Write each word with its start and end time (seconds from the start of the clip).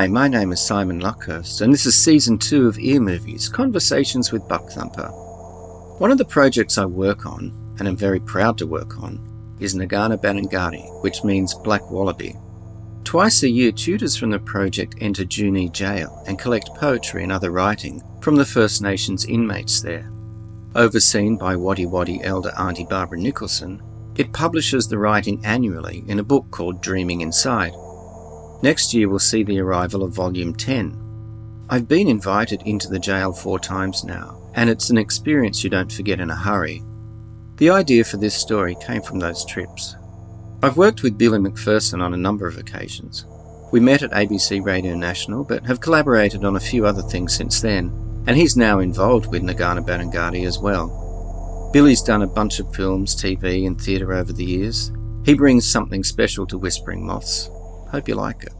Hi, 0.00 0.06
my 0.06 0.28
name 0.28 0.50
is 0.50 0.62
Simon 0.62 0.98
Luckhurst, 0.98 1.60
and 1.60 1.70
this 1.70 1.84
is 1.84 1.94
season 1.94 2.38
two 2.38 2.66
of 2.66 2.78
Ear 2.78 3.00
Movies 3.00 3.50
Conversations 3.50 4.32
with 4.32 4.48
Buck 4.48 4.70
Thumper. 4.70 5.10
One 5.98 6.10
of 6.10 6.16
the 6.16 6.24
projects 6.24 6.78
I 6.78 6.86
work 6.86 7.26
on, 7.26 7.52
and 7.78 7.86
am 7.86 7.98
very 7.98 8.18
proud 8.18 8.56
to 8.56 8.66
work 8.66 8.98
on, 9.02 9.20
is 9.60 9.74
Nagana 9.74 10.16
Bananggadi, 10.16 11.02
which 11.02 11.22
means 11.22 11.52
Black 11.52 11.90
Wallaby. 11.90 12.34
Twice 13.04 13.42
a 13.42 13.50
year, 13.50 13.72
tutors 13.72 14.16
from 14.16 14.30
the 14.30 14.38
project 14.38 14.94
enter 15.02 15.26
Junee 15.26 15.70
Jail 15.70 16.24
and 16.26 16.38
collect 16.38 16.74
poetry 16.76 17.22
and 17.22 17.30
other 17.30 17.50
writing 17.50 18.00
from 18.22 18.36
the 18.36 18.46
First 18.46 18.80
Nations 18.80 19.26
inmates 19.26 19.82
there. 19.82 20.10
Overseen 20.76 21.36
by 21.36 21.56
Wadi 21.56 21.84
Wadi 21.84 22.24
elder 22.24 22.52
Auntie 22.58 22.86
Barbara 22.86 23.18
Nicholson, 23.18 23.82
it 24.16 24.32
publishes 24.32 24.88
the 24.88 24.96
writing 24.96 25.44
annually 25.44 26.04
in 26.06 26.20
a 26.20 26.24
book 26.24 26.50
called 26.50 26.80
Dreaming 26.80 27.20
Inside. 27.20 27.74
Next 28.62 28.92
year 28.92 29.08
we'll 29.08 29.18
see 29.18 29.42
the 29.42 29.60
arrival 29.60 30.02
of 30.02 30.14
Volume 30.14 30.54
10. 30.54 31.66
I've 31.70 31.88
been 31.88 32.08
invited 32.08 32.62
into 32.66 32.88
the 32.88 32.98
jail 32.98 33.32
four 33.32 33.58
times 33.58 34.04
now, 34.04 34.50
and 34.54 34.68
it's 34.68 34.90
an 34.90 34.98
experience 34.98 35.64
you 35.64 35.70
don't 35.70 35.92
forget 35.92 36.20
in 36.20 36.30
a 36.30 36.36
hurry. 36.36 36.82
The 37.56 37.70
idea 37.70 38.04
for 38.04 38.16
this 38.16 38.34
story 38.34 38.76
came 38.84 39.02
from 39.02 39.18
those 39.18 39.44
trips. 39.44 39.96
I've 40.62 40.76
worked 40.76 41.02
with 41.02 41.16
Billy 41.16 41.38
McPherson 41.38 42.02
on 42.02 42.12
a 42.12 42.18
number 42.18 42.46
of 42.46 42.58
occasions. 42.58 43.24
We 43.72 43.80
met 43.80 44.02
at 44.02 44.10
ABC 44.10 44.62
Radio 44.64 44.94
National, 44.94 45.44
but 45.44 45.64
have 45.64 45.80
collaborated 45.80 46.44
on 46.44 46.56
a 46.56 46.60
few 46.60 46.84
other 46.84 47.02
things 47.02 47.34
since 47.34 47.62
then, 47.62 47.86
and 48.26 48.36
he's 48.36 48.56
now 48.56 48.80
involved 48.80 49.30
with 49.30 49.42
Nagana 49.42 49.82
Bananggadi 49.86 50.46
as 50.46 50.58
well. 50.58 51.70
Billy's 51.72 52.02
done 52.02 52.22
a 52.22 52.26
bunch 52.26 52.60
of 52.60 52.74
films, 52.74 53.14
TV, 53.14 53.66
and 53.66 53.80
theatre 53.80 54.12
over 54.12 54.32
the 54.32 54.44
years. 54.44 54.92
He 55.24 55.34
brings 55.34 55.70
something 55.70 56.02
special 56.02 56.46
to 56.48 56.58
Whispering 56.58 57.06
Moths. 57.06 57.48
Hope 57.90 58.06
you 58.06 58.14
like 58.14 58.44
it. 58.44 58.59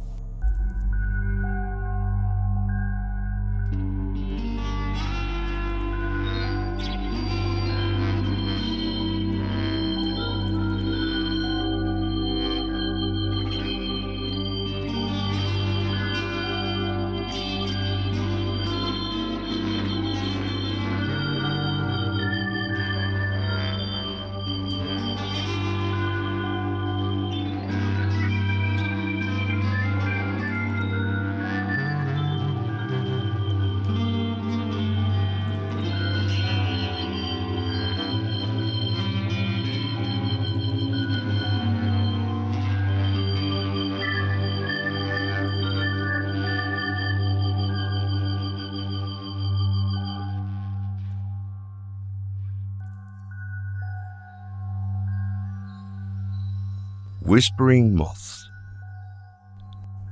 Whispering 57.30 57.94
Moths. 57.94 58.50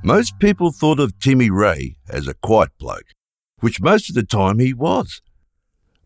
Most 0.05 0.39
people 0.39 0.71
thought 0.71 1.01
of 1.01 1.19
Timmy 1.19 1.51
Ray 1.51 1.97
as 2.09 2.29
a 2.29 2.35
quiet 2.35 2.71
bloke, 2.79 3.09
which 3.59 3.81
most 3.81 4.09
of 4.09 4.15
the 4.15 4.23
time 4.23 4.61
he 4.61 4.73
was. 4.73 5.21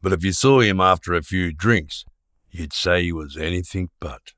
But 0.00 0.14
if 0.14 0.24
you 0.24 0.32
saw 0.32 0.60
him 0.60 0.80
after 0.80 1.12
a 1.12 1.20
few 1.20 1.52
drinks, 1.52 2.06
you'd 2.50 2.72
say 2.72 3.02
he 3.02 3.12
was 3.12 3.36
anything 3.36 3.90
but. 4.00 4.32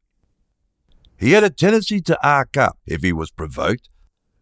He 1.17 1.31
had 1.31 1.45
a 1.45 1.49
tendency 1.49 2.01
to 2.01 2.29
arc 2.29 2.57
up 2.57 2.77
if 2.87 3.03
he 3.03 3.13
was 3.13 3.31
provoked, 3.31 3.89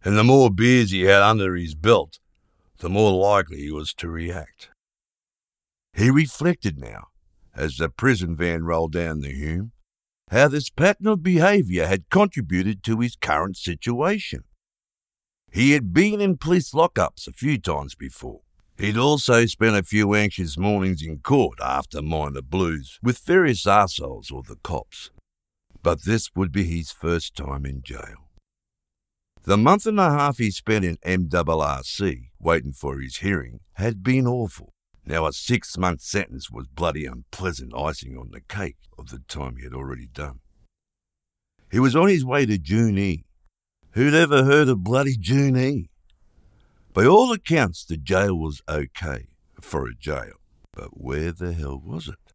and 0.03 0.17
the 0.17 0.25
more 0.25 0.51
beers 0.51 0.91
he 0.91 1.03
had 1.03 1.21
under 1.21 1.55
his 1.55 1.75
belt, 1.75 2.19
the 2.79 2.89
more 2.89 3.13
likely 3.13 3.59
he 3.59 3.71
was 3.71 3.93
to 3.93 4.09
react. 4.09 4.71
He 5.93 6.11
reflected 6.11 6.79
now, 6.79 7.09
as 7.55 7.77
the 7.77 7.91
prison 7.91 8.35
van 8.35 8.65
rolled 8.65 8.93
down 8.93 9.21
the 9.21 9.35
Hume, 9.35 9.73
how 10.33 10.49
this 10.49 10.71
pattern 10.71 11.07
of 11.07 11.23
behaviour 11.23 11.87
had 11.87 12.09
contributed 12.09 12.83
to 12.83 13.01
his 13.01 13.17
current 13.17 13.55
situation. 13.55 14.43
He 15.53 15.73
had 15.73 15.93
been 15.93 16.23
in 16.23 16.39
police 16.39 16.73
lockups 16.73 17.29
a 17.29 17.33
few 17.33 17.59
times 17.59 17.95
before. 17.95 18.41
He'd 18.79 18.97
also 18.97 19.45
spent 19.45 19.77
a 19.77 19.83
few 19.83 20.15
anxious 20.15 20.57
mornings 20.57 21.03
in 21.03 21.19
court 21.19 21.59
after 21.63 22.01
minor 22.01 22.41
blues 22.41 22.99
with 23.03 23.19
various 23.19 23.67
arseholes 23.67 24.33
or 24.33 24.43
the 24.43 24.57
cops. 24.63 25.11
But 25.83 26.05
this 26.05 26.31
would 26.35 26.51
be 26.51 26.65
his 26.65 26.91
first 26.91 27.37
time 27.37 27.67
in 27.67 27.83
jail. 27.83 28.31
The 29.43 29.59
month 29.59 29.85
and 29.85 30.01
a 30.01 30.11
half 30.11 30.39
he 30.39 30.51
spent 30.51 30.87
in 30.87 30.97
MRRC, 31.05 32.31
waiting 32.41 32.73
for 32.73 33.01
his 33.01 33.19
hearing, 33.19 33.61
had 33.75 34.03
been 34.03 34.27
awful. 34.27 34.73
Now, 35.05 35.27
a 35.27 35.33
six 35.33 35.77
month 35.77 36.01
sentence 36.01 36.51
was 36.51 36.69
bloody 36.69 37.07
unpleasant 37.07 37.75
icing 37.77 38.17
on 38.17 38.31
the 38.31 38.41
cake 38.41 38.77
of 38.99 39.09
the 39.09 39.19
time 39.29 39.57
he 39.57 39.65
had 39.65 39.75
already 39.75 40.07
done. 40.07 40.41
He 41.71 41.81
was 41.81 41.97
on 41.97 42.09
his 42.09 42.25
way 42.25 42.47
to 42.47 42.59
Junee. 42.59 43.25
Who'd 43.93 44.15
ever 44.15 44.45
heard 44.45 44.69
of 44.69 44.85
bloody 44.85 45.17
Junee? 45.17 45.89
By 46.93 47.07
all 47.07 47.33
accounts, 47.33 47.85
the 47.85 47.97
jail 47.97 48.35
was 48.35 48.63
okay 48.69 49.29
for 49.61 49.87
a 49.87 49.95
jail, 49.95 50.35
but 50.73 51.01
where 51.01 51.33
the 51.33 51.53
hell 51.53 51.81
was 51.83 52.09
it? 52.09 52.33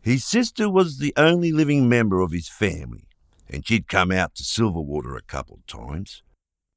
His 0.00 0.24
sister 0.24 0.70
was 0.70 0.98
the 0.98 1.12
only 1.16 1.50
living 1.50 1.88
member 1.88 2.20
of 2.20 2.30
his 2.30 2.48
family, 2.48 3.08
and 3.48 3.66
she'd 3.66 3.88
come 3.88 4.12
out 4.12 4.34
to 4.36 4.42
Silverwater 4.42 5.16
a 5.16 5.22
couple 5.22 5.56
of 5.56 5.66
times. 5.66 6.22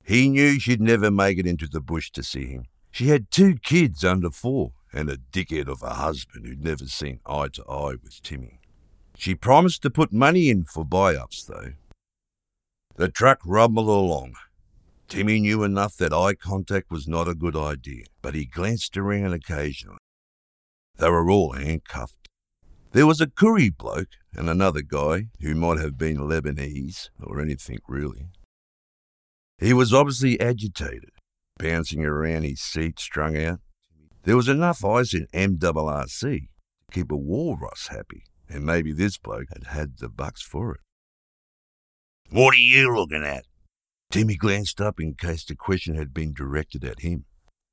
He 0.04 0.30
knew 0.30 0.60
she'd 0.60 0.82
never 0.82 1.12
make 1.12 1.38
it 1.38 1.46
into 1.46 1.68
the 1.68 1.82
bush 1.82 2.10
to 2.12 2.24
see 2.24 2.46
him, 2.46 2.66
she 2.92 3.08
had 3.08 3.32
two 3.32 3.58
kids 3.58 4.04
under 4.04 4.32
four 4.32 4.72
and 4.94 5.10
a 5.10 5.18
dickhead 5.18 5.68
of 5.68 5.84
a 5.84 5.96
husband 5.96 6.46
who'd 6.46 6.64
never 6.64 6.86
seen 6.86 7.20
eye 7.26 7.50
to 7.54 7.64
eye 7.70 7.96
with 8.02 8.22
Timmy. 8.24 8.60
She 9.18 9.36
promised 9.36 9.82
to 9.82 9.90
put 9.90 10.14
money 10.14 10.50
in 10.50 10.66
for 10.66 10.86
buy 10.86 11.16
ups, 11.16 11.44
though. 11.44 11.74
The 12.96 13.10
truck 13.10 13.40
rumbled 13.46 13.88
along. 13.88 14.34
Timmy 15.08 15.40
knew 15.40 15.64
enough 15.64 15.96
that 15.98 16.14
eye 16.14 16.34
contact 16.34 16.92
was 16.92 17.08
not 17.08 17.28
a 17.28 17.36
good 17.36 17.56
idea, 17.56 18.06
but 18.22 18.36
he 18.36 18.46
glanced 18.46 18.98
around 18.98 19.34
occasionally. 19.34 20.00
They 20.98 21.10
were 21.10 21.30
all 21.30 21.54
handcuffed. 21.54 22.28
There 22.92 23.08
was 23.08 23.22
a 23.22 23.28
Koori 23.28 23.76
bloke 23.76 24.10
and 24.34 24.50
another 24.50 24.82
guy 24.82 25.28
who 25.42 25.54
might 25.56 25.80
have 25.80 25.98
been 25.98 26.18
Lebanese 26.18 27.10
or 27.22 27.40
anything 27.40 27.80
really. 27.88 28.30
He 29.60 29.74
was 29.74 29.94
obviously 29.94 30.40
agitated 30.40 31.12
bouncing 31.58 32.04
around 32.04 32.44
his 32.44 32.62
seat, 32.62 33.00
strung 33.00 33.38
out. 33.38 33.60
There 34.24 34.36
was 34.36 34.48
enough 34.48 34.84
ice 34.84 35.14
in 35.14 35.28
MRRC 35.34 36.22
to 36.22 36.48
keep 36.92 37.12
a 37.12 37.18
walrus 37.18 37.88
happy, 37.90 38.24
and 38.50 38.66
maybe 38.66 38.92
this 38.92 39.18
bloke 39.18 39.48
had 39.54 39.68
had 39.68 39.98
the 40.00 40.10
bucks 40.10 40.42
for 40.42 40.74
it. 40.74 40.82
What 42.30 42.56
are 42.56 42.58
you 42.58 42.94
looking 42.94 43.24
at? 43.24 43.46
Timmy 44.12 44.36
glanced 44.36 44.82
up 44.82 45.00
in 45.00 45.14
case 45.14 45.46
the 45.46 45.56
question 45.56 45.96
had 45.96 46.14
been 46.14 46.34
directed 46.34 46.84
at 46.84 47.02
him. 47.02 47.26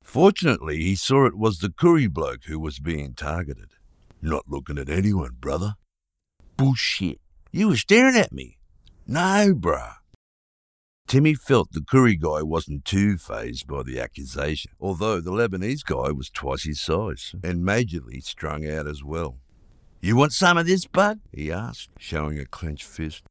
Fortunately, 0.03 0.77
he 0.77 0.95
saw 0.95 1.25
it 1.25 1.37
was 1.37 1.59
the 1.59 1.69
Koori 1.69 2.09
bloke 2.09 2.45
who 2.45 2.59
was 2.59 2.79
being 2.79 3.15
targeted. 3.15 3.71
Not 4.21 4.43
looking 4.47 4.77
at 4.77 4.89
anyone, 4.89 5.37
brother. 5.39 5.73
Bullshit. 6.57 7.19
You 7.51 7.69
were 7.69 7.77
staring 7.77 8.15
at 8.15 8.31
me. 8.31 8.57
No, 9.07 9.53
bruh. 9.55 9.95
Timmy 11.07 11.35
felt 11.35 11.71
the 11.71 11.81
Koori 11.81 12.19
guy 12.19 12.41
wasn't 12.41 12.83
too 12.83 13.17
phased 13.17 13.67
by 13.67 13.83
the 13.83 13.99
accusation, 13.99 14.71
although 14.79 15.21
the 15.21 15.31
Lebanese 15.31 15.83
guy 15.85 16.11
was 16.11 16.31
twice 16.31 16.63
his 16.63 16.81
size 16.81 17.35
and 17.43 17.63
majorly 17.63 18.23
strung 18.23 18.67
out 18.67 18.87
as 18.87 19.03
well. 19.03 19.37
You 20.01 20.15
want 20.15 20.33
some 20.33 20.57
of 20.57 20.65
this, 20.65 20.87
bud? 20.87 21.19
he 21.31 21.51
asked, 21.51 21.89
showing 21.99 22.39
a 22.39 22.45
clenched 22.45 22.85
fist. 22.85 23.23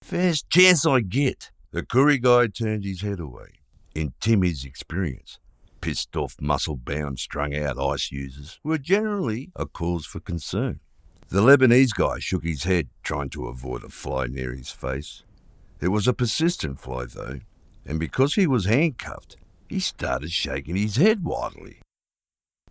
First 0.00 0.48
chance 0.48 0.86
I 0.86 1.00
get. 1.00 1.50
The 1.72 1.82
Koori 1.82 2.22
guy 2.22 2.46
turned 2.46 2.84
his 2.84 3.02
head 3.02 3.18
away. 3.18 3.48
In 3.96 4.14
Timmy's 4.20 4.64
experience, 4.64 5.40
pissed 5.80 6.16
off, 6.16 6.36
muscle 6.40 6.76
bound, 6.76 7.18
strung 7.18 7.54
out 7.54 7.80
ice 7.80 8.12
users 8.12 8.60
were 8.62 8.78
generally 8.78 9.50
a 9.56 9.66
cause 9.66 10.06
for 10.06 10.20
concern. 10.20 10.78
The 11.30 11.40
Lebanese 11.40 11.94
guy 11.94 12.20
shook 12.20 12.44
his 12.44 12.62
head, 12.62 12.88
trying 13.02 13.30
to 13.30 13.48
avoid 13.48 13.82
a 13.82 13.88
fly 13.88 14.26
near 14.28 14.54
his 14.54 14.70
face. 14.70 15.24
It 15.80 15.88
was 15.88 16.08
a 16.08 16.12
persistent 16.12 16.80
fly, 16.80 17.06
though, 17.06 17.40
and 17.86 18.00
because 18.00 18.34
he 18.34 18.46
was 18.46 18.64
handcuffed, 18.64 19.36
he 19.68 19.80
started 19.80 20.32
shaking 20.32 20.76
his 20.76 20.96
head 20.96 21.24
wildly. 21.24 21.80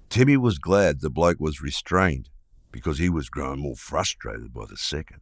Timmy 0.09 0.37
was 0.37 0.57
glad 0.59 0.99
the 0.99 1.09
bloke 1.09 1.39
was 1.39 1.61
restrained 1.61 2.29
because 2.71 2.97
he 2.97 3.09
was 3.09 3.29
growing 3.29 3.59
more 3.59 3.75
frustrated 3.75 4.53
by 4.53 4.65
the 4.65 4.77
second. 4.77 5.21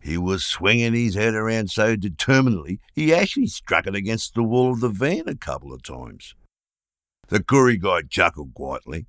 He 0.00 0.18
was 0.18 0.44
swinging 0.44 0.94
his 0.94 1.14
head 1.14 1.34
around 1.34 1.70
so 1.70 1.94
determinedly 1.94 2.80
he 2.92 3.14
actually 3.14 3.46
struck 3.46 3.86
it 3.86 3.94
against 3.94 4.34
the 4.34 4.42
wall 4.42 4.72
of 4.72 4.80
the 4.80 4.88
van 4.88 5.28
a 5.28 5.36
couple 5.36 5.72
of 5.72 5.82
times. 5.82 6.34
The 7.28 7.40
Koori 7.40 7.80
guy 7.80 8.02
chuckled 8.02 8.54
quietly. 8.54 9.06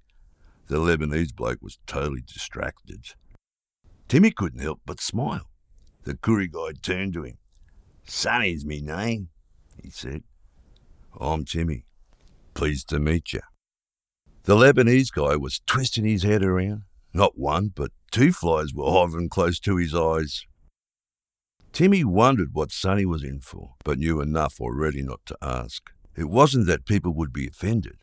The 0.68 0.78
Lebanese 0.78 1.36
bloke 1.36 1.62
was 1.62 1.80
totally 1.88 2.22
distracted. 2.22 3.06
Timmy 4.08 4.32
couldn't 4.32 4.62
help 4.62 4.82
but 4.86 5.02
smile. 5.02 5.50
The 6.04 6.14
Koori 6.14 6.52
guy 6.52 6.74
turned 6.82 7.14
to 7.14 7.24
him. 7.24 7.38
Sonny's 8.06 8.66
me 8.66 8.82
name, 8.82 9.30
he 9.82 9.90
said. 9.90 10.24
I'm 11.20 11.46
Timmy. 11.46 11.86
Pleased 12.54 12.90
to 12.90 13.00
meet 13.00 13.34
you. 13.34 13.42
The 14.44 14.56
Lebanese 14.56 15.12
guy 15.12 15.36
was 15.36 15.62
twisting 15.66 16.06
his 16.06 16.24
head 16.24 16.44
around. 16.44 16.84
Not 17.14 17.38
one, 17.38 17.72
but 17.74 17.92
two 18.12 18.34
flies 18.34 18.74
were 18.74 18.92
hovering 18.92 19.30
close 19.30 19.60
to 19.62 19.78
his 19.78 19.96
eyes. 19.96 20.46
Timmy 21.72 22.04
wondered 22.04 22.50
what 22.54 22.72
Sonny 22.72 23.06
was 23.06 23.24
in 23.24 23.40
for, 23.40 23.76
but 23.84 23.98
knew 23.98 24.22
enough 24.22 24.60
already 24.60 25.02
not 25.02 25.22
to 25.28 25.38
ask. 25.42 25.92
It 26.16 26.30
wasn't 26.30 26.68
that 26.68 26.86
people 26.86 27.14
would 27.14 27.34
be 27.34 27.48
offended, 27.48 27.98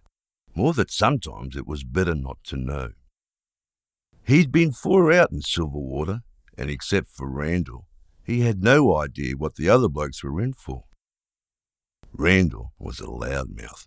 more 0.54 0.72
that 0.74 0.90
sometimes 0.90 1.56
it 1.56 1.66
was 1.66 1.84
better 1.84 2.14
not 2.14 2.38
to 2.44 2.56
know. 2.56 2.90
He'd 4.24 4.50
been 4.50 4.72
four 4.72 5.12
out 5.12 5.30
in 5.30 5.40
Silverwater, 5.40 6.22
and 6.56 6.70
except 6.70 7.08
for 7.08 7.28
Randall, 7.28 7.86
he 8.24 8.40
had 8.40 8.62
no 8.62 8.96
idea 8.96 9.36
what 9.36 9.56
the 9.56 9.68
other 9.68 9.88
blokes 9.88 10.22
were 10.22 10.40
in 10.40 10.52
for. 10.52 10.84
Randall 12.12 12.72
was 12.78 13.00
a 13.00 13.06
loudmouth. 13.06 13.86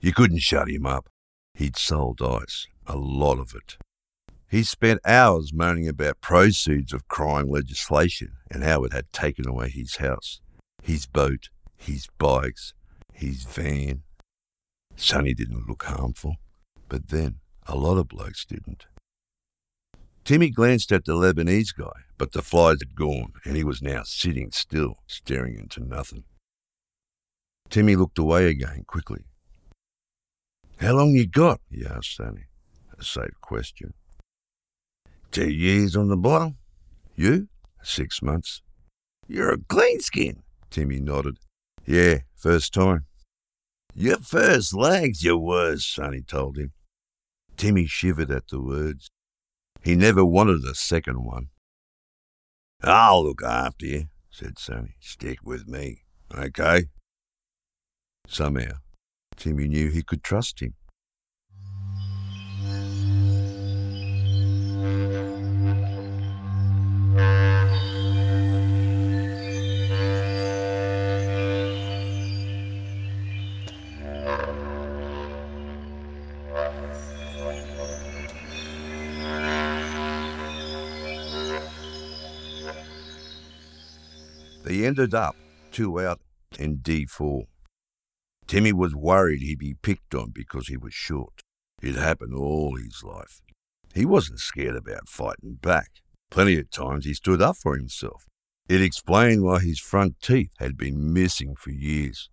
You 0.00 0.12
couldn't 0.12 0.40
shut 0.40 0.68
him 0.68 0.86
up. 0.86 1.08
He'd 1.54 1.76
sold 1.76 2.22
ice, 2.22 2.66
a 2.86 2.96
lot 2.96 3.38
of 3.38 3.54
it. 3.54 3.76
He 4.48 4.64
spent 4.64 5.00
hours 5.04 5.52
moaning 5.52 5.88
about 5.88 6.20
proceeds 6.20 6.92
of 6.92 7.06
crime 7.06 7.48
legislation 7.48 8.32
and 8.50 8.64
how 8.64 8.84
it 8.84 8.92
had 8.92 9.12
taken 9.12 9.46
away 9.46 9.68
his 9.68 9.96
house, 9.96 10.40
his 10.82 11.06
boat, 11.06 11.50
his 11.76 12.08
bikes, 12.18 12.74
his 13.12 13.44
van. 13.44 14.02
Sonny 14.96 15.34
didn't 15.34 15.68
look 15.68 15.84
harmful, 15.84 16.36
but 16.88 17.08
then 17.08 17.36
a 17.66 17.76
lot 17.76 17.96
of 17.96 18.08
blokes 18.08 18.44
didn't. 18.44 18.86
Timmy 20.30 20.50
glanced 20.50 20.92
at 20.92 21.06
the 21.06 21.14
Lebanese 21.14 21.74
guy, 21.76 22.04
but 22.16 22.30
the 22.30 22.40
flies 22.40 22.76
had 22.78 22.94
gone 22.94 23.32
and 23.44 23.56
he 23.56 23.64
was 23.64 23.82
now 23.82 24.02
sitting 24.04 24.52
still, 24.52 24.98
staring 25.08 25.58
into 25.58 25.80
nothing. 25.80 26.22
Timmy 27.68 27.96
looked 27.96 28.16
away 28.16 28.46
again 28.46 28.84
quickly. 28.86 29.24
How 30.78 30.92
long 30.92 31.16
you 31.16 31.26
got? 31.26 31.60
he 31.68 31.84
asked 31.84 32.14
Sonny. 32.14 32.44
A 32.96 33.02
safe 33.02 33.40
question. 33.40 33.92
Two 35.32 35.50
years 35.50 35.96
on 35.96 36.06
the 36.06 36.16
bottom. 36.16 36.58
You? 37.16 37.48
Six 37.82 38.22
months. 38.22 38.62
You're 39.26 39.54
a 39.54 39.58
clean 39.58 39.98
skin. 39.98 40.44
Timmy 40.70 41.00
nodded. 41.00 41.38
Yeah, 41.84 42.18
first 42.36 42.72
time. 42.72 43.06
Your 43.96 44.18
first 44.18 44.76
legs, 44.76 45.24
you 45.24 45.36
was, 45.36 45.84
Sonny 45.84 46.22
told 46.22 46.56
him. 46.56 46.70
Timmy 47.56 47.86
shivered 47.86 48.30
at 48.30 48.46
the 48.46 48.60
words. 48.60 49.10
He 49.82 49.94
never 49.94 50.24
wanted 50.24 50.64
a 50.64 50.74
second 50.74 51.24
one. 51.24 51.48
I'll 52.82 53.24
look 53.24 53.42
after 53.42 53.86
you, 53.86 54.04
said 54.30 54.58
Sonny. 54.58 54.96
Stick 55.00 55.38
with 55.42 55.66
me, 55.66 56.02
okay? 56.34 56.86
Somehow, 58.26 58.78
Timmy 59.36 59.68
knew 59.68 59.90
he 59.90 60.02
could 60.02 60.22
trust 60.22 60.60
him. 60.60 60.74
Ended 85.00 85.14
up 85.14 85.34
two 85.72 85.98
out 85.98 86.20
in 86.58 86.76
D4. 86.76 87.44
Timmy 88.46 88.70
was 88.70 88.94
worried 88.94 89.40
he'd 89.40 89.58
be 89.58 89.72
picked 89.80 90.14
on 90.14 90.30
because 90.30 90.68
he 90.68 90.76
was 90.76 90.92
short. 90.92 91.40
It 91.80 91.94
happened 91.94 92.34
all 92.34 92.76
his 92.76 93.02
life. 93.02 93.40
He 93.94 94.04
wasn't 94.04 94.40
scared 94.40 94.76
about 94.76 95.08
fighting 95.08 95.54
back. 95.62 95.88
Plenty 96.30 96.58
of 96.58 96.70
times 96.70 97.06
he 97.06 97.14
stood 97.14 97.40
up 97.40 97.56
for 97.56 97.78
himself. 97.78 98.26
It 98.68 98.82
explained 98.82 99.42
why 99.42 99.60
his 99.60 99.80
front 99.80 100.20
teeth 100.20 100.52
had 100.58 100.76
been 100.76 101.14
missing 101.14 101.54
for 101.56 101.70
years. 101.70 102.28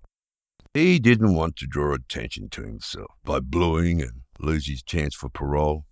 He 0.73 0.99
didn't 0.99 1.35
want 1.35 1.55
to 1.57 1.67
draw 1.67 1.93
attention 1.93 2.49
to 2.49 2.63
himself 2.63 3.11
by 3.23 3.39
bluing 3.39 4.01
and 4.01 4.23
lose 4.39 4.67
his 4.67 4.83
chance 4.83 5.15
for 5.15 5.29
parole. 5.29 5.85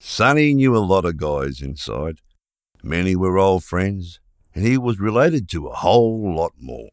Sonny 0.00 0.54
knew 0.54 0.76
a 0.76 0.78
lot 0.78 1.04
of 1.04 1.18
guys 1.18 1.62
inside. 1.62 2.16
Many 2.82 3.14
were 3.14 3.38
old 3.38 3.62
friends, 3.62 4.18
and 4.56 4.64
he 4.64 4.78
was 4.78 4.98
related 4.98 5.50
to 5.50 5.66
a 5.66 5.74
whole 5.74 6.34
lot 6.34 6.54
more. 6.58 6.88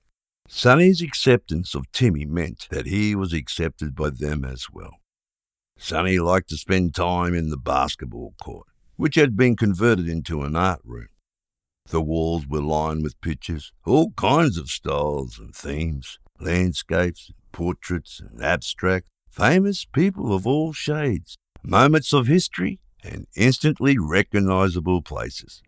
Sonny's 0.50 1.02
acceptance 1.02 1.74
of 1.74 1.90
Timmy 1.94 2.26
meant 2.26 2.68
that 2.70 2.88
he 2.88 3.16
was 3.16 3.32
accepted 3.32 3.96
by 3.96 4.10
them 4.10 4.44
as 4.44 4.68
well. 4.70 4.98
Sonny 5.78 6.20
liked 6.20 6.50
to 6.50 6.58
spend 6.58 6.94
time 6.94 7.34
in 7.34 7.50
the 7.50 7.58
basketball 7.58 8.34
court, 8.44 8.68
which 8.98 9.16
had 9.16 9.38
been 9.38 9.56
converted 9.56 10.10
into 10.10 10.44
an 10.44 10.58
art 10.58 10.82
room. 10.84 11.08
The 11.88 12.02
walls 12.02 12.46
were 12.48 12.62
lined 12.62 13.02
with 13.02 13.22
pictures, 13.22 13.72
all 13.86 14.12
kinds 14.12 14.58
of 14.58 14.68
styles 14.70 15.40
and 15.40 15.56
themes 15.56 16.20
landscapes, 16.42 17.32
portraits, 17.54 18.20
and 18.20 18.44
abstract, 18.44 19.08
famous 19.30 19.86
people 19.86 20.36
of 20.36 20.46
all 20.46 20.74
shades, 20.74 21.38
moments 21.64 22.12
of 22.12 22.28
history, 22.28 22.82
and 23.02 23.28
instantly 23.38 23.98
recognizable 23.98 25.02
places. 25.02 25.62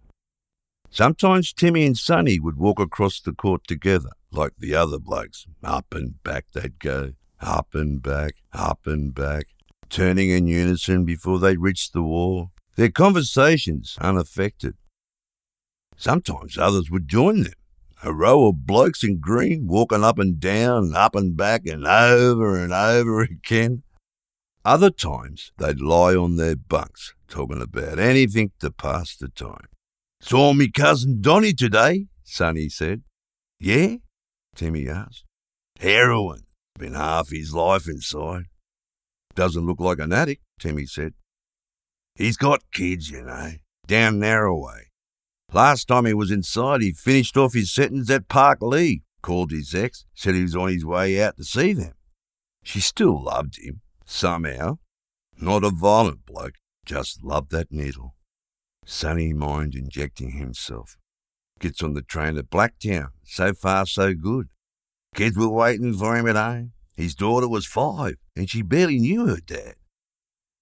Sometimes 0.89 1.51
Timmy 1.51 1.85
and 1.85 1.97
Sonny 1.97 2.39
would 2.39 2.57
walk 2.57 2.79
across 2.79 3.19
the 3.19 3.33
court 3.33 3.67
together, 3.67 4.11
like 4.31 4.55
the 4.57 4.75
other 4.75 4.99
blokes. 4.99 5.45
Up 5.63 5.93
and 5.93 6.21
back 6.23 6.45
they'd 6.53 6.79
go, 6.79 7.13
up 7.41 7.73
and 7.73 8.01
back, 8.01 8.35
up 8.53 8.81
and 8.85 9.13
back, 9.13 9.47
turning 9.89 10.29
in 10.29 10.47
unison 10.47 11.05
before 11.05 11.39
they 11.39 11.57
reached 11.57 11.93
the 11.93 12.01
wall, 12.01 12.51
their 12.75 12.89
conversations 12.89 13.97
unaffected. 14.01 14.75
Sometimes 15.97 16.57
others 16.57 16.89
would 16.91 17.07
join 17.07 17.43
them, 17.43 17.53
a 18.03 18.13
row 18.13 18.47
of 18.47 18.65
blokes 18.65 19.03
in 19.03 19.19
green 19.19 19.67
walking 19.67 20.03
up 20.03 20.19
and 20.19 20.39
down, 20.39 20.95
up 20.95 21.15
and 21.15 21.35
back, 21.37 21.65
and 21.65 21.85
over 21.85 22.57
and 22.57 22.73
over 22.73 23.21
again. 23.21 23.83
Other 24.63 24.89
times 24.89 25.51
they'd 25.57 25.79
lie 25.79 26.15
on 26.15 26.37
their 26.37 26.55
bunks, 26.55 27.13
talking 27.27 27.61
about 27.61 27.99
anything 27.99 28.51
to 28.59 28.71
pass 28.71 29.15
the 29.15 29.29
time. 29.29 29.67
Saw 30.25 30.53
me 30.53 30.71
cousin 30.71 31.21
Donny 31.21 31.53
today, 31.53 32.07
Sonny 32.23 32.67
said. 32.67 33.03
Yeah? 33.59 33.97
Timmy 34.55 34.89
asked. 34.89 35.23
Heroin. 35.79 36.45
Been 36.79 36.95
half 36.95 37.29
his 37.29 37.53
life 37.53 37.87
inside. 37.87 38.45
Doesn't 39.35 39.67
look 39.67 39.79
like 39.79 39.99
an 39.99 40.11
addict, 40.11 40.41
Timmy 40.59 40.87
said. 40.87 41.13
He's 42.15 42.37
got 42.37 42.63
kids, 42.73 43.11
you 43.11 43.21
know, 43.21 43.51
down 43.85 44.19
Narroway. 44.19 44.85
Last 45.53 45.87
time 45.87 46.07
he 46.07 46.15
was 46.15 46.31
inside, 46.31 46.81
he 46.81 46.91
finished 46.91 47.37
off 47.37 47.53
his 47.53 47.71
sentence 47.71 48.09
at 48.09 48.27
Parklea, 48.27 49.03
called 49.21 49.51
his 49.51 49.75
ex, 49.75 50.05
said 50.15 50.33
he 50.33 50.41
was 50.41 50.55
on 50.55 50.69
his 50.69 50.83
way 50.83 51.21
out 51.21 51.37
to 51.37 51.43
see 51.43 51.71
them. 51.71 51.93
She 52.63 52.79
still 52.79 53.23
loved 53.23 53.59
him, 53.63 53.81
somehow. 54.05 54.79
Not 55.39 55.63
a 55.63 55.69
violent 55.69 56.25
bloke, 56.25 56.55
just 56.83 57.23
loved 57.23 57.51
that 57.51 57.71
needle. 57.71 58.15
Sonny 58.85 59.33
mind 59.33 59.75
injecting 59.75 60.31
himself. 60.31 60.97
Gets 61.59 61.81
on 61.81 61.93
the 61.93 62.01
train 62.01 62.37
at 62.37 62.49
Blacktown. 62.49 63.07
So 63.23 63.53
far, 63.53 63.85
so 63.85 64.13
good. 64.13 64.49
Kids 65.15 65.37
were 65.37 65.49
waiting 65.49 65.93
for 65.93 66.15
him 66.15 66.27
at 66.27 66.35
home. 66.35 66.73
His 66.95 67.15
daughter 67.15 67.47
was 67.47 67.65
five, 67.65 68.15
and 68.35 68.49
she 68.49 68.61
barely 68.61 68.99
knew 68.99 69.27
her 69.27 69.39
dad. 69.45 69.75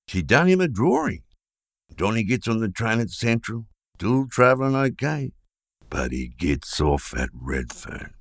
She'd 0.07 0.27
done 0.27 0.47
him 0.47 0.61
a 0.61 0.67
drawing. 0.67 1.23
Donny 1.95 2.23
gets 2.23 2.47
on 2.47 2.59
the 2.59 2.69
train 2.69 2.99
at 2.99 3.09
Central, 3.09 3.65
still 3.95 4.27
travelling 4.27 4.75
okay, 4.75 5.31
but 5.89 6.11
he 6.11 6.27
gets 6.27 6.81
off 6.81 7.13
at 7.15 7.29
Redfern. 7.33 8.13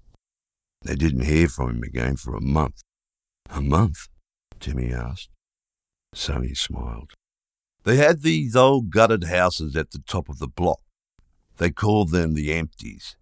They 0.82 0.96
didn't 0.96 1.24
hear 1.24 1.48
from 1.48 1.76
him 1.76 1.82
again 1.82 2.16
for 2.16 2.34
a 2.34 2.40
month. 2.40 2.82
A 3.48 3.60
month? 3.60 4.08
Timmy 4.60 4.92
asked. 4.92 5.30
Sonny 6.14 6.54
smiled. 6.54 7.12
They 7.84 7.96
had 7.96 8.22
these 8.22 8.54
old 8.54 8.90
gutted 8.90 9.24
houses 9.24 9.74
at 9.76 9.90
the 9.90 10.02
top 10.06 10.28
of 10.28 10.38
the 10.38 10.48
block. 10.48 10.80
They 11.56 11.70
called 11.70 12.10
them 12.10 12.34
the 12.34 12.52
empties. 12.52 13.16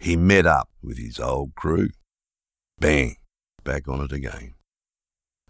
He 0.00 0.16
met 0.16 0.46
up 0.46 0.68
with 0.82 0.98
his 0.98 1.20
old 1.20 1.54
crew. 1.54 1.90
Bang, 2.78 3.16
back 3.64 3.86
on 3.88 4.00
it 4.00 4.12
again. 4.12 4.54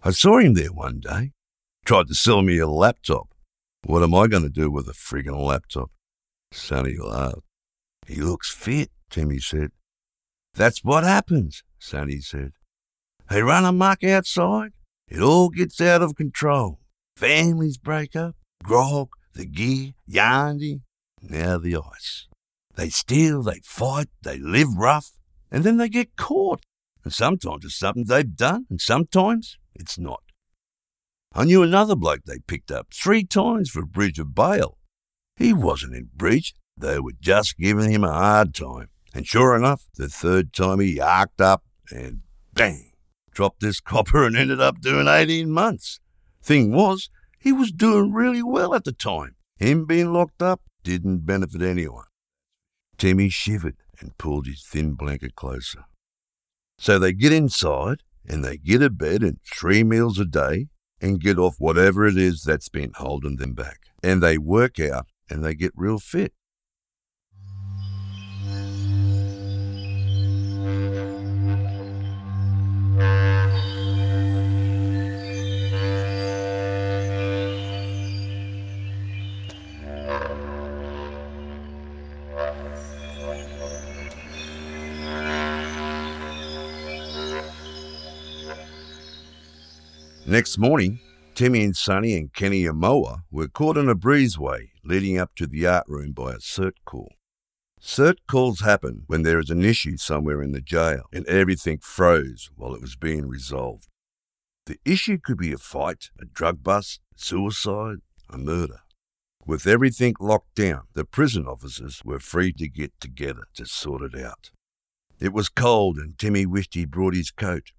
I 0.03 0.11
saw 0.11 0.39
him 0.39 0.55
there 0.55 0.73
one 0.73 1.01
day. 1.01 1.33
Tried 1.85 2.09
to 2.09 2.15
sell 2.15 2.43
me 2.43 2.59
a 2.59 2.67
laptop. 2.67 3.29
What 3.85 4.03
am 4.03 4.15
I 4.15 4.27
going 4.27 4.43
to 4.43 4.49
do 4.49 4.71
with 4.71 4.89
a 4.89 4.93
friggin' 4.93 5.41
laptop? 5.41 5.91
Sonny 6.53 6.97
laughed. 6.97 7.41
He 8.07 8.17
looks 8.17 8.53
fit, 8.53 8.91
Timmy 9.11 9.39
said. 9.39 9.71
That's 10.55 10.85
what 10.85 11.05
happens, 11.05 11.63
Sonny 11.79 12.21
said. 12.21 12.53
They 13.31 13.43
run 13.43 13.65
amok 13.65 14.05
outside. 14.05 14.73
It 15.09 15.21
all 15.21 15.49
gets 15.49 15.81
out 15.81 16.03
of 16.03 16.15
control. 16.15 16.82
Families 17.16 17.78
break 17.78 18.16
up, 18.16 18.37
grog, 18.62 19.11
the 19.35 19.47
gear, 19.47 19.92
Yandy, 20.11 20.81
now 21.21 21.59
the 21.59 21.76
ice. 21.76 22.26
They 22.75 22.88
steal, 22.88 23.42
they 23.42 23.61
fight, 23.64 24.09
they 24.23 24.38
live 24.38 24.75
rough, 24.76 25.11
and 25.50 25.64
then 25.64 25.76
they 25.76 25.88
get 25.88 26.16
caught. 26.16 26.64
And 27.04 27.12
sometimes 27.12 27.64
it's 27.64 27.78
something 27.78 28.04
they've 28.04 28.37
done, 28.37 28.66
and 28.71 28.81
sometimes 28.81 29.59
it's 29.75 29.99
not. 29.99 30.23
I 31.35 31.45
knew 31.45 31.62
another 31.62 31.97
bloke 31.97 32.25
they 32.25 32.38
picked 32.38 32.71
up 32.71 32.88
three 32.92 33.25
times 33.25 33.71
for 33.71 33.85
breach 33.85 34.19
of 34.19 34.35
bail. 34.35 34.78
He 35.37 35.52
wasn't 35.52 35.95
in 35.95 36.11
breach, 36.14 36.54
they 36.76 36.99
were 36.99 37.12
just 37.21 37.57
giving 37.59 37.90
him 37.90 38.04
a 38.04 38.12
hard 38.12 38.54
time. 38.54 38.88
And 39.14 39.26
sure 39.26 39.54
enough, 39.57 39.87
the 39.97 40.09
third 40.09 40.52
time 40.52 40.81
he 40.81 41.00
arced 41.00 41.40
up 41.40 41.64
and 41.90 42.21
bang, 42.52 42.92
dropped 43.31 43.61
this 43.61 43.81
copper 43.81 44.25
and 44.26 44.37
ended 44.37 44.61
up 44.61 44.81
doing 44.81 45.09
18 45.09 45.50
months. 45.50 46.00
Thing 46.43 46.73
was, 46.73 47.09
he 47.39 47.53
was 47.53 47.73
doing 47.73 48.13
really 48.13 48.43
well 48.43 48.75
at 48.75 48.85
the 48.85 48.93
time. 48.93 49.37
Him 49.59 49.85
being 49.85 50.13
locked 50.13 50.43
up 50.43 50.61
didn't 50.83 51.27
benefit 51.27 51.63
anyone. 51.63 52.05
Timmy 52.99 53.29
shivered 53.29 53.77
and 54.01 54.17
pulled 54.19 54.47
his 54.47 54.65
thin 54.65 54.95
blanket 54.95 55.35
closer. 55.35 55.85
So 56.79 56.99
they 56.99 57.13
get 57.13 57.33
inside 57.33 58.03
and 58.27 58.45
they 58.45 58.57
get 58.57 58.83
a 58.83 58.91
bed 58.91 59.23
and 59.23 59.39
three 59.45 59.85
meals 59.85 60.19
a 60.19 60.25
day 60.25 60.67
and 61.01 61.21
get 61.21 61.39
off 61.39 61.57
whatever 61.59 62.07
it 62.07 62.17
is 62.17 62.43
that's 62.43 62.69
been 62.69 62.93
holding 62.97 63.37
them 63.37 63.55
back. 63.55 63.81
And 64.03 64.23
they 64.23 64.39
work 64.39 64.81
out 64.81 65.07
and 65.31 65.45
they 65.45 65.55
get 65.55 65.73
real 65.77 65.99
fit. 65.99 66.33
Next 90.33 90.57
morning, 90.57 90.99
Timmy 91.35 91.62
and 91.62 91.77
Sonny 91.77 92.17
and 92.17 92.33
Kenny 92.33 92.62
Amoa 92.62 93.25
were 93.31 93.49
caught 93.49 93.77
on 93.77 93.91
a 93.91 93.95
breezeway 93.95 94.71
leading 94.83 95.19
up 95.19 95.35
to 95.35 95.47
the 95.47 95.67
art 95.67 95.85
room 95.87 96.12
by 96.12 96.31
a 96.33 96.39
cert 96.39 96.73
call. 96.87 97.12
Cert 97.79 98.17
calls 98.27 98.61
happen 98.61 99.03
when 99.09 99.25
there 99.25 99.39
is 99.39 99.51
an 99.51 99.62
issue 99.62 99.99
somewhere 99.99 100.43
in 100.43 100.53
the 100.53 100.62
jail 100.62 101.03
and 101.12 101.27
everything 101.27 101.81
froze 101.83 102.49
while 102.57 102.75
it 102.75 102.81
was 102.81 102.97
being 102.97 103.29
resolved. 103.29 103.89
The 104.65 104.79
issue 104.87 105.19
could 105.23 105.37
be 105.37 105.53
a 105.53 105.59
fight, 105.59 106.09
a 106.19 106.25
drug 106.25 106.62
bust, 106.62 107.03
suicide, 107.15 107.99
a 108.31 108.39
murder. 108.39 108.81
With 109.45 109.67
everything 109.67 110.15
locked 110.19 110.55
down, 110.55 110.85
the 110.95 111.05
prison 111.05 111.47
officers 111.47 112.01
were 112.07 112.19
free 112.19 112.55
to 112.55 112.71
get 112.71 112.99
together 113.03 113.43
to 113.57 113.67
sort 113.67 114.01
it 114.01 114.19
out. 114.19 114.51
It 115.21 115.35
was 115.35 115.51
cold 115.51 115.99
and 115.99 116.19
Timmy 116.19 116.47
wished 116.47 116.73
he 116.73 116.87
brought 116.87 117.15
his 117.15 117.31
coat. 117.31 117.73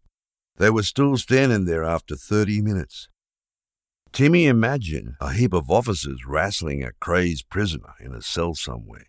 They 0.58 0.70
were 0.70 0.84
still 0.84 1.18
standing 1.18 1.66
there 1.66 1.84
after 1.84 2.16
30 2.16 2.62
minutes. 2.62 3.10
Timmy 4.12 4.46
imagined 4.46 5.16
a 5.20 5.34
heap 5.34 5.54
of 5.54 5.72
officers 5.72 6.20
wrestling 6.28 6.84
a 6.84 6.92
crazed 7.00 7.50
prisoner 7.50 7.96
in 8.00 8.14
a 8.14 8.22
cell 8.22 8.54
somewhere. 8.54 9.08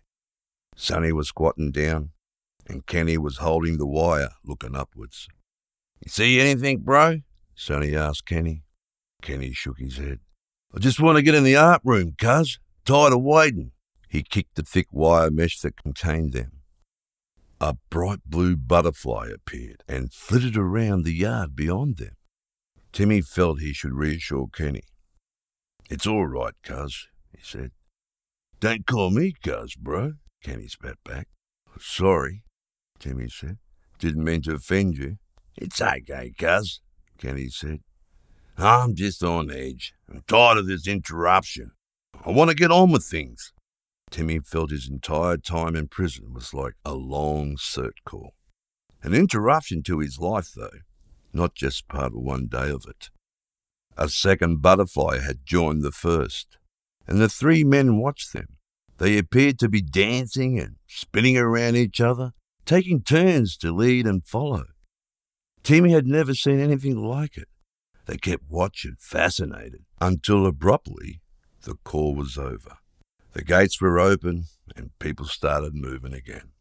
Sonny 0.75 1.11
was 1.11 1.27
squatting 1.27 1.71
down, 1.71 2.09
and 2.67 2.85
Kenny 2.87 3.17
was 3.17 3.37
holding 3.37 3.77
the 3.77 3.85
wire, 3.85 4.29
looking 4.43 4.75
upwards. 4.75 5.27
You 6.03 6.09
see 6.09 6.39
anything, 6.39 6.79
bro? 6.79 7.19
Sonny 7.55 7.95
asked 7.95 8.25
Kenny. 8.25 8.63
Kenny 9.21 9.53
shook 9.53 9.77
his 9.77 9.97
head. 9.97 10.19
I 10.75 10.79
just 10.79 10.99
want 10.99 11.17
to 11.17 11.21
get 11.21 11.35
in 11.35 11.43
the 11.43 11.55
art 11.55 11.81
room, 11.83 12.15
cuz. 12.19 12.59
Tired 12.83 13.13
of 13.13 13.21
waiting. 13.21 13.71
He 14.09 14.23
kicked 14.23 14.55
the 14.55 14.63
thick 14.63 14.87
wire 14.91 15.31
mesh 15.31 15.59
that 15.59 15.81
contained 15.81 16.33
them. 16.33 16.54
A 17.61 17.75
bright 17.89 18.19
blue 18.25 18.57
butterfly 18.57 19.29
appeared 19.33 19.83
and 19.87 20.11
flitted 20.11 20.57
around 20.57 21.03
the 21.03 21.13
yard 21.13 21.55
beyond 21.55 21.97
them. 21.97 22.15
Timmy 22.91 23.21
felt 23.21 23.59
he 23.59 23.71
should 23.71 23.93
reassure 23.93 24.47
Kenny. 24.47 24.83
It's 25.89 26.05
all 26.05 26.27
right, 26.27 26.53
cuz, 26.63 27.07
he 27.31 27.39
said. 27.41 27.71
Don't 28.59 28.85
call 28.85 29.09
me 29.09 29.33
cuz, 29.43 29.75
bro, 29.75 30.13
Kenny 30.43 30.67
spat 30.67 30.97
back. 31.05 31.27
Sorry, 31.79 32.43
Timmy 32.99 33.29
said. 33.29 33.57
Didn't 33.99 34.23
mean 34.23 34.41
to 34.43 34.55
offend 34.55 34.97
you. 34.97 35.17
It's 35.55 35.81
okay, 35.81 36.33
cuz, 36.37 36.81
Kenny 37.17 37.49
said. 37.49 37.79
I'm 38.57 38.95
just 38.95 39.23
on 39.23 39.51
edge. 39.51 39.93
I'm 40.09 40.23
tired 40.27 40.57
of 40.57 40.67
this 40.67 40.87
interruption. 40.87 41.71
I 42.25 42.31
want 42.31 42.49
to 42.49 42.55
get 42.55 42.71
on 42.71 42.91
with 42.91 43.03
things. 43.03 43.53
Timmy 44.11 44.39
felt 44.39 44.71
his 44.71 44.87
entire 44.87 45.37
time 45.37 45.75
in 45.75 45.87
prison 45.87 46.33
was 46.33 46.53
like 46.53 46.75
a 46.85 46.93
long 46.93 47.57
cert 47.57 48.03
call. 48.05 48.33
An 49.01 49.13
interruption 49.13 49.83
to 49.83 49.99
his 49.99 50.19
life, 50.19 50.51
though, 50.55 50.79
not 51.33 51.53
just 51.53 51.87
part 51.87 52.13
of 52.13 52.19
one 52.19 52.47
day 52.47 52.69
of 52.69 52.85
it. 52.87 53.09
A 53.97 54.09
second 54.09 54.61
butterfly 54.61 55.19
had 55.19 55.45
joined 55.45 55.83
the 55.83 55.91
first, 55.91 56.57
and 57.07 57.19
the 57.19 57.29
three 57.29 57.63
men 57.63 57.97
watched 57.97 58.33
them. 58.33 58.57
They 58.97 59.17
appeared 59.17 59.59
to 59.59 59.69
be 59.69 59.81
dancing 59.81 60.59
and 60.59 60.77
spinning 60.87 61.37
around 61.37 61.75
each 61.75 61.99
other, 61.99 62.31
taking 62.65 63.01
turns 63.01 63.57
to 63.57 63.71
lead 63.71 64.07
and 64.07 64.25
follow. 64.25 64.65
Timmy 65.63 65.91
had 65.91 66.07
never 66.07 66.33
seen 66.33 66.59
anything 66.59 66.97
like 66.97 67.37
it. 67.37 67.49
They 68.05 68.17
kept 68.17 68.43
watching, 68.49 68.95
fascinated, 68.99 69.85
until 69.99 70.45
abruptly 70.45 71.21
the 71.63 71.75
call 71.83 72.15
was 72.15 72.37
over. 72.37 72.77
The 73.35 73.43
gates 73.43 73.81
were 73.81 73.99
open 73.99 74.45
and 74.77 74.97
people 74.97 75.25
started 75.25 75.75
moving 75.75 76.13
again. 76.13 76.53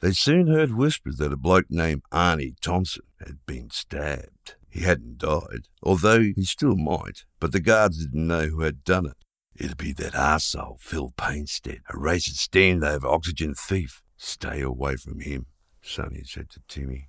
They 0.00 0.12
soon 0.12 0.46
heard 0.46 0.74
whispers 0.74 1.16
that 1.16 1.32
a 1.32 1.36
bloke 1.36 1.70
named 1.70 2.02
Arnie 2.12 2.60
Thompson 2.60 3.04
had 3.26 3.38
been 3.46 3.70
stabbed. 3.70 4.56
He 4.68 4.80
hadn't 4.80 5.16
died, 5.16 5.68
although 5.82 6.20
he 6.20 6.44
still 6.44 6.76
might, 6.76 7.24
but 7.40 7.52
the 7.52 7.60
guards 7.60 8.04
didn't 8.04 8.26
know 8.26 8.48
who 8.48 8.60
had 8.60 8.84
done 8.84 9.06
it. 9.06 9.16
It'd 9.56 9.78
be 9.78 9.94
that 9.94 10.12
arsehole, 10.12 10.78
Phil 10.78 11.14
Painstead, 11.16 11.80
a 11.88 11.94
racist 11.94 12.46
standover 12.46 13.04
oxygen 13.04 13.54
thief. 13.54 14.02
Stay 14.18 14.60
away 14.60 14.96
from 14.96 15.20
him, 15.20 15.46
Sonny 15.80 16.22
said 16.22 16.50
to 16.50 16.60
Timmy. 16.68 17.08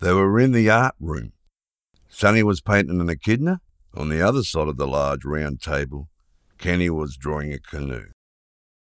They 0.00 0.12
were 0.12 0.40
in 0.40 0.50
the 0.50 0.68
art 0.68 0.96
room. 0.98 1.34
Sonny 2.08 2.42
was 2.42 2.60
painting 2.60 3.00
an 3.00 3.08
echidna. 3.08 3.60
On 3.94 4.08
the 4.08 4.20
other 4.20 4.42
side 4.42 4.68
of 4.68 4.76
the 4.76 4.86
large 4.88 5.24
round 5.24 5.62
table, 5.62 6.08
Kenny 6.58 6.90
was 6.90 7.16
drawing 7.16 7.52
a 7.52 7.58
canoe. 7.58 8.08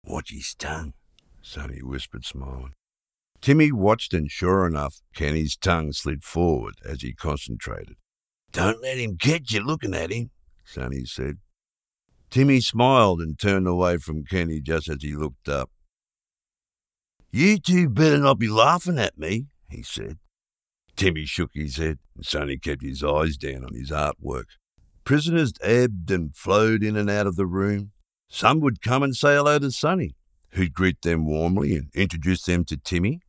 Watch 0.04 0.30
his 0.30 0.54
tongue, 0.54 0.94
Sonny 1.42 1.82
whispered, 1.82 2.24
smiling. 2.24 2.72
Timmy 3.40 3.70
watched, 3.70 4.14
and 4.14 4.30
sure 4.30 4.66
enough, 4.66 5.00
Kenny's 5.14 5.56
tongue 5.56 5.92
slid 5.92 6.24
forward 6.24 6.74
as 6.84 7.02
he 7.02 7.12
concentrated. 7.12 7.96
Don't 8.52 8.82
let 8.82 8.96
him 8.96 9.16
catch 9.18 9.52
you 9.52 9.60
looking 9.60 9.94
at 9.94 10.10
him, 10.10 10.30
Sonny 10.64 11.04
said. 11.04 11.38
Timmy 12.30 12.60
smiled 12.60 13.20
and 13.20 13.38
turned 13.38 13.66
away 13.66 13.98
from 13.98 14.24
Kenny 14.24 14.60
just 14.60 14.88
as 14.88 15.02
he 15.02 15.14
looked 15.14 15.48
up. 15.48 15.70
You 17.30 17.58
two 17.58 17.90
better 17.90 18.18
not 18.18 18.38
be 18.38 18.48
laughing 18.48 18.98
at 18.98 19.18
me, 19.18 19.46
he 19.70 19.82
said. 19.82 20.18
Timmy 20.96 21.26
shook 21.26 21.50
his 21.54 21.76
head, 21.76 21.98
and 22.16 22.24
Sonny 22.24 22.56
kept 22.56 22.82
his 22.82 23.04
eyes 23.04 23.36
down 23.36 23.64
on 23.64 23.74
his 23.74 23.90
artwork. 23.90 24.46
Prisoners 25.08 25.54
ebbed 25.62 26.10
and 26.10 26.36
flowed 26.36 26.82
in 26.82 26.94
and 26.94 27.08
out 27.08 27.26
of 27.26 27.36
the 27.36 27.46
room. 27.46 27.92
Some 28.28 28.60
would 28.60 28.82
come 28.82 29.02
and 29.02 29.16
say 29.16 29.36
hello 29.36 29.58
to 29.58 29.70
Sonny, 29.70 30.14
who'd 30.50 30.74
greet 30.74 31.00
them 31.00 31.24
warmly 31.24 31.74
and 31.76 31.88
introduce 31.94 32.42
them 32.42 32.62
to 32.66 32.76
Timmy. 32.76 33.22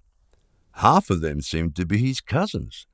Half 0.74 1.10
of 1.10 1.22
them 1.22 1.40
seemed 1.40 1.78
to 1.78 1.86
be 1.86 1.98
his 1.98 2.20
cousins. 2.20 2.86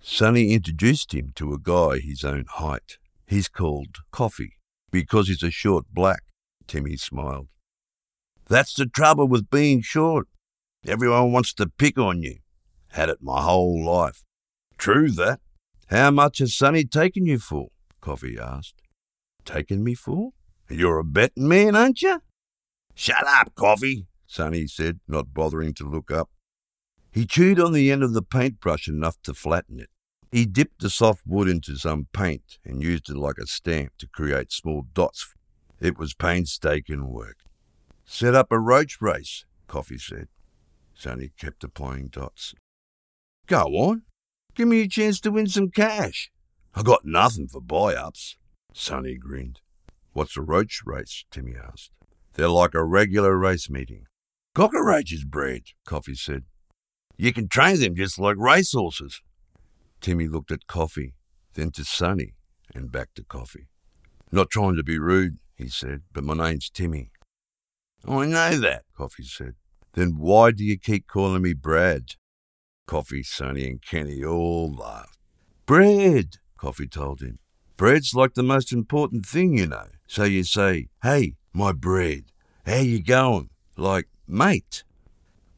Sonny 0.00 0.52
introduced 0.52 1.12
him 1.12 1.32
to 1.34 1.52
a 1.52 1.58
guy 1.58 1.98
his 1.98 2.22
own 2.22 2.44
height. 2.48 2.98
He's 3.26 3.48
called 3.48 3.96
Coffee 4.12 4.58
because 4.92 5.26
he's 5.26 5.42
a 5.42 5.50
short 5.50 5.86
black. 5.92 6.22
Timmy 6.68 6.96
smiled. 6.98 7.48
That's 8.46 8.74
the 8.74 8.86
trouble 8.86 9.26
with 9.26 9.50
being 9.50 9.82
short. 9.82 10.28
Everyone 10.86 11.32
wants 11.32 11.52
to 11.54 11.66
pick 11.66 11.98
on 11.98 12.22
you. 12.22 12.36
Had 12.90 13.08
it 13.08 13.18
my 13.20 13.42
whole 13.42 13.84
life. 13.84 14.22
True 14.78 15.10
that. 15.10 15.40
How 15.88 16.12
much 16.12 16.38
has 16.38 16.54
Sonny 16.54 16.84
taken 16.84 17.26
you 17.26 17.40
for? 17.40 17.70
Coffee 18.00 18.38
asked. 18.38 18.82
Taken 19.44 19.82
me 19.82 19.94
for? 19.94 20.30
You're 20.68 20.98
a 20.98 21.04
betting 21.04 21.48
man, 21.48 21.74
aren't 21.74 22.02
you? 22.02 22.20
Shut 22.94 23.26
up, 23.26 23.54
Coffee, 23.54 24.06
Sonny 24.26 24.66
said, 24.66 25.00
not 25.08 25.34
bothering 25.34 25.74
to 25.74 25.84
look 25.84 26.10
up. 26.10 26.30
He 27.12 27.26
chewed 27.26 27.58
on 27.58 27.72
the 27.72 27.90
end 27.90 28.02
of 28.02 28.12
the 28.12 28.22
paintbrush 28.22 28.86
enough 28.86 29.16
to 29.24 29.34
flatten 29.34 29.80
it. 29.80 29.90
He 30.30 30.46
dipped 30.46 30.80
the 30.80 30.90
soft 30.90 31.22
wood 31.26 31.48
into 31.48 31.76
some 31.76 32.06
paint 32.12 32.58
and 32.64 32.82
used 32.82 33.10
it 33.10 33.16
like 33.16 33.38
a 33.38 33.46
stamp 33.46 33.92
to 33.98 34.06
create 34.06 34.52
small 34.52 34.86
dots. 34.92 35.34
It 35.80 35.98
was 35.98 36.14
painstaking 36.14 37.10
work. 37.10 37.38
Set 38.04 38.34
up 38.34 38.52
a 38.52 38.58
roach 38.58 38.98
race, 39.00 39.44
Coffee 39.66 39.98
said. 39.98 40.28
Sonny 40.94 41.30
kept 41.38 41.64
applying 41.64 42.08
dots. 42.08 42.54
Go 43.46 43.64
on. 43.76 44.02
Give 44.54 44.68
me 44.68 44.82
a 44.82 44.88
chance 44.88 45.20
to 45.20 45.30
win 45.30 45.48
some 45.48 45.70
cash. 45.70 46.30
I 46.74 46.82
got 46.82 47.04
nothing 47.04 47.48
for 47.48 47.60
buy-ups. 47.60 48.36
Sonny 48.72 49.16
grinned. 49.16 49.60
What's 50.12 50.36
a 50.36 50.42
roach 50.42 50.80
race? 50.84 51.24
Timmy 51.30 51.54
asked. 51.56 51.90
They're 52.34 52.48
like 52.48 52.74
a 52.74 52.84
regular 52.84 53.36
race 53.36 53.68
meeting. 53.68 54.04
Cockroaches 54.54 55.24
bred, 55.24 55.62
Coffee 55.84 56.14
said. 56.14 56.44
You 57.16 57.32
can 57.32 57.48
train 57.48 57.80
them 57.80 57.94
just 57.94 58.18
like 58.18 58.36
racehorses. 58.38 59.20
Timmy 60.00 60.28
looked 60.28 60.50
at 60.50 60.66
Coffee, 60.66 61.14
then 61.54 61.70
to 61.72 61.84
Sonny, 61.84 62.34
and 62.74 62.90
back 62.90 63.08
to 63.14 63.24
Coffee. 63.24 63.68
Not 64.32 64.50
trying 64.50 64.76
to 64.76 64.82
be 64.82 64.98
rude, 64.98 65.38
he 65.56 65.68
said, 65.68 66.02
but 66.12 66.24
my 66.24 66.34
name's 66.34 66.70
Timmy. 66.70 67.10
Oh, 68.06 68.20
I 68.20 68.26
know 68.26 68.56
that, 68.58 68.84
Coffee 68.96 69.24
said. 69.24 69.54
Then 69.92 70.16
why 70.16 70.52
do 70.52 70.64
you 70.64 70.78
keep 70.78 71.06
calling 71.06 71.42
me 71.42 71.52
Brad? 71.52 72.14
Coffee, 72.86 73.22
Sonny, 73.22 73.68
and 73.68 73.82
Kenny 73.82 74.24
all 74.24 74.72
laughed. 74.72 75.18
Bread, 75.66 76.36
Coffee 76.60 76.86
told 76.86 77.22
him. 77.22 77.38
Bread's 77.78 78.14
like 78.14 78.34
the 78.34 78.42
most 78.42 78.70
important 78.70 79.24
thing, 79.24 79.56
you 79.56 79.66
know. 79.66 79.86
So 80.06 80.24
you 80.24 80.44
say, 80.44 80.88
hey, 81.02 81.36
my 81.54 81.72
bread, 81.72 82.24
how 82.66 82.76
you 82.76 83.02
going? 83.02 83.48
Like, 83.78 84.08
mate. 84.28 84.84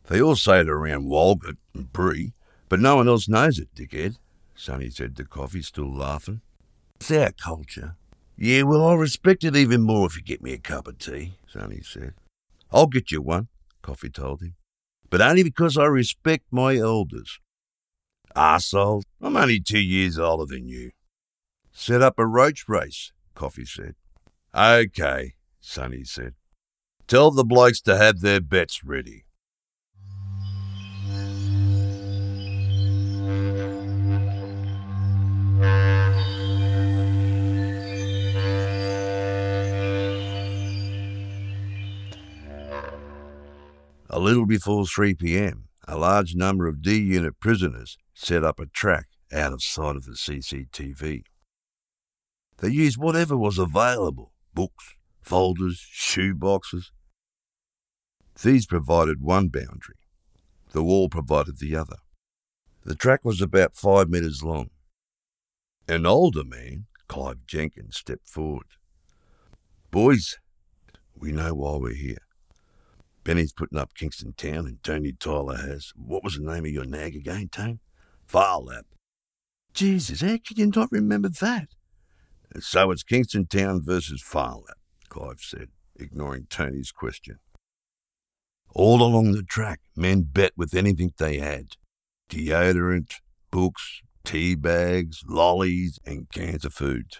They 0.07 0.23
all 0.23 0.37
say 0.37 0.61
it 0.61 0.69
around 0.69 1.07
Walgett 1.07 1.57
and 1.75 1.93
Bree, 1.93 2.35
but 2.69 2.79
no 2.79 2.97
one 2.97 3.09
else 3.09 3.29
knows 3.29 3.59
it, 3.59 3.75
dickhead, 3.75 4.17
Sonny 4.55 4.91
said 4.91 5.17
to 5.17 5.25
Coffee, 5.25 5.63
still 5.63 5.93
laughing. 5.93 6.41
It's 7.01 7.11
our 7.11 7.33
culture. 7.33 7.97
Yeah, 8.37 8.63
well, 8.63 8.87
I'll 8.87 8.97
respect 8.97 9.43
it 9.43 9.57
even 9.57 9.83
more 9.83 10.07
if 10.07 10.17
you 10.17 10.23
get 10.23 10.41
me 10.41 10.53
a 10.53 10.59
cup 10.59 10.87
of 10.87 10.99
tea, 10.99 11.35
Sonny 11.49 11.81
said. 11.83 12.15
I'll 12.71 12.87
get 12.87 13.11
you 13.11 13.23
one, 13.23 13.49
Coffee 13.83 14.09
told 14.09 14.41
him, 14.41 14.55
but 15.11 15.21
only 15.21 15.43
because 15.43 15.77
I 15.77 15.87
respect 15.87 16.45
my 16.53 16.77
elders. 16.77 17.41
Arsehole, 18.37 19.03
I'm 19.21 19.37
only 19.37 19.61
two 19.61 19.81
years 19.81 20.19
older 20.19 20.47
than 20.47 20.69
you. 20.69 20.93
Set 21.73 22.03
up 22.03 22.19
a 22.19 22.27
roach 22.27 22.69
race, 22.69 23.13
Coffee 23.35 23.65
said. 23.65 23.95
Okay, 24.55 25.35
Sonny 25.61 26.05
said. 26.05 26.35
Tell 27.07 27.31
the 27.31 27.45
blokes 27.45 27.81
to 27.83 27.97
have 27.97 28.21
their 28.21 28.41
bets 28.41 28.85
ready. 28.85 29.25
A 44.15 44.19
little 44.19 44.45
before 44.45 44.87
3 44.87 45.15
p.m., 45.15 45.69
a 45.89 45.97
large 45.97 46.35
number 46.35 46.67
of 46.67 46.83
D 46.83 46.97
Unit 46.99 47.41
prisoners 47.41 47.97
set 48.23 48.45
up 48.45 48.61
a 48.61 48.67
track 48.67 49.07
out 49.33 49.53
of 49.53 49.63
sight 49.63 49.97
of 49.97 50.05
the 50.05 50.13
CCTV. 50.13 51.25
They 52.59 52.69
used 52.69 52.97
whatever 52.97 53.37
was 53.37 53.59
available 53.59 54.33
books, 54.55 54.95
folders, 55.23 55.85
shoe 55.91 56.35
boxes. 56.35 56.93
These 58.43 58.67
provided 58.67 59.21
one 59.21 59.49
boundary, 59.49 59.99
the 60.73 60.83
wall 60.83 61.09
provided 61.09 61.59
the 61.59 61.75
other. 61.75 61.97
The 62.85 62.95
track 62.95 63.25
was 63.25 63.41
about 63.41 63.75
five 63.75 64.09
metres 64.09 64.43
long. 64.43 64.71
An 65.89 66.07
older 66.07 66.45
man, 66.45 66.87
Clive 67.09 67.47
Jenkins, 67.47 67.97
stepped 67.97 68.29
forward. 68.29 68.67
Boys, 69.91 70.37
we 71.17 71.33
know 71.33 71.55
why 71.55 71.77
we're 71.77 71.95
here. 71.95 72.23
Benny's 73.25 73.53
putting 73.53 73.79
up 73.79 73.95
Kingston 73.95 74.35
Town, 74.37 74.67
and 74.67 74.83
Tony 74.83 75.13
Tyler 75.13 75.57
has. 75.57 75.93
What 75.97 76.25
was 76.25 76.37
the 76.37 76.45
name 76.45 76.65
of 76.65 76.71
your 76.71 76.85
nag 76.85 77.15
again, 77.15 77.49
Tone? 77.49 77.81
Phar 78.33 78.61
Lap. 78.61 78.87
Jesus, 79.75 80.23
how 80.23 80.39
can 80.39 80.57
you 80.57 80.73
not 80.75 80.91
remember 80.91 81.29
that? 81.29 81.69
So 82.61 82.91
it's 82.91 83.03
Kingston 83.03 83.45
Town 83.45 83.83
versus 83.85 84.23
Phar 84.23 84.55
Lap, 84.57 84.79
Clive 85.11 85.41
said, 85.41 85.69
ignoring 85.97 86.47
Tony's 86.49 86.93
question. 86.93 87.41
All 88.71 89.03
along 89.03 89.33
the 89.33 89.43
track, 89.43 89.81
men 89.95 90.23
bet 90.23 90.53
with 90.57 90.73
anything 90.73 91.13
they 91.19 91.41
had 91.41 91.77
deodorant, 92.31 93.17
books, 93.51 94.01
tea 94.25 94.55
bags, 94.55 95.23
lollies, 95.29 95.99
and 96.07 96.31
cans 96.33 96.65
of 96.65 96.73
food. 96.73 97.17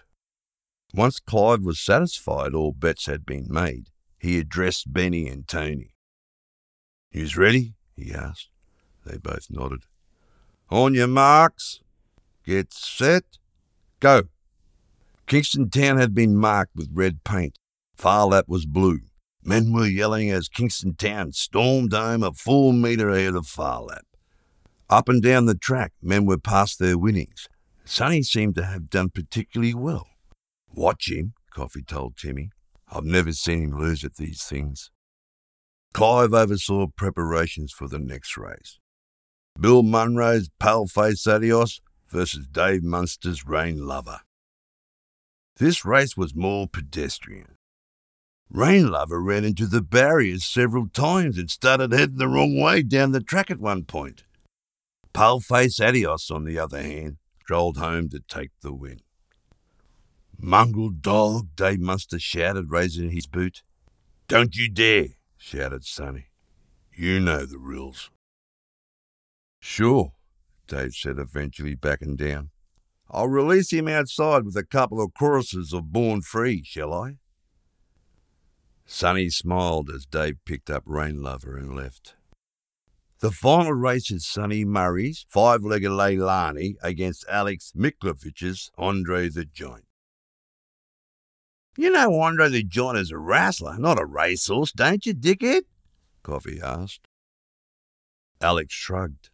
Once 0.95 1.19
Clive 1.19 1.61
was 1.61 1.79
satisfied 1.79 2.55
all 2.55 2.71
bets 2.71 3.05
had 3.05 3.23
been 3.23 3.45
made, 3.47 3.89
he 4.17 4.39
addressed 4.39 4.91
Benny 4.91 5.27
and 5.27 5.47
Tony. 5.47 5.93
Yous 7.11 7.37
ready? 7.37 7.75
he 7.95 8.11
asked. 8.11 8.49
They 9.05 9.17
both 9.17 9.45
nodded. 9.51 9.83
On 10.69 10.93
your 10.93 11.07
marks. 11.07 11.81
Get 12.45 12.73
set. 12.73 13.23
Go. 13.99 14.23
Kingston 15.27 15.69
Town 15.69 15.97
had 15.97 16.13
been 16.13 16.35
marked 16.35 16.75
with 16.75 16.89
red 16.91 17.23
paint. 17.23 17.57
Phar 17.95 18.25
Lap 18.27 18.45
was 18.47 18.65
blue. 18.65 18.99
Men 19.43 19.73
were 19.73 19.85
yelling 19.85 20.29
as 20.29 20.49
Kingston 20.49 20.95
Town 20.95 21.31
stormed 21.31 21.93
home 21.93 22.23
a 22.23 22.31
full 22.31 22.71
metre 22.71 23.09
ahead 23.09 23.35
of 23.35 23.47
Phar 23.47 23.81
Lap. 23.81 24.05
Up 24.89 25.09
and 25.09 25.21
down 25.21 25.45
the 25.45 25.55
track, 25.55 25.93
men 26.01 26.25
were 26.25 26.37
past 26.37 26.79
their 26.79 26.97
winnings. 26.97 27.47
Sonny 27.85 28.23
seemed 28.23 28.55
to 28.55 28.63
have 28.63 28.89
done 28.89 29.09
particularly 29.09 29.73
well. 29.73 30.07
Watch 30.73 31.11
him, 31.11 31.33
Coffee 31.49 31.83
told 31.83 32.17
Timmy. 32.17 32.49
I've 32.91 33.03
never 33.03 33.31
seen 33.31 33.63
him 33.63 33.79
lose 33.79 34.03
at 34.03 34.15
these 34.15 34.43
things. 34.43 34.91
Clive 35.93 36.33
oversaw 36.33 36.87
preparations 36.95 37.71
for 37.71 37.87
the 37.87 37.99
next 37.99 38.37
race. 38.37 38.79
Bill 39.59 39.83
Munro's 39.83 40.49
Paleface 40.59 41.27
Adios 41.27 41.81
versus 42.09 42.47
Dave 42.47 42.83
Munster's 42.83 43.45
Rain 43.45 43.85
Lover. 43.85 44.21
This 45.57 45.85
race 45.85 46.17
was 46.17 46.35
more 46.35 46.67
pedestrian. 46.67 47.57
Rain 48.49 48.89
Lover 48.89 49.21
ran 49.21 49.45
into 49.45 49.67
the 49.67 49.81
barriers 49.81 50.45
several 50.45 50.87
times 50.87 51.37
and 51.37 51.49
started 51.49 51.91
heading 51.91 52.17
the 52.17 52.27
wrong 52.27 52.59
way 52.59 52.81
down 52.81 53.11
the 53.11 53.21
track 53.21 53.49
at 53.49 53.59
one 53.59 53.83
point. 53.83 54.23
Paleface 55.13 55.79
Adios, 55.79 56.31
on 56.31 56.43
the 56.43 56.57
other 56.57 56.81
hand, 56.81 57.17
strolled 57.41 57.77
home 57.77 58.09
to 58.09 58.19
take 58.19 58.51
the 58.61 58.73
win. 58.73 59.01
Mongrel 60.39 60.89
dog, 60.89 61.49
Dave 61.55 61.79
Munster 61.79 62.19
shouted, 62.19 62.71
raising 62.71 63.11
his 63.11 63.27
boot. 63.27 63.63
Don't 64.27 64.55
you 64.55 64.69
dare! 64.69 65.09
shouted 65.37 65.85
Sonny. 65.85 66.25
You 66.95 67.19
know 67.19 67.45
the 67.45 67.59
rules. 67.59 68.09
Sure, 69.65 70.11
Dave 70.67 70.93
said, 70.93 71.17
eventually 71.17 71.73
backing 71.73 72.17
down. 72.17 72.49
I'll 73.09 73.29
release 73.29 73.71
him 73.71 73.87
outside 73.87 74.43
with 74.43 74.57
a 74.57 74.65
couple 74.65 75.01
of 75.01 75.13
choruses 75.13 75.71
of 75.71 75.93
Born 75.93 76.21
Free, 76.21 76.63
shall 76.65 76.93
I? 76.93 77.15
Sonny 78.85 79.29
smiled 79.29 79.89
as 79.89 80.05
Dave 80.05 80.35
picked 80.43 80.69
up 80.69 80.83
Rain 80.85 81.23
Lover 81.23 81.55
and 81.55 81.73
left. 81.73 82.15
The 83.19 83.31
final 83.31 83.71
race 83.71 84.11
is 84.11 84.27
Sonny 84.27 84.65
Murray's 84.65 85.25
five-legged 85.29 85.91
Leilani 85.91 86.73
against 86.83 87.25
Alex 87.29 87.71
Miklovich's 87.73 88.69
Andre 88.77 89.29
the 89.29 89.45
Giant. 89.45 89.87
You 91.77 91.89
know 91.89 92.19
Andre 92.19 92.49
the 92.49 92.63
Giant 92.65 92.97
is 92.97 93.11
a 93.11 93.17
wrestler, 93.17 93.77
not 93.79 93.97
a 93.97 94.05
racehorse, 94.05 94.73
don't 94.73 95.05
you, 95.05 95.13
dickhead? 95.13 95.61
Coffee 96.21 96.59
asked. 96.61 97.07
Alex 98.41 98.73
shrugged. 98.73 99.29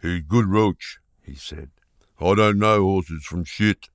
He's 0.00 0.20
a 0.20 0.22
good 0.22 0.46
roach, 0.46 0.98
he 1.22 1.34
said. 1.34 1.70
I 2.20 2.34
don't 2.34 2.58
know 2.58 2.82
horses 2.82 3.24
from 3.24 3.44
shit. 3.44 3.88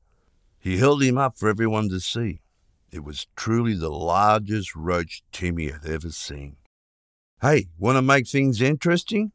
He 0.60 0.78
held 0.78 1.04
him 1.04 1.18
up 1.18 1.38
for 1.38 1.50
everyone 1.50 1.90
to 1.90 2.00
see. 2.00 2.42
It 2.92 3.04
was 3.04 3.28
truly 3.36 3.74
the 3.74 3.90
largest 3.90 4.76
roach 4.76 5.24
Timmy 5.32 5.70
had 5.70 5.86
ever 5.86 6.10
seen. 6.10 6.58
Hey, 7.42 7.68
want 7.78 7.98
to 7.98 8.02
make 8.02 8.28
things 8.28 8.62
interesting? 8.62 9.32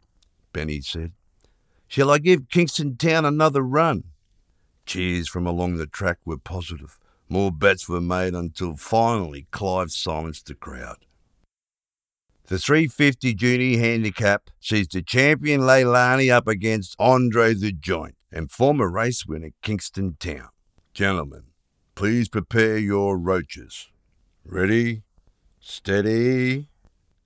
Benny 0.53 0.81
said. 0.81 1.13
Shall 1.87 2.11
I 2.11 2.19
give 2.19 2.49
Kingston 2.49 2.97
Town 2.97 3.25
another 3.25 3.63
run? 3.63 4.05
Cheers 4.87 5.29
from 5.29 5.47
along 5.47 5.77
the 5.77 5.87
track 5.87 6.19
were 6.25 6.39
positive. 6.39 6.99
More 7.29 7.53
bets 7.53 7.89
were 7.89 8.01
made 8.01 8.35
until 8.35 8.77
finally 8.77 9.47
Clive 9.51 9.91
silenced 9.91 10.47
the 10.47 10.55
crowd. 10.55 11.05
The 12.49 12.59
350 12.59 13.35
junior 13.35 13.79
handicap 13.79 14.49
sees 14.59 14.89
the 14.89 15.03
champion 15.03 15.61
Leilani 15.61 16.33
up 16.33 16.49
against 16.49 16.97
Andre 16.99 17.53
the 17.53 17.73
Giant 17.73 18.17
and 18.33 18.51
former 18.51 18.91
race 18.91 19.27
winner 19.27 19.51
Kingston 19.61 20.17
Town. 20.19 20.49
Gentlemen, 20.95 21.43
please 21.95 22.31
prepare 22.31 22.79
your 22.79 23.19
roaches. 23.19 23.91
Ready, 24.47 25.03
steady, 25.61 26.71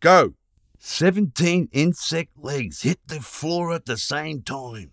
go! 0.01 0.35
17 0.81 1.69
insect 1.71 2.37
legs 2.37 2.83
hit 2.83 2.99
the 3.07 3.21
floor 3.21 3.73
at 3.73 3.87
the 3.87 3.99
same 3.99 4.43
time. 4.43 4.91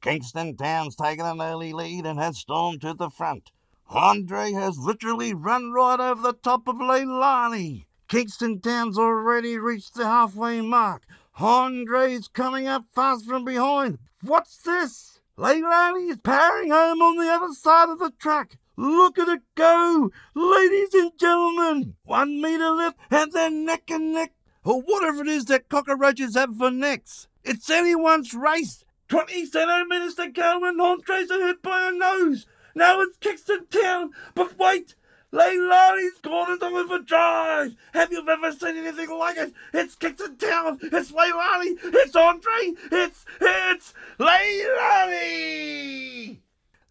Kingston 0.00 0.56
Town's 0.56 0.96
taken 0.96 1.24
an 1.24 1.40
early 1.40 1.72
lead 1.72 2.06
and 2.06 2.18
has 2.18 2.38
stormed 2.38 2.80
to 2.80 2.92
the 2.92 3.08
front. 3.08 3.52
Andre 3.88 4.50
has 4.50 4.76
literally 4.78 5.32
run 5.32 5.70
right 5.70 6.00
over 6.00 6.22
the 6.22 6.32
top 6.32 6.66
of 6.66 6.74
Leilani. 6.74 7.84
Kingston 8.10 8.60
Town's 8.60 8.98
already 8.98 9.56
reached 9.56 9.94
the 9.94 10.04
halfway 10.04 10.60
mark. 10.60 11.04
Andre's 11.38 12.26
coming 12.26 12.66
up 12.66 12.86
fast 12.92 13.24
from 13.24 13.44
behind. 13.44 14.00
What's 14.22 14.56
this? 14.56 15.20
Leilani 15.38 16.10
is 16.10 16.18
powering 16.18 16.70
home 16.70 17.00
on 17.02 17.16
the 17.18 17.32
other 17.32 17.54
side 17.54 17.88
of 17.88 18.00
the 18.00 18.10
track. 18.18 18.58
Look 18.76 19.16
at 19.16 19.28
it 19.28 19.42
go! 19.54 20.10
Ladies 20.34 20.92
and 20.92 21.12
gentlemen, 21.20 21.94
one 22.02 22.40
metre 22.42 22.72
left 22.72 22.98
and 23.12 23.30
they're 23.30 23.48
neck 23.48 23.88
and 23.92 24.12
neck. 24.12 24.32
Or 24.64 24.82
whatever 24.82 25.22
it 25.22 25.28
is 25.28 25.44
that 25.44 25.68
cockroaches 25.68 26.34
have 26.34 26.56
for 26.56 26.72
necks. 26.72 27.28
It's 27.44 27.70
anyone's 27.70 28.34
race. 28.34 28.84
20 29.06 29.46
centimetres 29.46 30.16
to 30.16 30.30
go 30.30 30.64
and 30.64 30.80
Andre's 30.80 31.30
hit 31.30 31.62
by 31.62 31.88
a 31.88 31.92
nose. 31.92 32.44
Now 32.74 33.02
it's 33.02 33.18
Kingston 33.18 33.66
Town, 33.68 34.10
but 34.34 34.58
wait! 34.58 34.96
Leilani's 35.32 36.18
gone 36.22 36.52
into 36.52 36.66
overdrive! 36.66 37.76
Have 37.92 38.10
you 38.10 38.28
ever 38.28 38.50
seen 38.50 38.76
anything 38.78 39.10
like 39.10 39.36
it? 39.36 39.52
It's 39.72 39.94
Kingston 39.94 40.36
Town! 40.36 40.80
It's 40.82 41.12
Leilani! 41.12 41.78
It's 41.84 42.16
Andre! 42.16 42.74
It's, 42.90 43.24
it's 43.40 43.94
Leilani! 44.18 45.58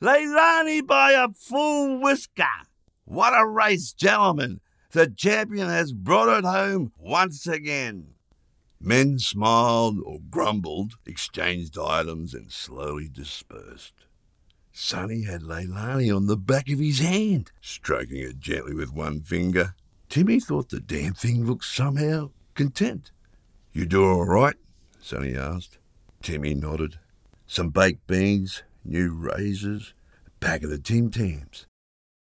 Leilani 0.01 0.87
by 0.87 1.11
a 1.11 1.27
full 1.33 1.99
whisker! 1.99 2.45
What 3.03 3.33
a 3.37 3.45
race, 3.45 3.91
gentlemen! 3.91 4.61
The 4.91 5.07
champion 5.07 5.67
has 5.67 5.91
brought 5.91 6.39
it 6.39 6.45
home 6.45 6.93
once 6.97 7.45
again. 7.45 8.13
Men 8.79 9.19
smiled 9.19 9.97
or 10.05 10.19
grumbled, 10.29 10.93
exchanged 11.05 11.77
items, 11.77 12.33
and 12.33 12.49
slowly 12.49 13.09
dispersed. 13.09 13.93
Sonny 14.71 15.23
had 15.23 15.41
Leilani 15.41 16.15
on 16.15 16.27
the 16.27 16.37
back 16.37 16.69
of 16.69 16.79
his 16.79 16.99
hand, 16.99 17.51
stroking 17.61 18.17
it 18.17 18.39
gently 18.39 18.73
with 18.73 18.93
one 18.93 19.21
finger. 19.21 19.75
Timmy 20.09 20.39
thought 20.39 20.69
the 20.69 20.79
damn 20.79 21.13
thing 21.13 21.45
looked 21.45 21.65
somehow 21.65 22.31
content. 22.55 23.11
You 23.73 23.85
do 23.85 24.03
all 24.03 24.25
right? 24.25 24.55
Sonny 25.01 25.35
asked. 25.35 25.77
Timmy 26.21 26.53
nodded. 26.53 26.97
Some 27.47 27.69
baked 27.69 28.05
beans, 28.07 28.63
new 28.83 29.13
razors, 29.13 29.93
a 30.27 30.31
pack 30.43 30.63
of 30.63 30.69
the 30.69 30.79
Tim 30.79 31.09
Tams. 31.11 31.65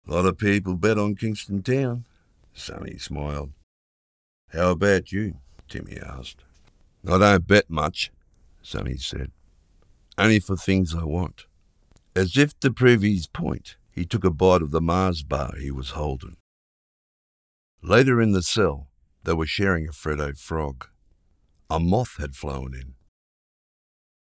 A 0.06 0.12
lot 0.12 0.26
of 0.26 0.38
people 0.38 0.74
bet 0.74 0.98
on 0.98 1.16
Kingston 1.16 1.62
Town. 1.62 2.04
Sonny 2.54 2.98
smiled. 2.98 3.52
How 4.52 4.70
about 4.70 5.12
you? 5.12 5.36
Timmy 5.68 5.98
asked. 5.98 6.44
I 7.06 7.18
don't 7.18 7.46
bet 7.46 7.68
much, 7.68 8.10
Sonny 8.62 8.96
said. 8.96 9.30
Only 10.16 10.40
for 10.40 10.56
things 10.56 10.94
I 10.94 11.04
want. 11.04 11.46
As 12.18 12.36
if 12.36 12.58
to 12.58 12.72
prove 12.72 13.02
his 13.02 13.28
point, 13.28 13.76
he 13.92 14.04
took 14.04 14.24
a 14.24 14.32
bite 14.32 14.60
of 14.60 14.72
the 14.72 14.80
Mars 14.80 15.22
bar 15.22 15.52
he 15.56 15.70
was 15.70 15.90
holding. 15.90 16.36
Later 17.80 18.20
in 18.20 18.32
the 18.32 18.42
cell, 18.42 18.88
they 19.22 19.34
were 19.34 19.46
sharing 19.46 19.86
a 19.86 19.92
Freddo 19.92 20.36
frog. 20.36 20.88
A 21.70 21.78
moth 21.78 22.16
had 22.18 22.34
flown 22.34 22.74
in. 22.74 22.94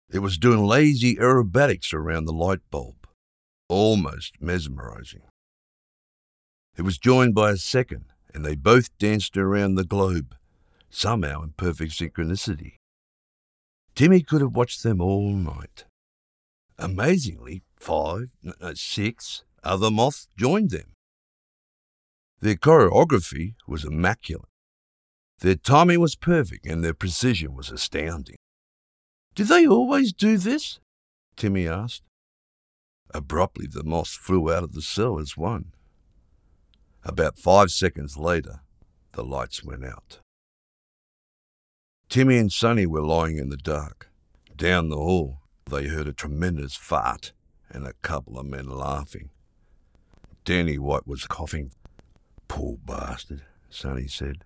It 0.10 0.18
was 0.18 0.40
doing 0.40 0.66
lazy 0.66 1.18
aerobatics 1.18 1.94
around 1.94 2.26
the 2.26 2.34
light 2.34 2.62
bulb, 2.72 3.08
almost 3.70 4.42
mesmerizing. 4.42 5.22
It 6.76 6.82
was 6.82 6.98
joined 6.98 7.36
by 7.36 7.52
a 7.52 7.58
second, 7.58 8.06
and 8.34 8.44
they 8.44 8.56
both 8.56 8.98
danced 8.98 9.38
around 9.38 9.76
the 9.76 9.86
globe, 9.86 10.34
somehow 10.90 11.44
in 11.44 11.52
perfect 11.52 11.92
synchronicity. 11.92 12.78
Timmy 13.94 14.24
could 14.24 14.42
have 14.42 14.56
watched 14.56 14.82
them 14.82 15.02
all 15.02 15.30
night. 15.30 15.86
Amazingly, 16.80 17.62
five, 17.78 18.30
uh, 18.62 18.74
six 18.76 19.44
other 19.64 19.92
moths 19.92 20.28
joined 20.38 20.72
them. 20.72 20.94
Their 22.40 22.56
choreography 22.56 23.56
was 23.68 23.86
immaculate. 23.86 24.50
Their 25.40 25.56
timing 25.56 26.00
was 26.00 26.16
perfect 26.16 26.66
and 26.66 26.84
their 26.84 26.94
precision 26.94 27.56
was 27.56 27.72
astounding. 27.72 28.38
Do 29.34 29.44
they 29.44 29.68
always 29.68 30.14
do 30.14 30.38
this? 30.38 30.80
Timmy 31.36 31.68
asked. 31.68 32.04
Abruptly, 33.14 33.68
the 33.68 33.84
moths 33.84 34.16
flew 34.16 34.52
out 34.52 34.64
of 34.64 34.74
the 34.74 34.82
cell 34.82 35.20
as 35.20 35.38
one. 35.38 35.74
About 37.04 37.38
five 37.38 37.72
seconds 37.72 38.18
later, 38.18 38.62
the 39.12 39.24
lights 39.24 39.64
went 39.64 39.86
out. 39.86 40.20
Timmy 42.10 42.38
and 42.38 42.52
Sonny 42.52 42.86
were 42.86 43.02
lying 43.02 43.38
in 43.38 43.50
the 43.50 43.58
dark. 43.58 44.10
Down 44.56 44.90
the 44.90 44.98
hall, 44.98 45.40
they 45.70 45.88
heard 45.88 46.08
a 46.08 46.14
tremendous 46.14 46.76
fart 46.76 47.34
and 47.76 47.86
a 47.86 47.94
couple 48.02 48.40
of 48.40 48.46
men 48.46 48.70
laughing. 48.70 49.30
Danny 50.46 50.78
White 50.78 51.06
was 51.06 51.28
coughing. 51.28 51.72
Poor 52.48 52.78
bastard, 52.86 53.44
Sonny 53.70 54.08
said. 54.08 54.46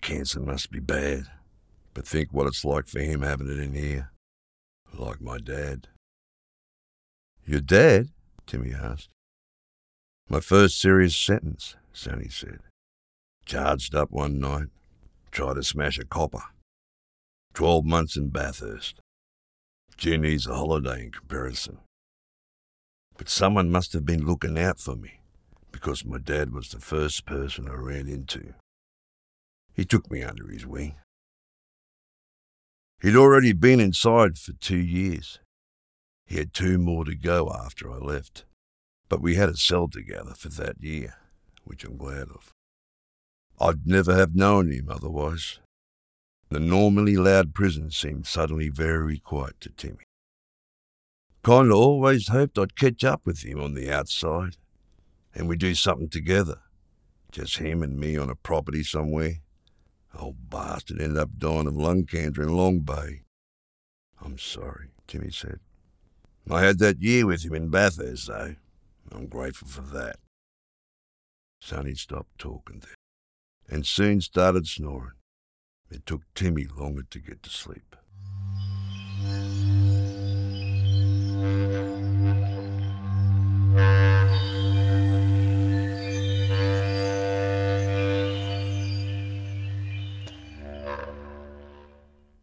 Cancer 0.00 0.40
must 0.40 0.70
be 0.70 0.80
bad. 0.80 1.24
But 1.92 2.06
think 2.06 2.32
what 2.32 2.46
it's 2.46 2.64
like 2.64 2.88
for 2.88 3.00
him 3.00 3.20
having 3.20 3.50
it 3.50 3.58
in 3.58 3.74
here. 3.74 4.12
Like 4.94 5.20
my 5.20 5.36
dad. 5.36 5.88
Your 7.44 7.60
dad? 7.60 8.08
Timmy 8.46 8.72
asked. 8.72 9.10
My 10.30 10.40
first 10.40 10.80
serious 10.80 11.16
sentence, 11.16 11.76
Sonny 11.92 12.28
said. 12.30 12.60
Charged 13.44 13.94
up 13.94 14.10
one 14.10 14.38
night. 14.38 14.68
Tried 15.30 15.54
to 15.54 15.62
smash 15.62 15.98
a 15.98 16.06
copper. 16.06 16.44
Twelve 17.52 17.84
months 17.84 18.16
in 18.16 18.30
Bathurst. 18.30 19.00
Junee's 19.98 20.46
a 20.46 20.54
holiday 20.54 21.04
in 21.04 21.10
comparison. 21.10 21.78
But 23.18 23.28
someone 23.28 23.70
must 23.70 23.92
have 23.92 24.06
been 24.06 24.24
looking 24.24 24.56
out 24.56 24.80
for 24.80 24.96
me, 24.96 25.20
because 25.72 26.04
my 26.04 26.18
dad 26.18 26.52
was 26.54 26.70
the 26.70 26.80
first 26.80 27.26
person 27.26 27.68
I 27.68 27.74
ran 27.74 28.08
into. 28.08 28.54
He 29.74 29.84
took 29.84 30.10
me 30.10 30.22
under 30.22 30.46
his 30.46 30.64
wing. 30.64 30.94
He'd 33.02 33.16
already 33.16 33.52
been 33.52 33.80
inside 33.80 34.38
for 34.38 34.52
two 34.52 34.78
years. 34.78 35.40
He 36.26 36.38
had 36.38 36.54
two 36.54 36.78
more 36.78 37.04
to 37.04 37.14
go 37.14 37.52
after 37.52 37.92
I 37.92 37.98
left, 37.98 38.44
but 39.08 39.20
we 39.20 39.34
had 39.34 39.48
a 39.48 39.56
cell 39.56 39.88
together 39.88 40.34
for 40.36 40.48
that 40.50 40.80
year, 40.80 41.14
which 41.64 41.84
I'm 41.84 41.96
glad 41.96 42.28
of. 42.28 42.52
I'd 43.60 43.86
never 43.86 44.14
have 44.14 44.34
known 44.34 44.70
him 44.70 44.88
otherwise. 44.88 45.58
The 46.50 46.60
normally 46.60 47.16
loud 47.16 47.52
prison 47.52 47.90
seemed 47.90 48.26
suddenly 48.26 48.68
very 48.68 49.18
quiet 49.18 49.60
to 49.60 49.70
Timmy. 49.70 50.04
Kinda 51.44 51.74
always 51.74 52.28
hoped 52.28 52.58
I'd 52.58 52.76
catch 52.76 53.04
up 53.04 53.22
with 53.24 53.44
him 53.44 53.60
on 53.60 53.74
the 53.74 53.90
outside, 53.90 54.56
and 55.34 55.48
we'd 55.48 55.60
do 55.60 55.74
something 55.74 56.08
together. 56.08 56.62
Just 57.30 57.58
him 57.58 57.82
and 57.82 57.98
me 57.98 58.16
on 58.16 58.30
a 58.30 58.34
property 58.34 58.82
somewhere. 58.82 59.40
Old 60.14 60.50
bastard 60.50 61.00
ended 61.00 61.18
up 61.18 61.38
dying 61.38 61.66
of 61.66 61.76
lung 61.76 62.04
cancer 62.04 62.42
in 62.42 62.56
Long 62.56 62.80
Bay. 62.80 63.22
I'm 64.20 64.38
sorry, 64.38 64.88
Timmy 65.06 65.30
said. 65.30 65.60
I 66.50 66.62
had 66.62 66.78
that 66.78 67.02
year 67.02 67.26
with 67.26 67.44
him 67.44 67.54
in 67.54 67.68
Bathurst, 67.68 68.26
though. 68.26 68.56
I'm 69.12 69.26
grateful 69.26 69.68
for 69.68 69.82
that. 69.82 70.16
Sonny 71.60 71.94
stopped 71.94 72.38
talking 72.38 72.80
then 72.80 72.94
and 73.68 73.86
soon 73.86 74.20
started 74.20 74.66
snoring. 74.66 75.12
It 75.90 76.06
took 76.06 76.22
Timmy 76.34 76.64
longer 76.64 77.02
to 77.10 77.18
get 77.18 77.42
to 77.42 77.50
sleep. 77.50 77.96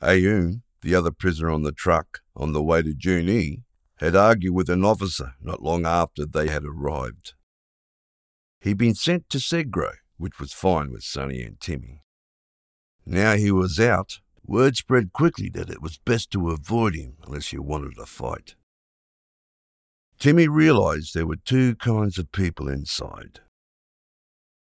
Ayoon, 0.06 0.62
the 0.82 0.94
other 0.94 1.12
prisoner 1.12 1.50
on 1.50 1.64
the 1.64 1.72
truck 1.72 2.20
on 2.36 2.54
the 2.54 2.62
way 2.62 2.84
to 2.84 2.94
Junee, 2.94 3.64
had 3.98 4.16
argued 4.16 4.54
with 4.54 4.70
an 4.70 4.86
officer 4.86 5.34
not 5.42 5.64
long 5.64 5.86
after 5.86 6.26
they 6.26 6.48
had 6.48 6.64
arrived. 6.64 7.34
He'd 8.62 8.78
been 8.78 8.96
sent 8.96 9.30
to 9.30 9.40
Segro, 9.40 9.94
which 10.18 10.40
was 10.40 10.54
fine 10.54 10.92
with 10.92 11.04
Sonny 11.04 11.42
and 11.42 11.60
Timmy. 11.60 12.04
Now 13.06 13.36
he 13.36 13.52
was 13.52 13.80
out, 13.80 14.20
word 14.44 14.76
spread 14.76 15.12
quickly 15.12 15.50
that 15.50 15.70
it 15.70 15.82
was 15.82 15.98
best 15.98 16.32
to 16.32 16.52
avoid 16.52 16.96
him 16.96 17.18
unless 17.26 17.52
you 17.52 17.62
wanted 17.62 17.98
a 17.98 18.06
fight. 18.06 18.56
Timmy 20.20 20.48
realized 20.48 21.14
there 21.14 21.28
were 21.28 21.36
two 21.36 21.76
kinds 21.76 22.18
of 22.18 22.32
people 22.32 22.68
inside 22.68 23.40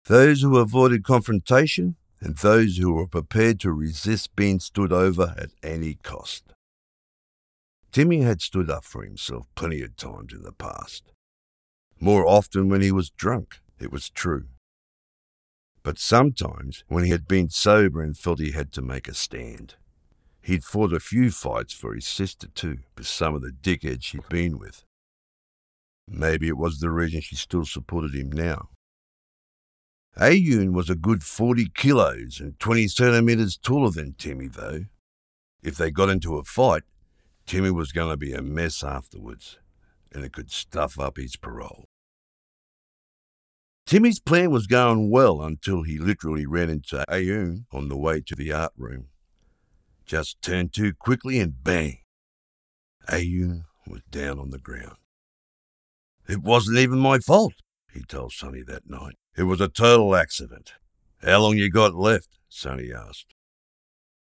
those 0.05 0.41
who 0.41 0.57
avoided 0.57 1.03
confrontation 1.03 1.95
and 2.19 2.37
those 2.37 2.77
who 2.77 2.91
were 2.93 3.07
prepared 3.07 3.59
to 3.59 3.71
resist 3.71 4.35
being 4.35 4.59
stood 4.59 4.91
over 4.91 5.33
at 5.37 5.51
any 5.63 5.95
cost. 5.95 6.53
Timmy 7.91 8.21
had 8.21 8.41
stood 8.41 8.69
up 8.69 8.83
for 8.83 9.03
himself 9.03 9.47
plenty 9.55 9.81
of 9.81 9.95
times 9.95 10.33
in 10.33 10.43
the 10.43 10.51
past. 10.51 11.11
More 11.99 12.25
often 12.25 12.69
when 12.69 12.81
he 12.81 12.91
was 12.91 13.09
drunk, 13.09 13.59
it 13.79 13.91
was 13.91 14.09
true. 14.09 14.45
But 15.83 15.99
sometimes, 15.99 16.83
when 16.87 17.03
he 17.03 17.11
had 17.11 17.27
been 17.27 17.49
sober 17.49 18.01
and 18.01 18.17
felt 18.17 18.39
he 18.39 18.51
had 18.51 18.71
to 18.73 18.81
make 18.81 19.07
a 19.07 19.13
stand, 19.13 19.75
he'd 20.41 20.63
fought 20.63 20.93
a 20.93 20.99
few 20.99 21.31
fights 21.31 21.73
for 21.73 21.95
his 21.95 22.07
sister 22.07 22.47
too, 22.47 22.79
with 22.95 23.07
some 23.07 23.35
of 23.35 23.41
the 23.41 23.51
dickheads 23.51 24.03
she'd 24.03 24.29
been 24.29 24.57
with. 24.59 24.83
Maybe 26.13 26.49
it 26.49 26.57
was 26.57 26.79
the 26.79 26.89
reason 26.89 27.21
she 27.21 27.37
still 27.37 27.65
supported 27.65 28.13
him 28.13 28.31
now. 28.31 28.69
Ayoon 30.19 30.73
was 30.73 30.89
a 30.89 30.95
good 30.95 31.23
40 31.23 31.69
kilos 31.73 32.41
and 32.41 32.59
20 32.59 32.89
centimetres 32.89 33.55
taller 33.55 33.91
than 33.91 34.15
Timmy, 34.15 34.47
though. 34.47 34.85
If 35.63 35.77
they 35.77 35.89
got 35.89 36.09
into 36.09 36.35
a 36.35 36.43
fight, 36.43 36.83
Timmy 37.45 37.71
was 37.71 37.93
going 37.93 38.09
to 38.09 38.17
be 38.17 38.33
a 38.33 38.41
mess 38.41 38.83
afterwards, 38.83 39.57
and 40.11 40.25
it 40.25 40.33
could 40.33 40.51
stuff 40.51 40.99
up 40.99 41.15
his 41.15 41.37
parole. 41.37 41.85
Timmy's 43.85 44.19
plan 44.19 44.51
was 44.51 44.67
going 44.67 45.09
well 45.09 45.41
until 45.41 45.83
he 45.83 45.97
literally 45.97 46.45
ran 46.45 46.69
into 46.69 47.05
Ayoon 47.07 47.65
on 47.71 47.87
the 47.87 47.97
way 47.97 48.21
to 48.21 48.35
the 48.35 48.51
art 48.51 48.73
room. 48.77 49.07
Just 50.05 50.41
turned 50.41 50.73
too 50.73 50.93
quickly 50.93 51.39
and 51.39 51.63
bang! 51.63 51.99
Ayoon 53.07 53.63
was 53.87 54.01
down 54.11 54.39
on 54.39 54.49
the 54.49 54.59
ground. 54.59 55.00
It 56.31 56.43
wasn't 56.43 56.77
even 56.77 56.97
my 56.97 57.19
fault, 57.19 57.55
he 57.91 58.03
told 58.03 58.31
Sonny 58.31 58.61
that 58.61 58.89
night. 58.89 59.15
It 59.35 59.43
was 59.43 59.59
a 59.59 59.67
total 59.67 60.15
accident. 60.15 60.71
How 61.21 61.41
long 61.41 61.57
you 61.57 61.69
got 61.69 61.93
left? 61.93 62.29
Sonny 62.47 62.89
asked. 62.93 63.35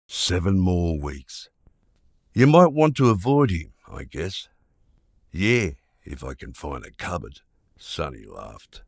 Seven 0.07 0.57
more 0.57 0.99
weeks. 0.99 1.49
You 2.33 2.47
might 2.47 2.73
want 2.73 2.97
to 2.97 3.11
avoid 3.11 3.51
him, 3.51 3.73
I 3.87 4.05
guess. 4.05 4.47
Yeah, 5.31 5.73
if 6.03 6.23
I 6.23 6.33
can 6.33 6.53
find 6.53 6.83
a 6.83 6.89
cupboard, 6.89 7.41
Sonny 7.77 8.25
laughed. 8.25 8.81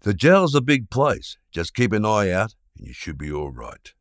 The 0.00 0.14
jail's 0.14 0.54
a 0.54 0.62
big 0.62 0.88
place. 0.88 1.36
Just 1.52 1.74
keep 1.74 1.92
an 1.92 2.06
eye 2.06 2.30
out 2.30 2.54
and 2.74 2.86
you 2.86 2.94
should 2.94 3.18
be 3.18 3.30
all 3.30 3.50
right. 3.50 3.92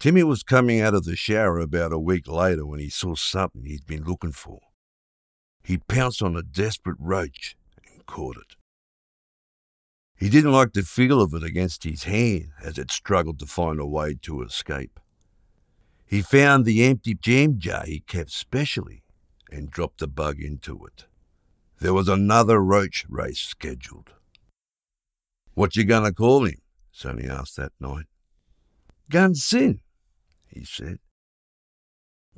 Timmy 0.00 0.22
was 0.22 0.42
coming 0.42 0.80
out 0.80 0.94
of 0.94 1.04
the 1.04 1.14
shower 1.14 1.58
about 1.58 1.92
a 1.92 1.98
week 1.98 2.26
later 2.26 2.64
when 2.64 2.80
he 2.80 2.88
saw 2.88 3.14
something 3.14 3.66
he'd 3.66 3.86
been 3.86 4.04
looking 4.04 4.32
for. 4.32 4.60
He 5.64 5.78
pounced 5.78 6.22
on 6.22 6.36
a 6.36 6.42
desperate 6.42 6.98
roach 7.00 7.56
and 7.90 8.04
caught 8.04 8.36
it. 8.36 8.56
He 10.16 10.28
didn't 10.28 10.52
like 10.52 10.74
the 10.74 10.82
feel 10.82 11.20
of 11.20 11.32
it 11.34 11.42
against 11.42 11.84
his 11.84 12.04
hand 12.04 12.50
as 12.62 12.78
it 12.78 12.90
struggled 12.92 13.38
to 13.40 13.46
find 13.46 13.80
a 13.80 13.86
way 13.86 14.14
to 14.22 14.42
escape. 14.42 15.00
He 16.06 16.22
found 16.22 16.64
the 16.64 16.84
empty 16.84 17.14
jam 17.14 17.58
jar 17.58 17.84
he 17.86 18.00
kept 18.00 18.30
specially 18.30 19.02
and 19.50 19.70
dropped 19.70 20.00
the 20.00 20.06
bug 20.06 20.38
into 20.38 20.84
it. 20.84 21.06
There 21.80 21.94
was 21.94 22.08
another 22.08 22.62
roach 22.62 23.06
race 23.08 23.40
scheduled. 23.40 24.10
What 25.54 25.76
you 25.76 25.84
gonna 25.84 26.12
call 26.12 26.44
him? 26.44 26.60
Sonny 26.92 27.28
asked 27.28 27.56
that 27.56 27.72
night. 27.80 28.06
Gunsynd, 29.10 29.80
he 30.46 30.64
said. 30.64 30.98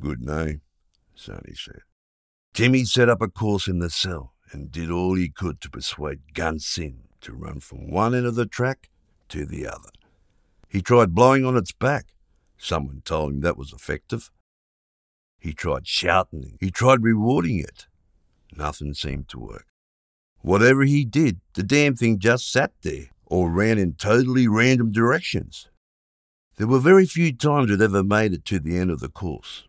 Good 0.01 0.21
name, 0.21 0.63
Sonny 1.15 1.55
said. 1.55 1.83
Timmy 2.57 2.87
set 2.87 3.11
up 3.11 3.21
a 3.21 3.29
course 3.29 3.69
in 3.69 3.81
the 3.81 3.91
cell 3.91 4.33
and 4.51 4.73
did 4.73 4.91
all 4.91 5.15
he 5.15 5.29
could 5.29 5.61
to 5.61 5.69
persuade 5.69 6.21
Gunsynd 6.33 7.01
to 7.21 7.35
run 7.35 7.61
from 7.61 7.91
one 7.91 8.15
end 8.15 8.25
of 8.25 8.35
the 8.35 8.47
track 8.47 8.89
to 9.29 9.45
the 9.45 9.67
other. 9.67 9.91
He 10.67 10.81
tried 10.81 11.15
blowing 11.15 11.45
on 11.45 11.59
its 11.59 11.73
back. 11.73 12.07
Someone 12.57 13.03
told 13.05 13.35
him 13.35 13.41
that 13.43 13.59
was 13.59 13.75
effective. 13.75 14.31
He 15.39 15.53
tried 15.53 15.87
shouting. 15.87 16.57
He 16.59 16.71
tried 16.71 17.03
rewarding 17.03 17.59
it. 17.59 17.89
Nothing 18.57 18.95
seemed 18.95 19.29
to 19.29 19.39
work. 19.39 19.67
Whatever 20.41 20.85
he 20.85 21.05
did, 21.05 21.43
the 21.53 21.63
damn 21.63 21.95
thing 21.95 22.19
just 22.19 22.51
sat 22.51 22.73
there 22.81 23.09
or 23.27 23.51
ran 23.51 23.77
in 23.77 23.97
totally 23.97 24.49
random 24.49 24.93
directions. 24.93 25.69
There 26.57 26.67
were 26.67 26.81
very 26.81 27.05
few 27.05 27.37
times 27.37 27.71
it 27.71 27.83
ever 27.83 28.03
made 28.03 28.33
it 28.33 28.47
to 28.47 28.59
the 28.59 28.79
end 28.79 28.91
of 28.91 29.01
the 29.01 29.11
course. 29.11 29.65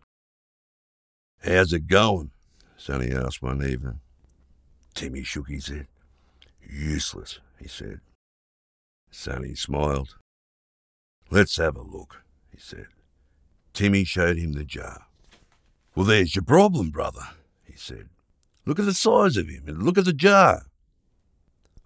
How's 1.44 1.74
it 1.74 1.86
going? 1.86 2.30
Sonny 2.78 3.10
asked 3.12 3.42
one 3.42 3.62
evening. 3.64 3.98
Timmy 4.94 5.24
shook 5.24 5.48
his 5.48 5.66
head. 5.66 5.88
Useless, 6.62 7.40
he 7.60 7.66
said. 7.66 8.00
Sonny 9.10 9.56
smiled. 9.56 10.14
Let's 11.28 11.56
have 11.56 11.76
a 11.76 11.82
look, 11.82 12.22
he 12.52 12.58
said. 12.60 12.86
Timmy 13.74 14.04
showed 14.04 14.38
him 14.38 14.52
the 14.52 14.64
jar. 14.64 15.06
Well, 15.94 16.06
there's 16.06 16.36
your 16.36 16.44
problem, 16.44 16.90
brother, 16.90 17.26
he 17.64 17.76
said. 17.76 18.08
Look 18.64 18.78
at 18.78 18.84
the 18.84 18.94
size 18.94 19.36
of 19.36 19.48
him 19.48 19.64
and 19.66 19.82
look 19.82 19.98
at 19.98 20.04
the 20.04 20.12
jar. 20.12 20.62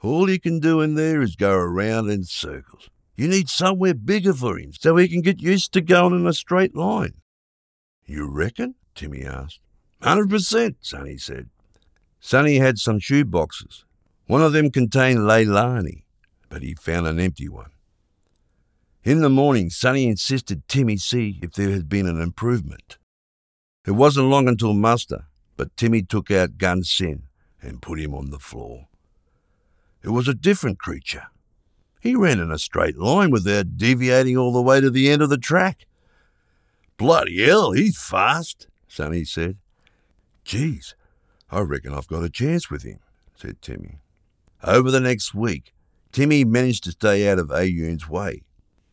All 0.02 0.26
he 0.26 0.38
can 0.38 0.60
do 0.60 0.82
in 0.82 0.94
there 0.94 1.22
is 1.22 1.36
go 1.36 1.54
around 1.54 2.10
in 2.10 2.24
circles. 2.24 2.90
You 3.16 3.28
need 3.28 3.48
somewhere 3.48 3.94
bigger 3.94 4.34
for 4.34 4.58
him 4.58 4.72
so 4.78 4.96
he 4.96 5.08
can 5.08 5.22
get 5.22 5.40
used 5.40 5.72
to 5.72 5.80
going 5.80 6.12
in 6.12 6.26
a 6.26 6.34
straight 6.34 6.76
line. 6.76 7.14
You 8.04 8.28
reckon? 8.28 8.74
Timmy 8.94 9.24
asked. 9.24 9.60
Hundred 10.02 10.30
percent, 10.30 10.78
Sonny 10.80 11.16
said. 11.16 11.48
Sonny 12.18 12.58
had 12.58 12.78
some 12.78 12.98
shoe 12.98 13.24
boxes. 13.24 13.84
One 14.26 14.42
of 14.42 14.52
them 14.52 14.70
contained 14.70 15.20
Leilani, 15.20 16.02
but 16.48 16.62
he 16.62 16.74
found 16.74 17.06
an 17.06 17.20
empty 17.20 17.48
one. 17.48 17.70
In 19.04 19.20
the 19.20 19.30
morning, 19.30 19.70
Sonny 19.70 20.06
insisted 20.06 20.66
Timmy 20.68 20.96
see 20.96 21.38
if 21.42 21.52
there 21.52 21.70
had 21.70 21.88
been 21.88 22.06
an 22.06 22.20
improvement. 22.20 22.98
It 23.86 23.92
wasn't 23.92 24.28
long 24.28 24.48
until 24.48 24.74
muster, 24.74 25.26
but 25.56 25.76
Timmy 25.76 26.02
took 26.02 26.30
out 26.30 26.58
Gunsynd 26.58 27.22
and 27.60 27.82
put 27.82 28.00
him 28.00 28.14
on 28.14 28.30
the 28.30 28.38
floor. 28.38 28.88
It 30.02 30.10
was 30.10 30.26
a 30.26 30.34
different 30.34 30.78
creature. 30.78 31.26
He 32.00 32.16
ran 32.16 32.40
in 32.40 32.50
a 32.50 32.58
straight 32.58 32.98
line 32.98 33.30
without 33.30 33.76
deviating 33.76 34.36
all 34.36 34.52
the 34.52 34.62
way 34.62 34.80
to 34.80 34.90
the 34.90 35.08
end 35.08 35.22
of 35.22 35.30
the 35.30 35.38
track. 35.38 35.86
Bloody 36.96 37.44
hell, 37.44 37.70
he's 37.70 38.00
fast, 38.00 38.66
Sonny 38.88 39.24
said. 39.24 39.58
Geez, 40.44 40.94
I 41.50 41.60
reckon 41.60 41.94
I've 41.94 42.08
got 42.08 42.24
a 42.24 42.30
chance 42.30 42.70
with 42.70 42.82
him, 42.82 42.98
said 43.34 43.62
Timmy. 43.62 43.98
Over 44.62 44.90
the 44.90 45.00
next 45.00 45.34
week, 45.34 45.74
Timmy 46.12 46.44
managed 46.44 46.84
to 46.84 46.92
stay 46.92 47.28
out 47.28 47.38
of 47.38 47.48
Ayoon's 47.48 48.08
way. 48.08 48.42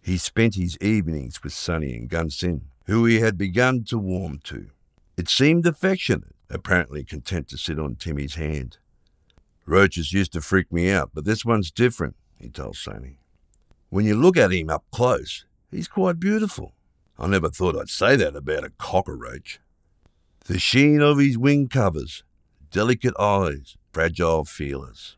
He 0.02 0.18
spent 0.18 0.56
his 0.56 0.78
evenings 0.80 1.44
with 1.44 1.54
Sonny 1.54 1.96
and 1.96 2.10
Gunsynd, 2.10 2.62
who 2.86 3.06
he 3.06 3.20
had 3.20 3.38
begun 3.38 3.84
to 3.86 3.98
warm 3.98 4.40
to. 4.46 4.70
It 5.18 5.30
seemed 5.30 5.68
affectionate, 5.68 6.36
apparently 6.50 7.04
content 7.04 7.50
to 7.50 7.58
sit 7.58 7.78
on 7.78 7.96
Timmy's 7.96 8.36
hand. 8.36 8.78
Roaches 9.66 10.14
used 10.14 10.34
to 10.34 10.42
freak 10.42 10.72
me 10.72 10.90
out, 10.90 11.12
but 11.14 11.26
this 11.26 11.46
one's 11.46 11.72
different, 11.72 12.16
he 12.40 12.50
told 12.50 12.76
Sonny. 12.76 13.20
When 13.90 14.06
you 14.06 14.16
look 14.16 14.38
at 14.38 14.52
him 14.52 14.70
up 14.70 14.86
close, 14.92 15.46
he's 15.70 15.88
quite 15.88 16.20
beautiful. 16.20 16.74
I 17.20 17.28
never 17.28 17.50
thought 17.50 17.78
I'd 17.78 17.90
say 17.90 18.16
that 18.16 18.36
about 18.36 18.64
a 18.64 18.72
cockroach. 18.78 19.60
The 20.46 20.60
sheen 20.60 21.02
of 21.02 21.20
his 21.20 21.38
wing 21.38 21.68
covers, 21.68 22.24
delicate 22.72 23.14
eyes, 23.20 23.78
fragile 23.92 24.46
feelers. 24.46 25.16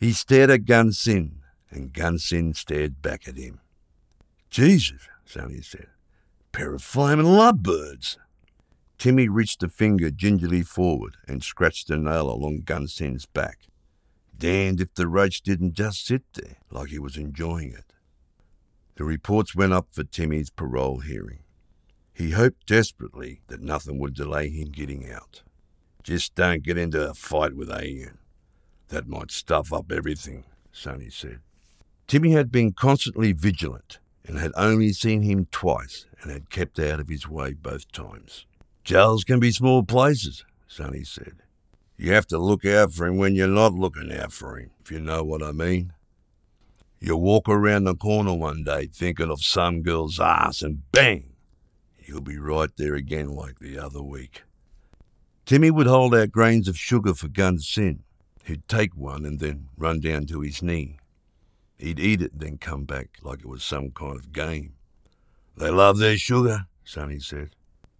He 0.00 0.12
stared 0.12 0.50
at 0.50 0.64
Gunsynd, 0.64 1.36
and 1.70 1.92
Gunsynd 1.92 2.56
stared 2.56 3.00
back 3.00 3.28
at 3.28 3.36
him. 3.36 3.60
Jesus, 4.50 5.08
Sonny 5.24 5.60
said. 5.60 5.88
Pair 6.52 6.74
of 6.74 6.82
flaming 6.82 7.26
lovebirds. 7.26 8.18
Timmy 8.98 9.28
reached 9.28 9.62
a 9.62 9.68
finger 9.68 10.10
gingerly 10.10 10.62
forward 10.62 11.16
and 11.26 11.42
scratched 11.42 11.90
a 11.90 11.96
nail 11.96 12.30
along 12.30 12.62
Gunsynd's 12.62 13.26
back. 13.26 13.66
Damned 14.36 14.80
if 14.80 14.94
the 14.94 15.06
roach 15.06 15.42
didn't 15.42 15.74
just 15.74 16.06
sit 16.06 16.22
there 16.34 16.56
like 16.70 16.88
he 16.88 16.98
was 16.98 17.16
enjoying 17.16 17.70
it. 17.72 17.92
The 18.96 19.04
reports 19.04 19.54
went 19.54 19.72
up 19.72 19.88
for 19.90 20.04
Timmy's 20.04 20.50
parole 20.50 21.00
hearing. 21.00 21.43
He 22.14 22.30
hoped 22.30 22.66
desperately 22.66 23.40
that 23.48 23.60
nothing 23.60 23.98
would 23.98 24.14
delay 24.14 24.48
him 24.48 24.70
getting 24.70 25.10
out. 25.10 25.42
Just 26.04 26.34
don't 26.36 26.62
get 26.62 26.78
into 26.78 27.10
a 27.10 27.12
fight 27.12 27.54
with 27.54 27.68
Ayoon. 27.68 28.18
That 28.88 29.08
might 29.08 29.32
stuff 29.32 29.72
up 29.72 29.90
everything, 29.90 30.44
Sonny 30.70 31.10
said. 31.10 31.40
Timmy 32.06 32.30
had 32.32 32.52
been 32.52 32.72
constantly 32.72 33.32
vigilant 33.32 33.98
and 34.24 34.38
had 34.38 34.52
only 34.56 34.92
seen 34.92 35.22
him 35.22 35.48
twice 35.50 36.06
and 36.22 36.30
had 36.30 36.50
kept 36.50 36.78
out 36.78 37.00
of 37.00 37.08
his 37.08 37.28
way 37.28 37.54
both 37.54 37.90
times. 37.90 38.46
Jails 38.84 39.24
can 39.24 39.40
be 39.40 39.50
small 39.50 39.82
places, 39.82 40.44
Sonny 40.68 41.02
said. 41.02 41.36
You 41.96 42.12
have 42.12 42.26
to 42.28 42.38
look 42.38 42.64
out 42.64 42.92
for 42.92 43.06
him 43.06 43.16
when 43.16 43.34
you're 43.34 43.48
not 43.48 43.72
looking 43.72 44.12
out 44.12 44.32
for 44.32 44.58
him, 44.58 44.70
if 44.82 44.90
you 44.90 45.00
know 45.00 45.24
what 45.24 45.42
I 45.42 45.52
mean. 45.52 45.92
You 47.00 47.16
walk 47.16 47.48
around 47.48 47.84
the 47.84 47.94
corner 47.94 48.34
one 48.34 48.64
day 48.64 48.86
thinking 48.86 49.30
of 49.30 49.42
some 49.42 49.82
girl's 49.82 50.20
ass 50.20 50.62
and 50.62 50.90
bang, 50.92 51.33
you'll 52.06 52.20
be 52.20 52.38
right 52.38 52.70
there 52.76 52.94
again 52.94 53.28
like 53.28 53.58
the 53.58 53.78
other 53.78 54.02
week. 54.02 54.42
Timmy 55.46 55.70
would 55.70 55.86
hold 55.86 56.14
out 56.14 56.32
grains 56.32 56.68
of 56.68 56.78
sugar 56.78 57.14
for 57.14 57.28
Gunsynd. 57.28 58.00
He'd 58.44 58.66
take 58.68 58.94
one 58.96 59.24
and 59.24 59.40
then 59.40 59.68
run 59.76 60.00
down 60.00 60.26
to 60.26 60.40
his 60.40 60.62
knee. 60.62 60.98
He'd 61.76 62.00
eat 62.00 62.22
it 62.22 62.32
and 62.32 62.40
then 62.40 62.58
come 62.58 62.84
back 62.84 63.18
like 63.22 63.40
it 63.40 63.48
was 63.48 63.64
some 63.64 63.90
kind 63.90 64.16
of 64.16 64.32
game. 64.32 64.74
They 65.56 65.70
love 65.70 65.98
their 65.98 66.16
sugar, 66.16 66.66
Sonny 66.84 67.20
said. 67.20 67.50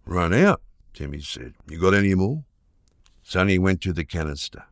Run 0.05 0.33
out, 0.33 0.61
Timmy 0.93 1.21
said. 1.21 1.53
You 1.69 1.79
got 1.79 1.93
any 1.93 2.15
more? 2.15 2.43
Sonny 3.23 3.57
went 3.57 3.81
to 3.81 3.93
the 3.93 4.05
canister. 4.05 4.63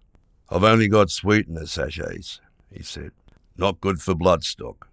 I've 0.49 0.63
only 0.63 0.87
got 0.87 1.09
sweetener 1.09 1.65
sachets, 1.65 2.39
he 2.71 2.83
said. 2.83 3.11
Not 3.57 3.81
good 3.81 4.01
for 4.01 4.13
bloodstock. 4.13 4.87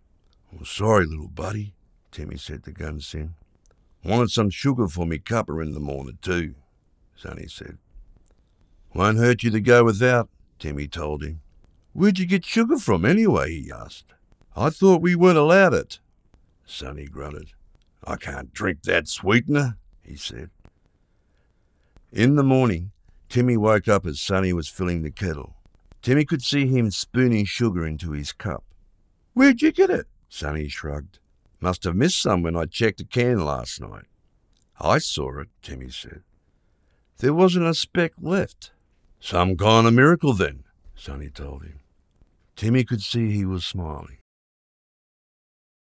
Well, 0.52 0.64
sorry, 0.64 1.06
little 1.06 1.28
buddy, 1.28 1.74
Timmy 2.10 2.36
said 2.36 2.64
to 2.64 2.72
Gunsynd. 2.72 3.30
Wanted 4.04 4.30
some 4.30 4.50
sugar 4.50 4.88
for 4.88 5.06
me 5.06 5.18
cuppa 5.18 5.62
in 5.62 5.74
the 5.74 5.80
morning, 5.80 6.18
too, 6.22 6.54
Sonny 7.16 7.46
said. 7.48 7.78
Won't 8.94 9.18
hurt 9.18 9.42
you 9.42 9.50
to 9.50 9.60
go 9.60 9.84
without, 9.84 10.28
Timmy 10.58 10.88
told 10.88 11.22
him. 11.22 11.40
Where'd 11.92 12.18
you 12.18 12.26
get 12.26 12.44
sugar 12.44 12.78
from, 12.78 13.04
anyway? 13.04 13.50
he 13.50 13.72
asked. 13.72 14.14
I 14.56 14.70
thought 14.70 15.02
we 15.02 15.14
weren't 15.14 15.38
allowed 15.38 15.74
it. 15.74 16.00
Sonny 16.66 17.06
grunted. 17.06 17.52
I 18.04 18.16
can't 18.16 18.52
drink 18.52 18.82
that 18.82 19.06
sweetener, 19.06 19.76
he 20.02 20.16
said. 20.16 20.50
In 22.12 22.34
the 22.36 22.42
morning, 22.42 22.90
Timmy 23.28 23.56
woke 23.56 23.86
up 23.86 24.06
as 24.06 24.20
Sonny 24.20 24.52
was 24.52 24.68
filling 24.68 25.02
the 25.02 25.10
kettle. 25.12 25.54
Timmy 26.02 26.24
could 26.24 26.42
see 26.42 26.66
him 26.66 26.90
spooning 26.90 27.44
sugar 27.44 27.86
into 27.86 28.10
his 28.10 28.32
cup. 28.32 28.64
Where'd 29.34 29.62
you 29.62 29.70
get 29.70 29.90
it? 29.90 30.06
Sonny 30.28 30.68
shrugged. 30.68 31.19
Must 31.60 31.84
have 31.84 31.94
missed 31.94 32.20
some 32.20 32.42
when 32.42 32.56
I 32.56 32.64
checked 32.64 33.00
a 33.00 33.04
can 33.04 33.44
last 33.44 33.80
night. 33.80 34.06
I 34.80 34.98
saw 34.98 35.40
it, 35.40 35.48
Timmy 35.62 35.90
said. 35.90 36.22
There 37.18 37.34
wasn't 37.34 37.66
a 37.66 37.74
speck 37.74 38.12
left. 38.20 38.72
Some 39.20 39.56
kind 39.56 39.86
of 39.86 39.92
miracle, 39.92 40.32
then, 40.32 40.64
Sonny 40.94 41.28
told 41.28 41.64
him. 41.64 41.80
Timmy 42.56 42.84
could 42.84 43.02
see 43.02 43.30
he 43.30 43.44
was 43.44 43.66
smiling. 43.66 44.18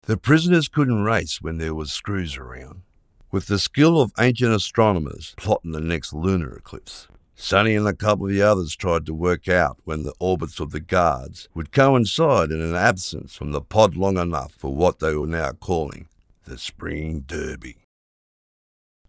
The 0.05 0.17
prisoners 0.17 0.69
couldn't 0.69 1.05
race 1.05 1.43
when 1.43 1.59
there 1.59 1.75
was 1.75 1.93
screws 1.93 2.39
around. 2.39 2.83
With 3.31 3.47
the 3.47 3.59
skill 3.59 4.01
of 4.01 4.13
ancient 4.19 4.53
astronomers 4.53 5.35
plotting 5.37 5.73
the 5.73 5.81
next 5.81 6.15
lunar 6.15 6.57
eclipse, 6.57 7.07
Sonny 7.43 7.75
and 7.75 7.89
a 7.89 7.95
couple 7.95 8.27
of 8.27 8.33
the 8.33 8.43
others 8.43 8.77
tried 8.77 9.07
to 9.07 9.15
work 9.15 9.49
out 9.49 9.79
when 9.85 10.03
the 10.03 10.13
orbits 10.21 10.61
of 10.61 10.73
the 10.73 10.79
guards 10.79 11.49
would 11.55 11.73
coincide 11.73 12.51
in 12.51 12.61
an 12.61 12.75
absence 12.75 13.35
from 13.35 13.53
the 13.53 13.63
pod 13.63 13.97
long 13.97 14.19
enough 14.19 14.53
for 14.53 14.75
what 14.75 14.99
they 14.99 15.15
were 15.15 15.27
now 15.27 15.53
calling 15.53 16.07
the 16.45 16.59
Spring 16.59 17.25
Derby. 17.27 17.79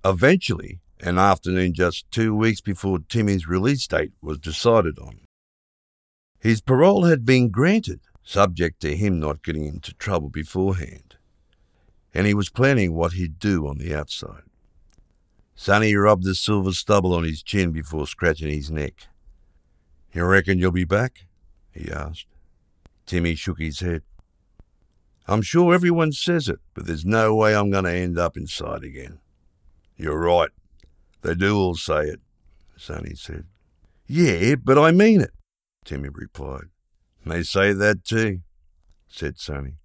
Eventually, 0.06 0.80
an 1.02 1.18
afternoon 1.18 1.74
just 1.74 2.10
two 2.10 2.34
weeks 2.34 2.62
before 2.62 3.00
Timmy's 3.00 3.50
release 3.50 3.86
date 3.86 4.14
was 4.22 4.38
decided 4.38 4.98
on, 4.98 5.20
his 6.40 6.62
parole 6.62 7.04
had 7.04 7.26
been 7.26 7.50
granted 7.50 8.00
subject 8.24 8.80
to 8.80 8.96
him 8.96 9.20
not 9.20 9.44
getting 9.44 9.66
into 9.66 9.94
trouble 9.96 10.30
beforehand. 10.30 11.16
And 12.14 12.26
he 12.26 12.34
was 12.34 12.50
planning 12.50 12.94
what 12.94 13.12
he'd 13.12 13.40
do 13.40 13.68
on 13.68 13.78
the 13.78 13.94
outside. 13.94 14.44
Sonny 15.56 15.96
rubbed 15.96 16.24
the 16.24 16.36
silver 16.36 16.72
stubble 16.72 17.14
on 17.14 17.24
his 17.24 17.44
chin 17.44 17.72
before 17.72 18.08
scratching 18.08 18.50
his 18.50 18.72
neck. 18.72 19.08
You 20.14 20.26
reckon 20.26 20.60
you'll 20.60 20.72
be 20.72 20.86
back? 20.86 21.26
he 21.72 21.92
asked. 21.92 22.28
Timmy 23.06 23.36
shook 23.36 23.60
his 23.60 23.80
head. 23.80 24.04
I'm 25.28 25.42
sure 25.42 25.74
everyone 25.74 26.12
says 26.12 26.50
it, 26.50 26.60
but 26.74 26.88
there's 26.88 27.06
no 27.06 27.36
way 27.36 27.56
I'm 27.56 27.72
going 27.72 27.86
to 27.86 27.92
end 27.92 28.18
up 28.18 28.36
inside 28.36 28.84
again. 28.84 29.20
You're 29.96 30.20
right. 30.20 30.50
They 31.22 31.36
do 31.36 31.56
all 31.56 31.76
say 31.76 32.06
it, 32.08 32.22
Sonny 32.76 33.16
said. 33.16 33.46
Yeah, 34.08 34.56
but 34.56 34.78
I 34.78 34.92
mean 34.92 35.22
it, 35.22 35.32
Timmy 35.86 36.10
replied. 36.10 36.66
They 37.26 37.44
say 37.44 37.72
that 37.72 38.04
too, 38.04 38.40
said 39.08 39.38
Sonny. 39.38 39.76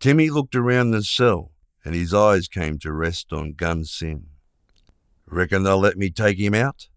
Timmy 0.00 0.30
looked 0.30 0.54
around 0.54 0.90
the 0.90 1.02
cell, 1.02 1.52
and 1.84 1.94
his 1.94 2.14
eyes 2.14 2.48
came 2.48 2.78
to 2.78 2.92
rest 2.92 3.32
on 3.32 3.52
Gunsynd. 3.52 4.24
Reckon 5.28 5.62
they'll 5.62 5.78
let 5.78 5.96
me 5.96 6.10
take 6.10 6.38
him 6.38 6.54
out? 6.54 6.88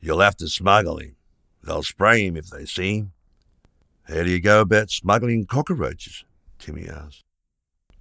You'll 0.00 0.20
have 0.20 0.36
to 0.36 0.48
smuggle 0.48 0.98
him. 0.98 1.16
They'll 1.62 1.82
spray 1.82 2.26
him 2.26 2.36
if 2.36 2.46
they 2.48 2.66
see 2.66 2.98
him. 2.98 3.12
How 4.04 4.22
do 4.22 4.30
you 4.30 4.40
go 4.40 4.60
about 4.60 4.90
smuggling 4.90 5.46
cockroaches? 5.46 6.24
Timmy 6.58 6.88
asked. 6.88 7.24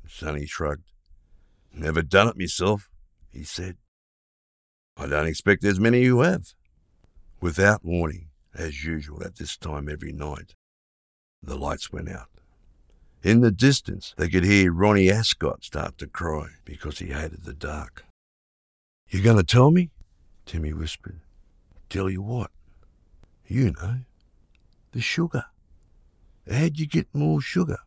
Sonny 0.07 0.45
shrugged. 0.45 0.91
Never 1.73 2.01
done 2.01 2.27
it 2.27 2.37
myself, 2.37 2.89
he 3.31 3.43
said. 3.43 3.77
I 4.97 5.07
don't 5.07 5.27
expect 5.27 5.61
there's 5.61 5.79
many 5.79 6.03
who 6.03 6.21
have. 6.21 6.53
Without 7.41 7.83
warning, 7.83 8.29
as 8.53 8.83
usual 8.83 9.23
at 9.23 9.37
this 9.37 9.57
time 9.57 9.89
every 9.89 10.11
night. 10.11 10.53
The 11.41 11.55
lights 11.55 11.91
went 11.91 12.09
out. 12.09 12.29
In 13.23 13.41
the 13.41 13.51
distance, 13.51 14.13
they 14.17 14.29
could 14.29 14.43
hear 14.43 14.71
Ronnie 14.71 15.09
Ascot 15.09 15.63
start 15.63 15.97
to 15.97 16.07
cry 16.07 16.47
because 16.65 16.99
he 16.99 17.07
hated 17.07 17.45
the 17.45 17.53
dark. 17.53 18.05
You 19.09 19.21
going 19.21 19.37
to 19.37 19.43
tell 19.43 19.71
me? 19.71 19.91
Timmy 20.45 20.73
whispered. 20.73 21.19
Tell 21.89 22.09
you 22.09 22.21
what? 22.21 22.51
You 23.45 23.73
know. 23.73 23.99
The 24.91 25.01
sugar. 25.01 25.45
How'd 26.51 26.77
you 26.79 26.87
get 26.87 27.07
more 27.13 27.41
sugar? 27.41 27.77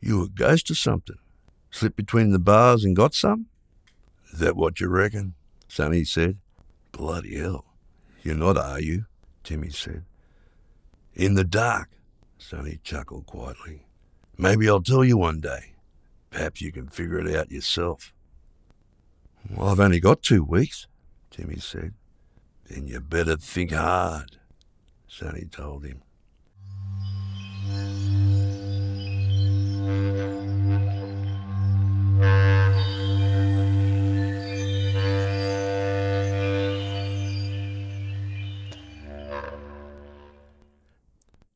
You 0.00 0.24
a 0.24 0.28
ghost 0.28 0.70
or 0.70 0.74
something? 0.74 1.18
Slipped 1.70 1.96
between 1.96 2.30
the 2.30 2.38
bars 2.38 2.84
and 2.84 2.94
got 2.94 3.14
some? 3.14 3.46
Is 4.32 4.38
that 4.38 4.56
what 4.56 4.80
you 4.80 4.88
reckon? 4.88 5.34
Sonny 5.68 6.04
said. 6.04 6.38
Bloody 6.92 7.38
hell. 7.38 7.64
You're 8.22 8.34
not, 8.34 8.56
are 8.56 8.80
you? 8.80 9.06
Timmy 9.44 9.70
said. 9.70 10.04
In 11.14 11.34
the 11.34 11.44
dark, 11.44 11.90
Sonny 12.38 12.78
chuckled 12.82 13.26
quietly. 13.26 13.86
Maybe 14.36 14.68
I'll 14.68 14.82
tell 14.82 15.04
you 15.04 15.16
one 15.16 15.40
day. 15.40 15.74
Perhaps 16.30 16.60
you 16.60 16.70
can 16.70 16.88
figure 16.88 17.18
it 17.18 17.34
out 17.34 17.50
yourself. 17.50 18.12
Well, 19.50 19.68
I've 19.68 19.80
only 19.80 20.00
got 20.00 20.22
two 20.22 20.44
weeks, 20.44 20.86
Timmy 21.30 21.58
said. 21.58 21.94
Then 22.68 22.86
you 22.86 23.00
better 23.00 23.36
think 23.36 23.72
hard, 23.72 24.38
Sonny 25.06 25.46
told 25.50 25.84
him. 25.84 26.02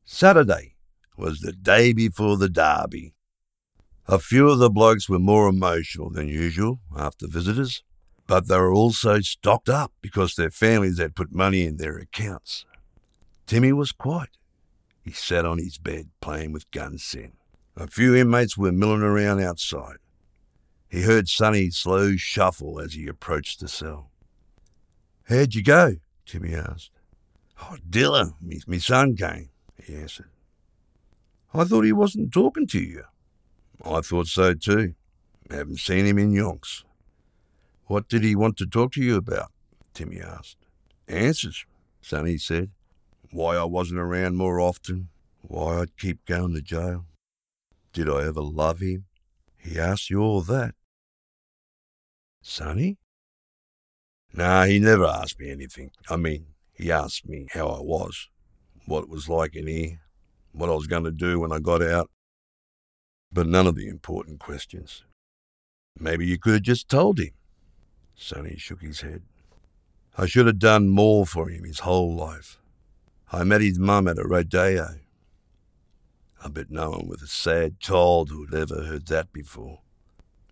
Saturday 0.05 0.75
was 1.17 1.39
the 1.39 1.51
day 1.51 1.91
before 1.91 2.37
the 2.37 2.49
derby. 2.49 3.12
A 4.07 4.19
few 4.19 4.49
of 4.49 4.59
the 4.59 4.69
blokes 4.69 5.07
were 5.07 5.19
more 5.19 5.47
emotional 5.47 6.09
than 6.09 6.27
usual 6.27 6.79
after 6.95 7.27
visitors, 7.27 7.83
but 8.27 8.47
they 8.47 8.57
were 8.57 8.73
also 8.73 9.21
stocked 9.21 9.69
up 9.69 9.93
because 10.01 10.35
their 10.35 10.49
families 10.49 10.99
had 10.99 11.15
put 11.15 11.31
money 11.31 11.63
in 11.65 11.77
their 11.77 11.97
accounts. 11.97 12.65
Timmy 13.47 13.71
was 13.71 13.91
quiet. 13.91 14.29
He 15.01 15.11
sat 15.11 15.45
on 15.45 15.57
his 15.57 15.77
bed 15.77 16.09
playing 16.21 16.51
with 16.51 16.69
Gunsynd. 16.71 17.33
A 17.75 17.87
few 17.87 18.15
inmates 18.15 18.57
were 18.57 18.71
milling 18.71 19.01
around 19.01 19.41
outside. 19.41 19.97
He 20.89 21.03
heard 21.03 21.27
Sonny's 21.27 21.77
slow 21.77 22.15
shuffle 22.15 22.79
as 22.79 22.93
he 22.93 23.07
approached 23.07 23.59
the 23.59 23.67
cell. 23.67 24.11
How'd 25.29 25.55
you 25.55 25.63
go? 25.63 25.95
Timmy 26.25 26.53
asked. 26.53 26.91
Oh, 27.61 27.77
Dilla, 27.89 28.33
me, 28.41 28.61
me 28.67 28.79
son 28.79 29.15
came 29.15 29.49
he 29.85 29.95
answered. 29.95 30.29
I 31.53 31.63
thought 31.63 31.83
he 31.83 31.93
wasn't 31.93 32.33
talking 32.33 32.67
to 32.67 32.79
you. 32.79 33.03
I 33.83 34.01
thought 34.01 34.27
so 34.27 34.53
too. 34.53 34.95
Haven't 35.49 35.79
seen 35.79 36.05
him 36.05 36.17
in 36.17 36.31
yonks. 36.31 36.83
What 37.85 38.07
did 38.07 38.23
he 38.23 38.35
want 38.35 38.57
to 38.57 38.65
talk 38.65 38.93
to 38.93 39.03
you 39.03 39.17
about? 39.17 39.51
Timmy 39.93 40.21
asked. 40.21 40.57
Answers, 41.07 41.65
Sonny 42.01 42.37
said. 42.37 42.71
Why 43.31 43.55
I 43.55 43.63
wasn't 43.63 43.99
around 43.99 44.35
more 44.37 44.59
often, 44.59 45.09
why 45.41 45.79
I'd 45.81 45.97
keep 45.97 46.25
going 46.25 46.53
to 46.53 46.61
jail. 46.61 47.05
Did 47.91 48.09
I 48.09 48.25
ever 48.25 48.41
love 48.41 48.79
him? 48.79 49.05
He 49.57 49.79
asked 49.79 50.09
you 50.09 50.21
all 50.21 50.41
that. 50.41 50.75
Sonny? 52.41 52.97
Nah, 54.33 54.65
he 54.65 54.79
never 54.79 55.05
asked 55.05 55.39
me 55.39 55.51
anything. 55.51 55.91
I 56.09 56.15
mean, 56.15 56.47
he 56.73 56.91
asked 56.91 57.27
me 57.27 57.47
how 57.51 57.67
I 57.67 57.79
was 57.79 58.29
what 58.85 59.03
it 59.03 59.09
was 59.09 59.29
like 59.29 59.55
in 59.55 59.67
here, 59.67 59.99
what 60.51 60.69
I 60.69 60.73
was 60.73 60.87
going 60.87 61.03
to 61.05 61.11
do 61.11 61.39
when 61.39 61.51
I 61.51 61.59
got 61.59 61.81
out, 61.81 62.09
but 63.33 63.47
none 63.47 63.67
of 63.67 63.75
the 63.75 63.87
important 63.87 64.39
questions. 64.39 65.03
Maybe 65.99 66.25
you 66.25 66.37
could 66.37 66.53
have 66.53 66.61
just 66.61 66.87
told 66.87 67.19
him. 67.19 67.31
Sonny 68.15 68.55
shook 68.57 68.81
his 68.81 69.01
head. 69.01 69.23
I 70.17 70.27
should 70.27 70.45
have 70.45 70.59
done 70.59 70.89
more 70.89 71.25
for 71.25 71.49
him 71.49 71.63
his 71.63 71.79
whole 71.79 72.15
life. 72.15 72.59
I 73.31 73.43
met 73.43 73.61
his 73.61 73.79
mum 73.79 74.07
at 74.07 74.19
a 74.19 74.23
rodeo. 74.23 74.99
I 76.43 76.47
bet 76.49 76.69
no 76.69 76.91
one 76.91 77.07
with 77.07 77.23
a 77.23 77.27
sad 77.27 77.79
childhood 77.79 78.53
ever 78.53 78.83
heard 78.83 79.07
that 79.07 79.33
before. 79.33 79.79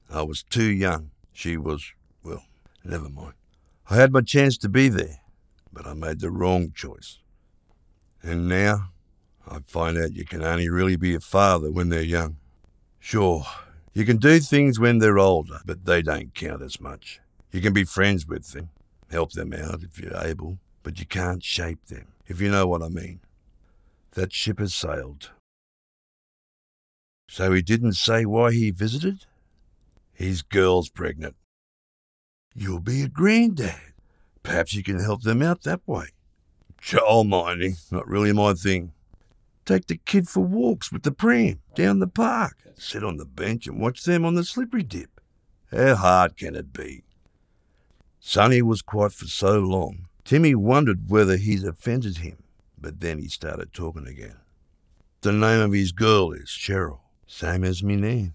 I 0.10 0.24
was 0.24 0.42
too 0.42 0.72
young. 0.72 1.12
She 1.32 1.58
was, 1.58 1.94
well, 2.24 2.44
never 2.84 3.10
mind. 3.10 3.34
I 3.90 3.96
had 3.96 4.12
my 4.12 4.22
chance 4.22 4.58
to 4.60 4.70
be 4.70 4.90
there, 4.90 5.20
but 5.72 5.86
I 5.86 5.94
made 5.94 6.20
the 6.20 6.32
wrong 6.32 6.72
choice. 6.74 7.20
And 8.24 8.48
now 8.48 8.92
I 9.48 9.60
find 9.60 9.98
out 9.98 10.14
you 10.14 10.26
can 10.26 10.44
only 10.44 10.70
really 10.70 10.96
be 10.96 11.14
a 11.14 11.20
father 11.20 11.72
when 11.72 11.90
they're 11.90 12.02
young. 12.02 12.38
Sure, 13.04 13.43
you 13.93 14.06
can 14.06 14.18
do 14.18 14.39
things 14.39 14.80
when 14.80 14.99
they're 14.99 15.18
older, 15.18 15.60
but 15.66 15.86
they 15.86 16.04
don't 16.04 16.36
count 16.36 16.62
as 16.62 16.80
much. 16.80 17.20
You 17.52 17.60
can 17.60 17.74
be 17.74 17.84
friends 17.84 18.28
with 18.28 18.52
them, 18.52 18.70
help 19.10 19.32
them 19.32 19.54
out 19.54 19.82
if 19.82 19.99
you're 19.99 20.16
able, 20.16 20.60
but 20.84 20.99
you 20.99 21.08
can't 21.08 21.43
shape 21.43 21.84
them, 21.88 22.06
if 22.28 22.39
you 22.39 22.52
know 22.52 22.68
what 22.68 22.84
I 22.84 22.89
mean. 22.89 23.20
That 24.12 24.32
ship 24.32 24.60
has 24.60 24.76
sailed. 24.76 25.32
So 27.28 27.52
he 27.54 27.64
didn't 27.64 27.93
say 27.93 28.24
why 28.24 28.52
he 28.52 28.70
visited? 28.70 29.26
His 30.14 30.43
girl's 30.43 30.89
pregnant. 30.89 31.36
You'll 32.54 32.80
be 32.80 33.02
a 33.02 33.10
granddad. 33.10 33.82
Perhaps 34.43 34.76
you 34.76 34.84
can 34.84 34.99
help 34.99 35.24
them 35.24 35.41
out 35.41 35.64
that 35.64 35.82
way. 35.88 36.10
Child 36.80 37.04
oh, 37.08 37.24
minding, 37.24 37.78
not 37.89 38.08
really 38.08 38.32
my 38.32 38.54
thing. 38.54 38.93
Take 39.66 39.88
the 39.88 39.97
kid 39.97 40.28
for 40.28 40.41
walks 40.41 40.91
with 40.91 41.03
the 41.03 41.12
pram 41.12 41.62
down 41.76 41.99
the 41.99 42.07
park. 42.07 42.57
Sit 42.76 43.03
on 43.03 43.18
the 43.18 43.26
bench 43.26 43.68
and 43.68 43.80
watch 43.80 44.03
them 44.03 44.26
on 44.26 44.36
the 44.36 44.43
slippery 44.43 44.84
dip. 44.84 45.22
How 45.72 45.95
hard 45.95 46.38
can 46.38 46.55
it 46.55 46.74
be? 46.74 47.03
Sonny 48.20 48.62
was 48.62 48.82
quiet 48.82 49.14
for 49.14 49.26
so 49.26 49.59
long, 49.59 50.07
Timmy 50.24 50.53
wondered 50.55 51.09
whether 51.09 51.38
he'd 51.38 51.64
offended 51.64 52.18
him, 52.18 52.43
but 52.78 52.99
then 52.99 53.20
he 53.20 53.28
started 53.28 53.74
talking 53.74 54.07
again. 54.07 54.38
The 55.22 55.32
name 55.32 55.62
of 55.62 55.74
his 55.74 55.91
girl 55.91 56.32
is 56.32 56.47
Cheryl, 56.47 56.99
same 57.28 57.64
as 57.64 57.84
me 57.84 57.95
name. 57.95 58.34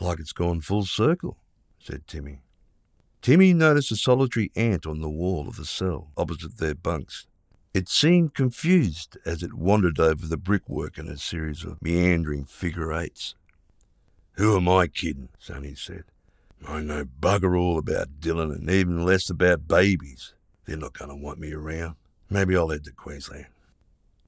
Like 0.00 0.18
it's 0.18 0.32
gone 0.32 0.60
full 0.60 0.84
circle, 0.84 1.36
said 1.78 2.06
Timmy. 2.06 2.42
Timmy 3.22 3.52
noticed 3.52 3.92
a 3.92 3.96
solitary 3.96 4.50
ant 4.56 4.86
on 4.86 5.00
the 5.00 5.10
wall 5.10 5.46
of 5.48 5.56
the 5.56 5.66
cell 5.66 6.10
opposite 6.16 6.56
their 6.56 6.74
bunks. 6.74 7.26
It 7.72 7.88
seemed 7.88 8.34
confused 8.34 9.16
as 9.24 9.44
it 9.44 9.54
wandered 9.54 10.00
over 10.00 10.26
the 10.26 10.36
brickwork 10.36 10.98
in 10.98 11.06
a 11.06 11.16
series 11.16 11.64
of 11.64 11.80
meandering 11.80 12.44
figure 12.44 12.92
eights. 12.92 13.36
Who 14.32 14.56
am 14.56 14.68
I 14.68 14.88
kidding? 14.88 15.28
Sonny 15.38 15.76
said. 15.76 16.04
I 16.66 16.80
know 16.80 17.04
bugger 17.04 17.58
all 17.58 17.78
about 17.78 18.20
Dylan 18.20 18.52
and 18.54 18.68
even 18.68 19.04
less 19.04 19.30
about 19.30 19.68
babies. 19.68 20.34
They're 20.66 20.76
not 20.76 20.98
going 20.98 21.10
to 21.10 21.16
want 21.16 21.38
me 21.38 21.52
around. 21.52 21.94
Maybe 22.28 22.56
I'll 22.56 22.70
head 22.70 22.84
to 22.84 22.92
Queensland. 22.92 23.46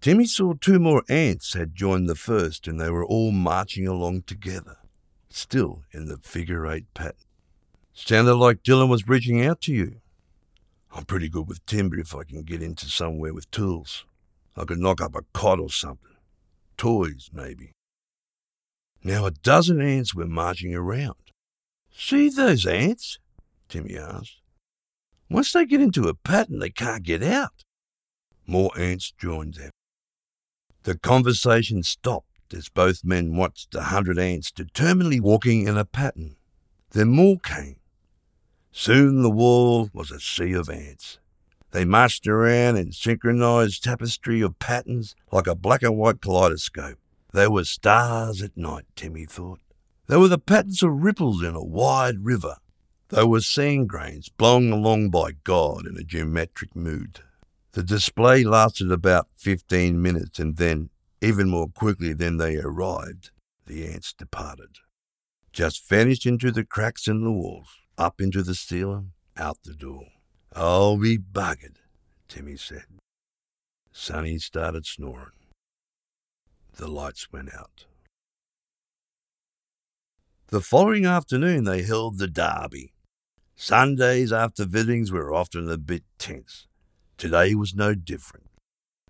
Timmy 0.00 0.26
saw 0.26 0.54
two 0.54 0.78
more 0.78 1.02
ants 1.08 1.54
had 1.54 1.74
joined 1.74 2.08
the 2.08 2.14
first 2.14 2.68
and 2.68 2.80
they 2.80 2.90
were 2.90 3.04
all 3.04 3.32
marching 3.32 3.88
along 3.88 4.22
together, 4.22 4.76
still 5.30 5.82
in 5.92 6.06
the 6.06 6.18
figure 6.18 6.66
eight 6.66 6.92
pattern. 6.94 7.16
Sounded 7.92 8.34
like 8.36 8.62
Dylan 8.62 8.88
was 8.88 9.08
reaching 9.08 9.44
out 9.44 9.60
to 9.62 9.72
you. 9.72 10.01
I'm 10.94 11.04
pretty 11.04 11.28
good 11.28 11.48
with 11.48 11.64
timber 11.64 11.98
if 11.98 12.14
I 12.14 12.24
can 12.24 12.42
get 12.42 12.62
into 12.62 12.86
somewhere 12.86 13.32
with 13.32 13.50
tools. 13.50 14.04
I 14.56 14.64
could 14.64 14.78
knock 14.78 15.00
up 15.00 15.14
a 15.14 15.22
cot 15.32 15.58
or 15.58 15.70
something. 15.70 16.16
Toys, 16.76 17.30
maybe. 17.32 17.72
Now 19.02 19.26
a 19.26 19.30
dozen 19.30 19.80
ants 19.80 20.14
were 20.14 20.26
marching 20.26 20.74
around. 20.74 21.16
See 21.90 22.28
those 22.28 22.66
ants? 22.66 23.18
Timmy 23.68 23.96
asked. 23.96 24.40
Once 25.30 25.52
they 25.52 25.64
get 25.64 25.80
into 25.80 26.08
a 26.08 26.14
pattern, 26.14 26.58
they 26.58 26.70
can't 26.70 27.02
get 27.02 27.22
out. 27.22 27.64
More 28.46 28.70
ants 28.78 29.12
joined 29.18 29.54
them. 29.54 29.70
The 30.82 30.98
conversation 30.98 31.82
stopped 31.82 32.52
as 32.52 32.68
both 32.68 33.04
men 33.04 33.36
watched 33.36 33.74
a 33.74 33.82
hundred 33.82 34.18
ants 34.18 34.50
determinedly 34.50 35.20
walking 35.20 35.66
in 35.66 35.78
a 35.78 35.84
pattern. 35.84 36.36
Then 36.90 37.08
more 37.08 37.38
came. 37.38 37.76
Soon 38.74 39.20
the 39.20 39.30
wall 39.30 39.90
was 39.92 40.10
a 40.10 40.18
sea 40.18 40.54
of 40.54 40.70
ants. 40.70 41.18
They 41.72 41.84
marched 41.84 42.26
around 42.26 42.76
in 42.76 42.92
synchronized 42.92 43.84
tapestry 43.84 44.40
of 44.40 44.58
patterns 44.58 45.14
like 45.30 45.46
a 45.46 45.54
black 45.54 45.82
and 45.82 45.98
white 45.98 46.22
kaleidoscope. 46.22 46.98
They 47.34 47.48
were 47.48 47.64
stars 47.64 48.40
at 48.42 48.56
night, 48.56 48.86
Timmy 48.96 49.26
thought. 49.26 49.60
They 50.06 50.16
were 50.16 50.28
the 50.28 50.38
patterns 50.38 50.82
of 50.82 51.02
ripples 51.02 51.42
in 51.42 51.54
a 51.54 51.62
wide 51.62 52.24
river. 52.24 52.56
They 53.10 53.24
were 53.24 53.42
sand 53.42 53.90
grains 53.90 54.30
blown 54.30 54.72
along 54.72 55.10
by 55.10 55.32
God 55.44 55.86
in 55.86 55.98
a 55.98 56.02
geometric 56.02 56.74
mood. 56.74 57.20
The 57.72 57.82
display 57.82 58.42
lasted 58.42 58.90
about 58.90 59.28
15 59.36 60.00
minutes 60.00 60.38
and 60.38 60.56
then, 60.56 60.88
even 61.20 61.50
more 61.50 61.68
quickly 61.68 62.14
than 62.14 62.38
they 62.38 62.56
arrived, 62.56 63.32
the 63.66 63.86
ants 63.86 64.14
departed. 64.14 64.78
Just 65.52 65.86
vanished 65.86 66.24
into 66.24 66.50
the 66.50 66.64
cracks 66.64 67.06
in 67.06 67.22
the 67.22 67.30
walls 67.30 67.81
up 68.02 68.20
into 68.20 68.42
the 68.42 68.54
ceiling, 68.54 69.12
out 69.36 69.58
the 69.62 69.74
door. 69.74 70.08
I'll 70.54 70.96
be 70.96 71.16
buggered, 71.16 71.76
Timmy 72.26 72.56
said. 72.56 72.86
Sonny 73.92 74.38
started 74.38 74.84
snoring. 74.84 75.38
The 76.76 76.88
lights 76.88 77.30
went 77.32 77.54
out. 77.54 77.86
The 80.48 80.60
following 80.60 81.06
afternoon 81.06 81.62
they 81.62 81.82
held 81.82 82.18
the 82.18 82.26
derby. 82.26 82.92
Sundays 83.54 84.32
after 84.32 84.64
visitings 84.64 85.12
were 85.12 85.32
often 85.32 85.70
a 85.70 85.78
bit 85.78 86.02
tense. 86.18 86.66
Today 87.16 87.54
was 87.54 87.72
no 87.72 87.94
different. 87.94 88.46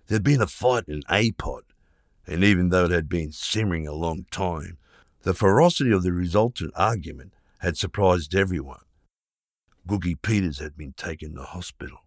There'd 0.06 0.22
been 0.22 0.42
a 0.42 0.46
fight 0.46 0.84
in 0.86 1.02
A-Pod, 1.08 1.62
and 2.26 2.44
even 2.44 2.68
though 2.68 2.84
it 2.84 2.90
had 2.90 3.08
been 3.08 3.32
simmering 3.32 3.88
a 3.88 3.94
long 3.94 4.26
time, 4.30 4.76
the 5.22 5.32
ferocity 5.32 5.92
of 5.92 6.02
the 6.02 6.12
resultant 6.12 6.74
argument 6.76 7.32
had 7.62 7.76
surprised 7.76 8.34
everyone. 8.34 8.80
Googie 9.86 10.20
Peters 10.20 10.58
had 10.58 10.76
been 10.76 10.94
taken 10.94 11.34
to 11.34 11.42
hospital. 11.42 11.98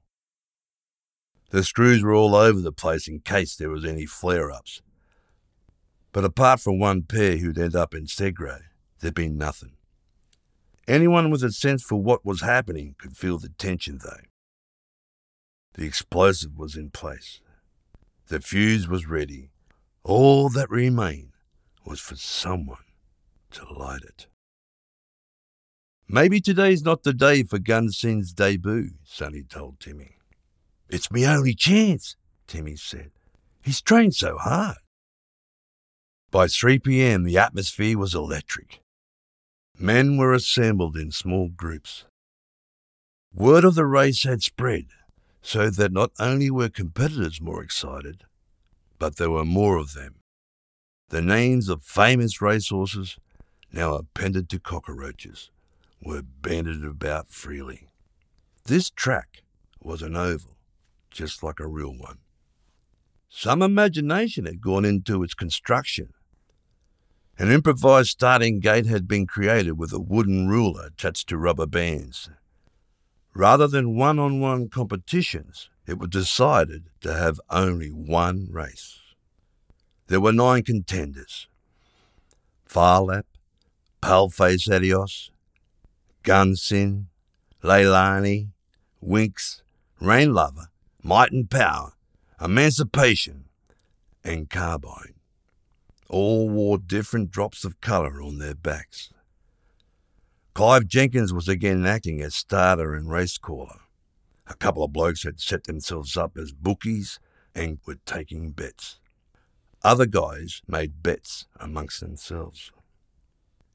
The 1.52 1.64
screws 1.64 2.04
were 2.04 2.14
all 2.14 2.36
over 2.36 2.60
the 2.60 2.74
place 2.74 3.08
in 3.08 3.22
case 3.22 3.56
there 3.56 3.70
was 3.70 3.86
any 3.86 4.06
flare 4.06 4.52
ups. 4.52 4.82
But 6.12 6.26
apart 6.26 6.60
from 6.60 6.78
one 6.78 7.04
pair 7.04 7.38
who'd 7.38 7.58
end 7.58 7.76
up 7.76 7.96
in 7.96 8.06
Segre, 8.06 8.64
there'd 9.00 9.16
been 9.16 9.38
nothing. 9.38 9.78
Anyone 10.90 11.32
with 11.32 11.44
a 11.44 11.54
sense 11.54 11.82
for 11.82 11.96
what 11.96 12.26
was 12.26 12.42
happening 12.42 12.96
could 12.98 13.16
feel 13.16 13.38
the 13.38 13.50
tension, 13.50 14.00
though. 14.04 14.26
The 15.76 15.86
explosive 15.86 16.58
was 16.58 16.76
in 16.76 16.92
place. 16.92 17.40
The 18.28 18.42
fuse 18.42 18.90
was 18.90 19.08
ready. 19.08 19.52
All 20.04 20.50
that 20.50 20.70
remained 20.70 21.32
was 21.86 22.02
for 22.02 22.16
someone 22.16 22.84
to 23.52 23.74
light 23.74 24.04
it. 24.04 24.28
Maybe 26.08 26.40
today's 26.40 26.84
not 26.84 27.02
the 27.02 27.14
day 27.14 27.42
for 27.42 27.58
Gunsynd's 27.58 28.32
debut, 28.32 28.92
Sonny 29.04 29.42
told 29.42 29.80
Timmy. 29.80 30.18
It's 30.88 31.10
me 31.10 31.26
only 31.26 31.56
chance, 31.56 32.16
Timmy 32.46 32.76
said. 32.76 33.10
He's 33.64 33.82
trained 33.82 34.14
so 34.14 34.38
hard. 34.38 34.78
By 36.30 36.48
3 36.48 36.78
p.m., 36.78 37.24
the 37.24 37.40
atmosphere 37.40 37.98
was 37.98 38.14
electric. 38.14 38.82
Men 39.80 40.18
were 40.18 40.32
assembled 40.32 40.96
in 40.96 41.12
small 41.12 41.50
groups. 41.50 42.06
Word 43.34 43.66
of 43.66 43.74
the 43.74 43.88
race 43.88 44.24
had 44.24 44.44
spread, 44.44 44.86
so 45.42 45.72
that 45.72 45.92
not 45.92 46.12
only 46.20 46.52
were 46.52 46.70
competitors 46.70 47.42
more 47.42 47.64
excited, 47.64 48.26
but 49.00 49.16
there 49.16 49.32
were 49.32 49.44
more 49.44 49.78
of 49.78 49.94
them. 49.94 50.18
The 51.10 51.24
names 51.24 51.68
of 51.68 51.82
famous 51.82 52.42
racehorses 52.42 53.18
now 53.72 53.96
appended 53.96 54.50
to 54.50 54.60
cockroaches 54.60 55.50
were 56.02 56.22
bandied 56.22 56.84
about 56.84 57.30
freely. 57.30 57.90
This 58.66 58.90
track 58.90 59.44
was 59.82 60.02
an 60.02 60.16
oval, 60.16 60.58
just 61.12 61.44
like 61.44 61.60
a 61.60 61.68
real 61.68 61.96
one. 61.98 62.20
Some 63.30 63.62
imagination 63.62 64.46
had 64.46 64.62
gone 64.62 64.86
into 64.86 65.22
its 65.24 65.34
construction. 65.34 66.14
An 67.38 67.52
improvised 67.52 68.10
starting 68.10 68.60
gate 68.60 68.86
had 68.86 69.08
been 69.08 69.28
created 69.28 69.74
with 69.74 69.92
a 69.92 70.00
wooden 70.00 70.48
ruler 70.48 70.86
attached 70.86 71.28
to 71.30 71.38
rubber 71.38 71.66
bands. 71.66 72.30
Rather 73.34 73.68
than 73.68 73.98
one 73.98 74.18
on 74.18 74.40
one 74.40 74.70
competitions, 74.70 75.70
it 75.86 76.00
was 76.00 76.10
decided 76.10 76.86
to 77.02 77.14
have 77.14 77.42
only 77.50 77.90
one 77.90 78.48
race. 78.50 79.00
There 80.08 80.22
were 80.22 80.32
nine 80.32 80.64
contenders 80.64 81.48
Phar 82.66 83.02
Lap, 83.02 83.26
Paleface 84.02 84.74
Adios, 84.74 85.30
Gunsynd, 86.26 87.06
Leilani, 87.64 88.50
Winks, 89.00 89.62
Rain 90.02 90.34
Lover, 90.34 90.70
Might 91.04 91.32
and 91.32 91.48
Power, 91.48 91.94
Emancipation, 92.42 93.46
and 94.24 94.50
Carbine. 94.50 95.14
All 96.10 96.50
wore 96.50 96.80
different 96.80 97.30
drops 97.30 97.64
of 97.64 97.80
colour 97.80 98.24
on 98.24 98.40
their 98.40 98.56
backs. 98.56 99.14
Clive 100.56 100.88
Jenkins 100.88 101.32
was 101.32 101.48
again 101.48 101.86
acting 101.86 102.22
as 102.22 102.34
starter 102.34 102.96
and 102.96 103.12
race 103.12 103.38
caller. 103.38 103.82
A 104.48 104.56
couple 104.56 104.84
of 104.84 104.94
blokes 104.94 105.24
had 105.24 105.40
set 105.40 105.66
themselves 105.66 106.18
up 106.18 106.38
as 106.38 106.52
bookies 106.52 107.20
and 107.54 107.78
were 107.86 107.98
taking 108.06 108.50
bets. 108.50 109.00
Other 109.84 110.08
guys 110.08 110.64
made 110.68 111.04
bets 111.04 111.46
amongst 111.60 112.00
themselves. 112.00 112.72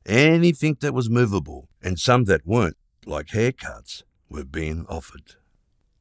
Anything 0.07 0.77
that 0.81 0.95
was 0.95 1.11
movable, 1.11 1.69
and 1.83 1.99
some 1.99 2.25
that 2.25 2.47
weren't, 2.47 2.77
like 3.05 3.29
haircuts, 3.29 4.03
were 4.29 4.45
being 4.45 4.87
offered. 4.89 5.35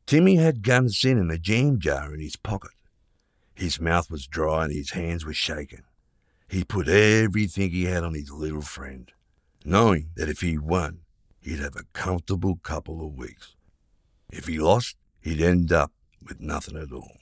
Timmy 0.06 0.38
had 0.38 0.64
Gunsynd 0.64 1.12
in 1.12 1.18
and 1.18 1.32
a 1.32 1.38
jam 1.38 1.80
jar 1.80 2.14
in 2.14 2.20
his 2.20 2.36
pocket. 2.36 2.72
His 3.54 3.80
mouth 3.80 4.10
was 4.10 4.26
dry 4.26 4.66
and 4.66 4.74
his 4.74 4.91
hands 4.91 5.26
were 5.26 5.34
shaking. 5.34 5.84
He 6.47 6.64
put 6.64 6.88
everything 6.88 7.70
he 7.70 7.84
had 7.84 8.04
on 8.04 8.16
his 8.16 8.32
little 8.32 8.62
friend, 8.62 9.12
knowing 9.64 10.10
that 10.16 10.30
if 10.30 10.39
he 10.41 10.58
won, 10.58 11.02
he'd 11.41 11.60
have 11.60 11.76
a 11.76 11.84
comfortable 11.93 12.56
couple 12.64 13.06
of 13.06 13.18
weeks. 13.18 13.56
If 14.32 14.47
he 14.47 14.58
lost, 14.58 14.95
he'd 15.22 15.41
end 15.41 15.72
up 15.72 15.91
with 16.22 16.39
nothing 16.39 16.78
at 16.78 16.91
all. 16.91 17.18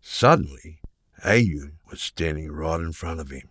Suddenly, 0.00 0.80
Ayun 1.24 1.74
was 1.90 2.02
standing 2.02 2.52
right 2.52 2.80
in 2.80 2.92
front 2.92 3.20
of 3.20 3.30
him. 3.30 3.48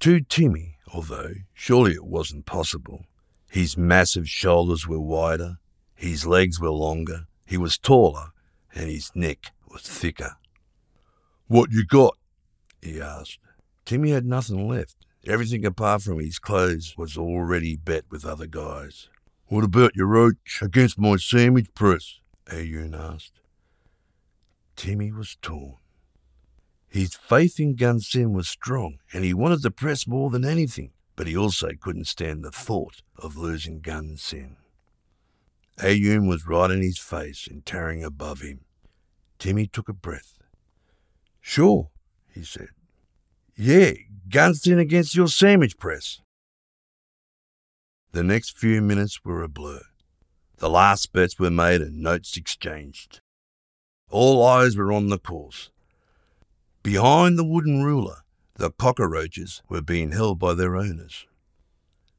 To 0.00 0.20
Timmy, 0.20 0.76
although 0.92 1.34
surely 1.54 1.92
it 1.92 2.04
wasn't 2.04 2.46
possible. 2.46 3.06
His 3.50 3.76
massive 3.76 4.28
shoulders 4.28 4.86
were 4.86 5.00
wider, 5.00 5.58
his 5.94 6.26
legs 6.26 6.60
were 6.60 6.70
longer, 6.70 7.26
he 7.46 7.56
was 7.56 7.78
taller, 7.78 8.32
and 8.74 8.88
his 8.88 9.12
neck 9.14 9.52
was 9.68 9.82
thicker. 9.82 10.36
What 11.48 11.70
you 11.70 11.84
got? 11.84 12.16
he 12.80 13.00
asked. 13.00 13.38
Timmy 13.84 14.10
had 14.10 14.24
nothing 14.24 14.68
left. 14.68 14.96
Everything 15.26 15.64
apart 15.64 16.02
from 16.02 16.18
his 16.18 16.38
clothes 16.38 16.94
was 16.96 17.16
already 17.16 17.76
bet 17.76 18.04
with 18.10 18.24
other 18.24 18.46
guys. 18.46 19.08
What 19.46 19.64
about 19.64 19.94
your 19.94 20.06
roach 20.06 20.60
against 20.62 20.98
my 20.98 21.16
sandwich 21.16 21.68
press? 21.74 22.20
Ayoon 22.46 22.94
asked. 22.94 23.40
Timmy 24.74 25.12
was 25.12 25.36
torn. 25.42 25.74
His 26.92 27.14
faith 27.14 27.58
in 27.58 27.74
Gunsynd 27.74 28.34
was 28.34 28.50
strong, 28.50 28.98
and 29.14 29.24
he 29.24 29.32
wanted 29.32 29.62
the 29.62 29.70
press 29.70 30.06
more 30.06 30.28
than 30.28 30.44
anything, 30.44 30.90
but 31.16 31.26
he 31.26 31.34
also 31.34 31.70
couldn't 31.80 32.04
stand 32.04 32.44
the 32.44 32.50
thought 32.50 33.00
of 33.16 33.34
losing 33.34 33.80
Gunsynd. 33.80 34.56
Ayoon 35.78 36.28
was 36.28 36.46
right 36.46 36.70
in 36.70 36.82
his 36.82 36.98
face 36.98 37.48
and 37.50 37.64
towering 37.64 38.04
above 38.04 38.42
him. 38.42 38.66
Timmy 39.38 39.66
took 39.66 39.88
a 39.88 39.94
breath. 39.94 40.36
Sure, 41.40 41.88
he 42.30 42.44
said. 42.44 42.68
Yeah, 43.56 43.92
Gunsynd 44.28 44.78
against 44.78 45.14
your 45.14 45.28
sandwich 45.28 45.78
press. 45.78 46.20
The 48.12 48.22
next 48.22 48.58
few 48.58 48.82
minutes 48.82 49.24
were 49.24 49.42
a 49.42 49.48
blur. 49.48 49.80
The 50.58 50.68
last 50.68 51.10
bets 51.14 51.38
were 51.38 51.50
made 51.50 51.80
and 51.80 52.02
notes 52.02 52.36
exchanged. 52.36 53.22
All 54.10 54.44
eyes 54.44 54.76
were 54.76 54.92
on 54.92 55.08
the 55.08 55.18
course. 55.18 55.70
Behind 56.82 57.38
the 57.38 57.44
wooden 57.44 57.84
ruler, 57.84 58.22
the 58.56 58.72
cockroaches 58.72 59.62
were 59.68 59.82
being 59.82 60.10
held 60.10 60.40
by 60.40 60.54
their 60.54 60.76
owners. 60.76 61.26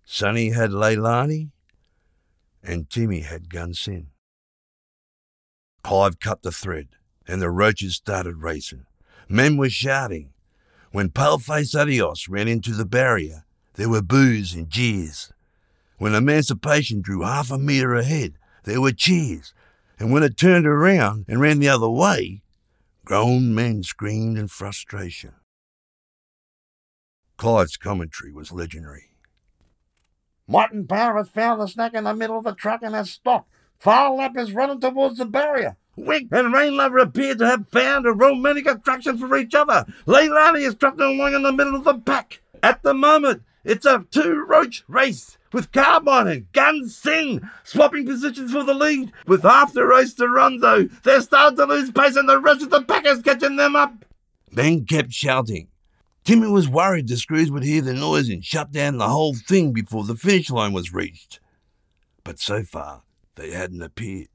Sonny 0.05 0.51
had 0.51 0.72
Leilani, 0.72 1.49
and 2.64 2.89
Timmy 2.89 3.22
had 3.22 3.49
Gunsynd. 3.49 4.07
Clive 5.84 6.20
cut 6.20 6.43
the 6.43 6.51
thread, 6.51 6.88
and 7.28 7.41
the 7.41 7.49
roaches 7.49 7.95
started 7.95 8.38
racing. 8.38 8.86
Men 9.28 9.57
were 9.57 9.70
shouting. 9.70 10.30
When 10.91 11.09
Paleface 11.09 11.76
Adios 11.76 12.30
ran 12.30 12.47
into 12.47 12.72
the 12.72 12.86
barrier, 12.86 13.43
there 13.74 13.89
were 13.89 14.01
boos 14.01 14.53
and 14.53 14.70
jeers. 14.70 15.34
When 15.97 16.16
Emancipation 16.16 17.01
drew 17.01 17.24
half 17.24 17.51
a 17.51 17.57
metre 17.57 17.95
ahead, 17.95 18.36
there 18.64 18.80
were 18.80 18.93
cheers. 18.93 19.53
And 19.99 20.14
when 20.14 20.24
it 20.24 20.38
turned 20.38 20.66
around 20.66 21.26
and 21.28 21.41
ran 21.41 21.59
the 21.59 21.70
other 21.70 21.89
way, 21.89 22.43
grown 23.06 23.54
men 23.54 23.84
screamed 23.84 24.38
in 24.38 24.47
frustration. 24.47 25.34
Clive's 27.38 27.78
commentary 27.78 28.32
was 28.32 28.51
legendary. 28.51 29.10
Martin 30.47 30.84
Barrett 30.84 31.28
found 31.28 31.62
the 31.62 31.68
snack 31.68 31.93
in 31.93 32.06
the 32.06 32.14
middle 32.14 32.38
of 32.38 32.43
the 32.43 32.54
truck 32.54 32.82
and 32.84 32.95
has 32.95 33.12
stopped. 33.12 33.49
Phar 33.80 34.14
Lap 34.14 34.38
is 34.38 34.54
running 34.54 34.80
towards 34.80 35.18
the 35.18 35.26
barrier. 35.26 35.78
Wink 35.95 36.30
and 36.32 36.54
Rainlover 36.54 37.01
appear 37.01 37.36
to 37.36 37.45
have 37.45 37.68
found 37.68 38.06
a 38.06 38.14
romantic 38.14 38.68
attraction 38.68 39.18
for 39.18 39.36
each 39.38 39.54
other. 39.54 39.86
Leilani 40.08 40.62
is 40.62 40.76
trapped 40.76 40.99
along 40.99 41.34
in 41.34 41.43
the 41.43 41.51
middle 41.51 41.76
of 41.76 41.84
the 41.84 41.95
pack. 41.95 42.41
At 42.62 42.82
the 42.84 42.93
moment, 42.93 43.43
it's 43.64 43.86
a 43.86 44.06
two 44.10 44.43
roach 44.47 44.84
race 44.88 45.38
with 45.54 45.72
Carbine 45.72 46.28
and 46.28 46.51
Gunsynd 46.51 47.49
swapping 47.64 48.06
positions 48.06 48.51
for 48.51 48.64
the 48.64 48.74
lead. 48.74 49.12
With 49.28 49.43
half 49.43 49.74
the 49.74 49.86
race 49.86 50.14
to 50.16 50.28
run, 50.28 50.60
though, 50.60 50.89
they're 51.04 51.22
starting 51.22 51.58
to 51.58 51.66
lose 51.66 51.91
pace 51.91 52.16
and 52.16 52.28
the 52.28 52.39
rest 52.39 52.64
of 52.64 52.72
the 52.72 52.82
pack 52.82 53.06
is 53.06 53.22
catching 53.22 53.56
them 53.56 53.76
up. 53.76 53.93
Ben 54.51 54.86
kept 54.86 55.12
shouting. 55.12 55.70
Timmy 56.24 56.47
was 56.47 56.70
worried 56.70 57.08
the 57.08 57.18
screws 57.18 57.51
would 57.51 57.64
hear 57.64 57.82
the 57.82 57.93
noise 57.93 58.30
and 58.30 58.43
shut 58.43 58.72
down 58.72 58.97
the 58.97 59.10
whole 59.10 59.36
thing 59.36 59.74
before 59.74 60.04
the 60.04 60.16
finish 60.16 60.49
line 60.49 60.74
was 60.74 60.93
reached. 60.93 61.39
But 62.24 62.39
so 62.39 62.64
far, 62.64 63.04
they 63.36 63.51
hadn't 63.51 63.82
appeared. 63.82 64.28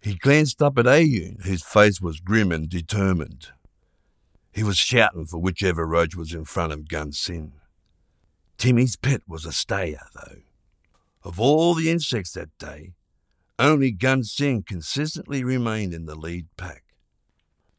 He 0.00 0.14
glanced 0.14 0.62
up 0.62 0.78
at 0.78 0.86
Ayoon, 0.86 1.44
whose 1.44 1.62
face 1.62 2.00
was 2.00 2.20
grim 2.20 2.50
and 2.50 2.68
determined. 2.68 3.48
He 4.52 4.64
was 4.64 4.76
shouting 4.76 5.26
for 5.26 5.38
whichever 5.38 5.86
roach 5.86 6.16
was 6.16 6.34
in 6.34 6.44
front 6.44 6.72
of 6.72 6.88
Gunsynd. 6.88 7.52
Timmy's 8.58 8.96
pet 8.96 9.22
was 9.28 9.46
a 9.46 9.52
stayer, 9.52 10.06
though. 10.14 10.40
Of 11.30 11.38
all 11.38 11.74
the 11.74 11.88
insects 11.88 12.32
that 12.32 12.58
day, 12.58 12.94
only 13.56 13.92
Gunsynd 13.92 14.66
consistently 14.66 15.44
remained 15.44 15.94
in 15.94 16.06
the 16.06 16.16
lead 16.16 16.48
pack. 16.56 16.82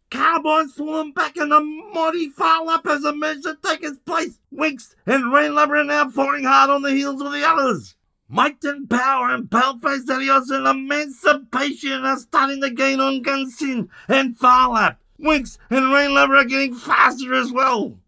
Carbine's 0.09 0.73
fallen 0.73 1.11
back 1.11 1.35
and 1.35 1.51
the 1.51 1.59
mighty 1.59 2.29
Phar 2.29 2.63
Lap 2.63 2.85
has 2.85 3.03
emerged 3.03 3.43
to 3.43 3.57
take 3.61 3.81
his 3.81 3.97
place. 4.05 4.39
Winks 4.51 4.95
and 5.05 5.25
Rainlover 5.33 5.81
are 5.81 5.83
now 5.83 6.09
falling 6.09 6.45
hard 6.45 6.69
on 6.69 6.81
the 6.81 6.91
heels 6.91 7.21
of 7.21 7.33
the 7.33 7.45
others. 7.45 7.95
Might 8.29 8.63
and 8.63 8.89
Power 8.89 9.31
and 9.31 9.49
Paleface 9.49 10.09
Adios 10.09 10.49
and 10.49 10.65
Emancipation 10.65 12.05
are 12.05 12.19
starting 12.19 12.61
to 12.61 12.69
gain 12.69 13.01
on 13.01 13.21
Gunsynd 13.21 13.89
and 14.07 14.39
Phar 14.39 14.69
Lap. 14.69 15.01
Winks 15.19 15.57
and 15.69 15.87
Rainlover 15.87 16.41
are 16.41 16.45
getting 16.45 16.73
faster 16.73 17.33
as 17.33 17.51
well. 17.51 17.99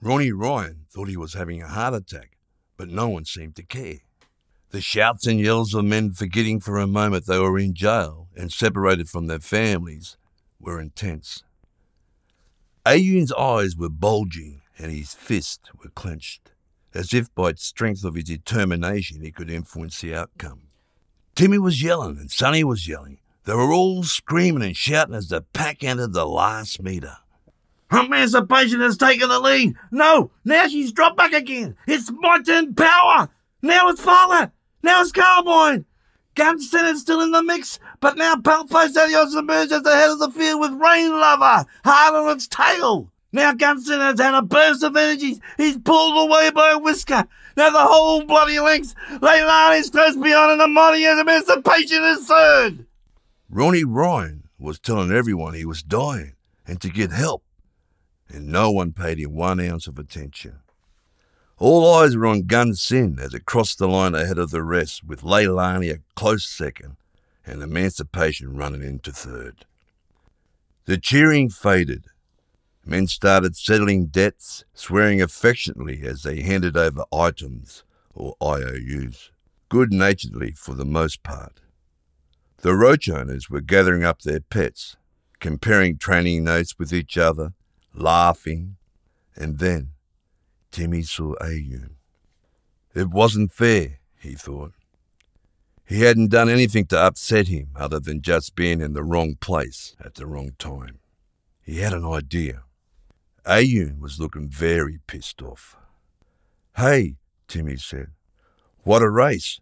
Ronnie 0.00 0.30
Ryan 0.30 0.86
thought 0.92 1.08
he 1.08 1.16
was 1.16 1.34
having 1.34 1.60
a 1.60 1.66
heart 1.66 1.94
attack, 1.94 2.36
but 2.76 2.88
no 2.88 3.08
one 3.08 3.24
seemed 3.24 3.56
to 3.56 3.64
care. 3.64 4.03
The 4.74 4.80
shouts 4.80 5.24
and 5.28 5.38
yells 5.38 5.72
of 5.72 5.84
men 5.84 6.10
forgetting 6.10 6.58
for 6.58 6.78
a 6.78 6.88
moment 6.88 7.26
they 7.26 7.38
were 7.38 7.60
in 7.60 7.74
jail 7.74 8.26
and 8.36 8.50
separated 8.52 9.08
from 9.08 9.28
their 9.28 9.38
families 9.38 10.16
were 10.58 10.80
intense. 10.80 11.44
Ayoon's 12.84 13.30
eyes 13.34 13.76
were 13.76 13.88
bulging 13.88 14.62
and 14.76 14.90
his 14.90 15.14
fists 15.14 15.70
were 15.80 15.90
clenched, 15.90 16.50
as 16.92 17.14
if 17.14 17.32
by 17.36 17.52
strength 17.52 18.02
of 18.02 18.16
his 18.16 18.24
determination 18.24 19.20
he 19.20 19.30
could 19.30 19.48
influence 19.48 20.00
the 20.00 20.12
outcome. 20.12 20.62
Timmy 21.36 21.58
was 21.58 21.80
yelling 21.80 22.18
and 22.18 22.32
Sonny 22.32 22.64
was 22.64 22.88
yelling. 22.88 23.20
They 23.44 23.54
were 23.54 23.72
all 23.72 24.02
screaming 24.02 24.64
and 24.64 24.76
shouting 24.76 25.14
as 25.14 25.28
the 25.28 25.42
pack 25.42 25.84
entered 25.84 26.14
the 26.14 26.26
last 26.26 26.82
metre. 26.82 27.18
Emancipation 27.92 28.80
has 28.80 28.96
taken 28.96 29.28
the 29.28 29.38
lead. 29.38 29.76
No, 29.92 30.32
now 30.44 30.66
she's 30.66 30.90
dropped 30.90 31.16
back 31.16 31.32
again. 31.32 31.76
It's 31.86 32.10
and 32.48 32.76
Power. 32.76 33.28
Now 33.62 33.88
it's 33.88 34.04
Lap. 34.04 34.52
Now 34.84 35.00
it's 35.00 35.12
Carbine. 35.12 35.86
Gunsynd 36.36 36.92
is 36.92 37.00
still 37.00 37.22
in 37.22 37.30
the 37.30 37.42
mix, 37.42 37.78
but 38.00 38.18
now 38.18 38.34
Paleface 38.34 38.94
Adios 38.94 39.34
emerges 39.34 39.72
at 39.72 39.82
the 39.82 39.96
head 39.96 40.10
of 40.10 40.18
the 40.18 40.30
field 40.30 40.60
with 40.60 40.72
Rainlover 40.72 41.64
hard 41.86 42.14
on 42.14 42.36
its 42.36 42.46
tail. 42.46 43.10
Now 43.32 43.54
Gunsynd 43.54 44.02
has 44.02 44.20
had 44.20 44.34
a 44.34 44.42
burst 44.42 44.82
of 44.82 44.94
energy. 44.94 45.40
He's 45.56 45.78
pulled 45.78 46.28
away 46.28 46.50
by 46.50 46.72
a 46.72 46.78
whisker. 46.78 47.24
Now 47.56 47.70
the 47.70 47.78
whole 47.78 48.24
bloody 48.24 48.60
length. 48.60 48.94
Leilani's 49.22 49.88
close 49.88 50.16
behind 50.16 50.52
and 50.52 50.60
the 50.60 50.68
mighty 50.68 51.06
emancipation 51.06 52.04
is 52.04 52.26
third. 52.26 52.84
Ronnie 53.48 53.84
Ryan 53.84 54.50
was 54.58 54.78
telling 54.78 55.10
everyone 55.10 55.54
he 55.54 55.64
was 55.64 55.82
dying 55.82 56.34
and 56.66 56.78
to 56.82 56.90
get 56.90 57.10
help, 57.10 57.42
and 58.28 58.48
no 58.48 58.70
one 58.70 58.92
paid 58.92 59.18
him 59.18 59.34
one 59.34 59.60
ounce 59.60 59.86
of 59.86 59.98
attention. 59.98 60.58
All 61.58 61.94
eyes 61.94 62.16
were 62.16 62.26
on 62.26 62.42
Gunsynd 62.42 63.20
as 63.20 63.32
it 63.32 63.46
crossed 63.46 63.78
the 63.78 63.88
line 63.88 64.14
ahead 64.14 64.38
of 64.38 64.50
the 64.50 64.62
rest, 64.62 65.04
with 65.04 65.22
Leilani 65.22 65.92
a 65.92 66.00
close 66.16 66.44
second 66.44 66.96
and 67.46 67.62
Emancipation 67.62 68.56
running 68.56 68.82
into 68.82 69.12
third. 69.12 69.64
The 70.86 70.98
cheering 70.98 71.50
faded. 71.50 72.06
Men 72.84 73.06
started 73.06 73.56
settling 73.56 74.06
debts, 74.06 74.64
swearing 74.74 75.22
affectionately 75.22 76.02
as 76.02 76.22
they 76.22 76.42
handed 76.42 76.76
over 76.76 77.04
items, 77.12 77.84
or 78.12 78.34
IOUs, 78.42 79.30
good 79.68 79.92
naturedly 79.92 80.52
for 80.52 80.74
the 80.74 80.84
most 80.84 81.22
part. 81.22 81.60
The 82.58 82.74
roach 82.74 83.08
owners 83.08 83.48
were 83.48 83.60
gathering 83.60 84.04
up 84.04 84.22
their 84.22 84.40
pets, 84.40 84.96
comparing 85.40 85.98
training 85.98 86.44
notes 86.44 86.78
with 86.78 86.92
each 86.92 87.16
other, 87.16 87.54
laughing, 87.94 88.76
and 89.36 89.58
then 89.58 89.93
Timmy 90.74 91.02
saw 91.02 91.36
Ayoon. 91.40 91.90
It 92.96 93.08
wasn't 93.10 93.52
fair, 93.52 94.00
he 94.18 94.34
thought. 94.34 94.72
He 95.84 96.00
hadn't 96.00 96.32
done 96.32 96.48
anything 96.48 96.86
to 96.86 96.98
upset 96.98 97.46
him 97.46 97.68
other 97.76 98.00
than 98.00 98.22
just 98.22 98.56
being 98.56 98.80
in 98.80 98.92
the 98.92 99.04
wrong 99.04 99.36
place 99.36 99.94
at 100.04 100.16
the 100.16 100.26
wrong 100.26 100.50
time. 100.58 100.98
He 101.62 101.78
had 101.78 101.92
an 101.92 102.04
idea. 102.04 102.64
Ayoon 103.46 104.00
was 104.00 104.18
looking 104.18 104.48
very 104.48 104.98
pissed 105.06 105.40
off. 105.42 105.76
Hey, 106.76 107.18
Timmy 107.46 107.76
said. 107.76 108.08
What 108.82 109.00
a 109.00 109.08
race. 109.08 109.60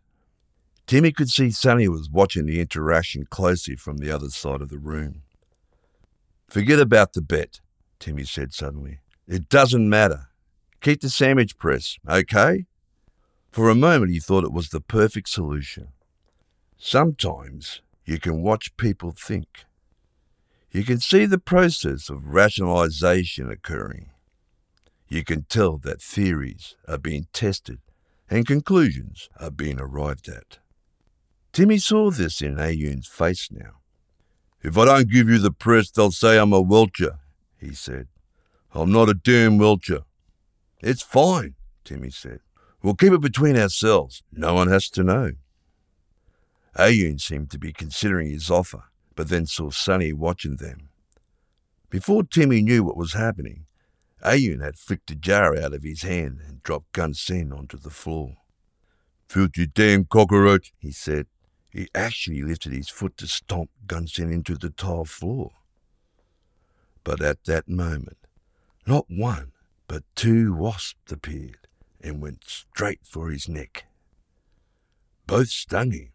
Timmy 0.86 1.12
could 1.12 1.28
see 1.28 1.50
Sonny 1.50 1.88
was 1.88 2.08
watching 2.08 2.46
the 2.46 2.58
interaction 2.58 3.26
closely 3.26 3.76
from 3.76 3.98
the 3.98 4.10
other 4.10 4.30
side 4.30 4.62
of 4.62 4.70
the 4.70 4.78
room. 4.78 5.24
Forget 6.48 6.80
about 6.80 7.12
the 7.12 7.20
bet, 7.20 7.60
Timmy 7.98 8.24
said 8.24 8.54
suddenly. 8.54 9.00
It 9.28 9.50
doesn't 9.50 9.90
matter. 9.90 10.30
Keep 10.82 11.00
the 11.00 11.10
sandwich 11.10 11.56
press, 11.58 11.96
okay? 12.08 12.66
For 13.52 13.70
a 13.70 13.74
moment 13.74 14.10
he 14.10 14.18
thought 14.18 14.44
it 14.44 14.52
was 14.52 14.70
the 14.70 14.80
perfect 14.80 15.28
solution. 15.28 15.88
Sometimes 16.76 17.82
you 18.04 18.18
can 18.18 18.42
watch 18.42 18.76
people 18.76 19.12
think. 19.12 19.64
You 20.72 20.82
can 20.82 20.98
see 20.98 21.24
the 21.24 21.38
process 21.38 22.10
of 22.10 22.34
rationalization 22.34 23.48
occurring. 23.48 24.10
You 25.06 25.22
can 25.22 25.44
tell 25.44 25.76
that 25.78 26.02
theories 26.02 26.74
are 26.88 26.98
being 26.98 27.28
tested 27.32 27.78
and 28.28 28.44
conclusions 28.46 29.28
are 29.38 29.50
being 29.50 29.78
arrived 29.78 30.28
at. 30.28 30.58
Timmy 31.52 31.78
saw 31.78 32.10
this 32.10 32.40
in 32.40 32.56
Ayoon's 32.56 33.06
face 33.06 33.50
now. 33.52 33.82
If 34.62 34.76
I 34.76 34.86
don't 34.86 35.10
give 35.10 35.28
you 35.28 35.38
the 35.38 35.52
press, 35.52 35.90
they'll 35.90 36.10
say 36.10 36.38
I'm 36.38 36.52
a 36.52 36.60
welcher, 36.60 37.20
he 37.56 37.72
said. 37.72 38.08
I'm 38.74 38.90
not 38.90 39.10
a 39.10 39.14
damn 39.14 39.58
welcher. 39.58 40.00
It's 40.82 41.02
fine, 41.02 41.54
Timmy 41.84 42.10
said. 42.10 42.40
We'll 42.82 42.94
keep 42.94 43.12
it 43.12 43.20
between 43.20 43.56
ourselves. 43.56 44.24
No 44.32 44.54
one 44.54 44.68
has 44.68 44.90
to 44.90 45.04
know. 45.04 45.32
Ayoon 46.76 47.20
seemed 47.20 47.50
to 47.52 47.58
be 47.58 47.72
considering 47.72 48.30
his 48.30 48.50
offer, 48.50 48.84
but 49.14 49.28
then 49.28 49.46
saw 49.46 49.70
Sonny 49.70 50.12
watching 50.12 50.56
them. 50.56 50.88
Before 51.90 52.24
Timmy 52.24 52.62
knew 52.62 52.82
what 52.82 52.96
was 52.96 53.12
happening, 53.12 53.66
Ayoon 54.24 54.60
had 54.60 54.76
flicked 54.76 55.10
a 55.10 55.14
jar 55.14 55.56
out 55.56 55.74
of 55.74 55.84
his 55.84 56.02
hand 56.02 56.40
and 56.46 56.62
dropped 56.62 56.92
Gunsynd 56.92 57.56
onto 57.56 57.76
the 57.78 57.90
floor. 57.90 58.36
Filthy 59.28 59.66
damn 59.66 60.04
cockroach, 60.04 60.72
he 60.78 60.90
said. 60.90 61.26
He 61.70 61.88
actually 61.94 62.42
lifted 62.42 62.72
his 62.72 62.88
foot 62.88 63.16
to 63.18 63.26
stomp 63.26 63.70
Gunsynd 63.86 64.32
into 64.32 64.56
the 64.56 64.70
tile 64.70 65.04
floor. 65.04 65.52
But 67.04 67.22
at 67.22 67.44
that 67.44 67.68
moment, 67.68 68.18
not 68.86 69.06
one, 69.08 69.51
but 69.92 70.04
two 70.16 70.54
wasps 70.54 71.12
appeared 71.12 71.68
and 72.00 72.22
went 72.22 72.44
straight 72.46 73.00
for 73.04 73.28
his 73.28 73.46
neck. 73.46 73.84
Both 75.26 75.48
stung 75.48 75.90
him. 75.90 76.12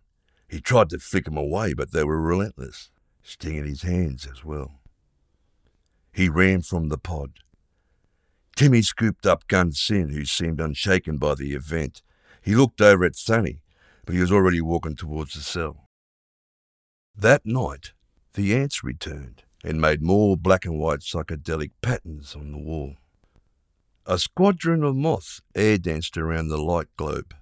He 0.50 0.60
tried 0.60 0.90
to 0.90 0.98
flick 0.98 1.26
them 1.26 1.38
away, 1.38 1.76
but 1.76 1.92
they 1.92 2.04
were 2.04 2.20
relentless, 2.20 2.90
stinging 3.22 3.68
his 3.68 3.84
hands 3.84 4.26
as 4.26 4.44
well. 4.44 4.82
He 6.12 6.28
ran 6.28 6.64
from 6.64 6.90
the 6.90 6.98
pod. 6.98 7.34
Timmy 8.56 8.82
scooped 8.82 9.28
up 9.28 9.48
Gunsynd, 9.48 10.12
who 10.12 10.26
seemed 10.26 10.60
unshaken 10.60 11.20
by 11.20 11.36
the 11.36 11.54
event. 11.54 12.02
He 12.42 12.56
looked 12.56 12.82
over 12.82 13.06
at 13.06 13.16
Sonny, 13.16 13.62
but 14.08 14.16
he 14.16 14.22
was 14.22 14.32
already 14.32 14.60
walking 14.60 14.96
towards 14.96 15.36
the 15.36 15.42
cell. 15.42 15.88
That 17.16 17.46
night, 17.46 17.92
the 18.34 18.56
ants 18.56 18.84
returned 18.84 19.44
and 19.64 19.80
made 19.80 20.02
more 20.02 20.36
black 20.36 20.66
and 20.66 20.80
white 20.80 21.02
psychedelic 21.02 21.74
patterns 21.84 22.36
on 22.36 22.52
the 22.52 22.58
wall. 22.58 22.96
A 24.10 24.18
squadron 24.18 24.84
of 24.84 24.96
moths 24.96 25.42
air 25.54 25.78
danced 25.78 26.18
around 26.18 26.48
the 26.48 26.58
light 26.58 26.88
globe. 26.96 27.36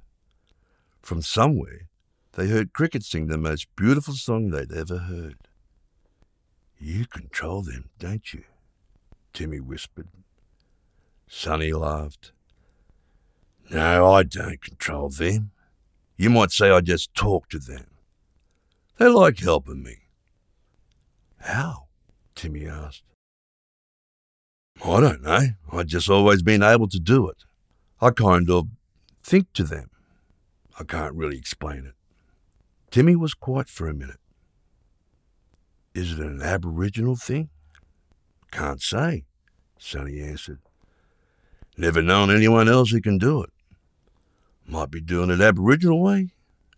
From 1.00 1.22
somewhere, 1.22 1.90
they 2.32 2.48
heard 2.48 2.74
crickets 2.74 3.08
sing 3.08 3.28
the 3.28 3.38
most 3.38 3.68
beautiful 3.76 4.16
song 4.16 4.50
they'd 4.50 4.72
ever 4.72 4.98
heard. 4.98 5.38
You 6.80 7.06
control 7.06 7.62
them, 7.62 7.90
don't 8.00 8.34
you? 8.34 8.46
Timmy 9.32 9.60
whispered. 9.60 10.08
Sonny 11.28 11.72
laughed. 11.72 12.32
No, 13.70 14.12
I 14.12 14.24
don't 14.24 14.60
control 14.60 15.10
them. 15.10 15.52
You 16.18 16.32
might 16.32 16.50
say 16.50 16.72
I 16.72 16.82
just 16.82 17.14
talk 17.14 17.48
to 17.50 17.60
them. 17.60 17.86
They 18.98 19.08
like 19.08 19.38
helping 19.38 19.84
me. 19.84 19.98
How? 21.42 21.90
Timmy 22.34 22.66
asked. 22.66 23.04
Oh, 24.84 24.96
I 24.96 25.02
don't 25.02 25.22
know. 25.22 25.42
I've 25.72 25.88
just 25.88 26.10
always 26.10 26.42
been 26.42 26.64
able 26.64 26.88
to 26.90 27.00
do 27.00 27.30
it. 27.30 27.44
I 28.02 28.12
kind 28.12 28.50
of 28.50 28.68
think 29.24 29.52
to 29.54 29.64
them. 29.64 29.90
I 30.80 30.84
can't 30.84 31.16
really 31.16 31.38
explain 31.38 31.86
it. 31.86 31.94
Timmy 32.92 33.16
was 33.16 33.34
quiet 33.34 33.70
for 33.70 33.88
a 33.88 33.94
minute. 33.94 34.20
Is 35.94 36.14
it 36.14 36.20
an 36.20 36.42
Aboriginal 36.42 37.16
thing? 37.16 37.50
Can't 38.52 38.82
say, 38.82 39.26
Sonny 39.80 40.22
answered. 40.22 40.60
Never 41.78 42.02
known 42.02 42.30
anyone 42.30 42.70
else 42.70 42.92
who 42.92 43.02
can 43.02 43.18
do 43.18 43.42
it. 43.44 43.50
Might 44.68 44.92
be 44.92 45.02
doing 45.02 45.30
it 45.30 45.42
Aboriginal 45.42 46.02
way. 46.02 46.30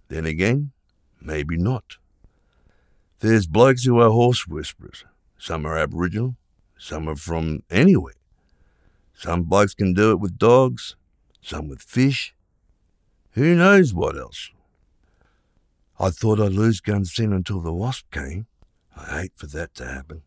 Then 0.08 0.26
again, 0.26 0.72
maybe 1.22 1.58
not. 1.58 1.98
There's 3.20 3.48
blokes 3.48 3.84
who 3.84 4.00
are 4.00 4.10
horse 4.10 4.48
whisperers. 4.48 5.04
Some 5.38 5.66
are 5.66 5.78
Aboriginal, 5.78 6.36
some 6.78 7.10
are 7.10 7.16
from 7.16 7.64
anywhere. 7.70 8.14
Some 9.14 9.44
blokes 9.44 9.74
can 9.74 9.94
do 9.94 10.12
it 10.12 10.20
with 10.20 10.38
dogs, 10.38 10.96
some 11.42 11.68
with 11.68 11.82
fish. 11.82 12.36
Who 13.32 13.56
knows 13.56 13.94
what 13.94 14.18
else? 14.18 14.52
I 16.00 16.12
thought 16.12 16.40
I'd 16.40 16.52
lose 16.52 16.82
Gunsynd 16.82 17.34
until 17.36 17.60
the 17.60 17.74
wasp 17.74 18.12
came. 18.12 18.46
I 18.96 19.22
hate 19.22 19.34
for 19.36 19.48
that 19.48 19.74
to 19.76 19.86
happen. 19.86 20.22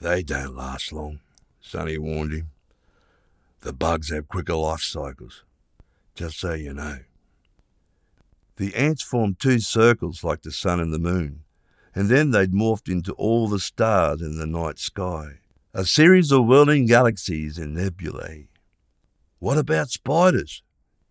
They 0.00 0.22
don't 0.22 0.56
last 0.56 0.92
long, 0.92 1.20
Sonny 1.60 1.98
warned 1.98 2.32
him. 2.32 2.50
The 3.60 3.72
bugs 3.72 4.10
have 4.10 4.28
quicker 4.28 4.54
life 4.54 4.80
cycles, 4.80 5.44
just 6.14 6.40
so 6.40 6.54
you 6.54 6.72
know. 6.72 7.00
The 8.56 8.74
ants 8.74 9.02
formed 9.02 9.38
two 9.38 9.60
circles 9.60 10.24
like 10.24 10.42
the 10.42 10.50
sun 10.50 10.80
and 10.80 10.92
the 10.92 10.98
moon, 10.98 11.42
and 11.94 12.08
then 12.08 12.30
they'd 12.30 12.52
morphed 12.52 12.88
into 12.88 13.12
all 13.12 13.48
the 13.48 13.58
stars 13.58 14.22
in 14.22 14.38
the 14.38 14.46
night 14.46 14.78
sky, 14.78 15.38
a 15.74 15.84
series 15.84 16.30
of 16.30 16.46
whirling 16.46 16.86
galaxies 16.86 17.58
and 17.58 17.74
nebulae. 17.74 18.48
What 19.38 19.58
about 19.58 19.90
spiders? 19.90 20.62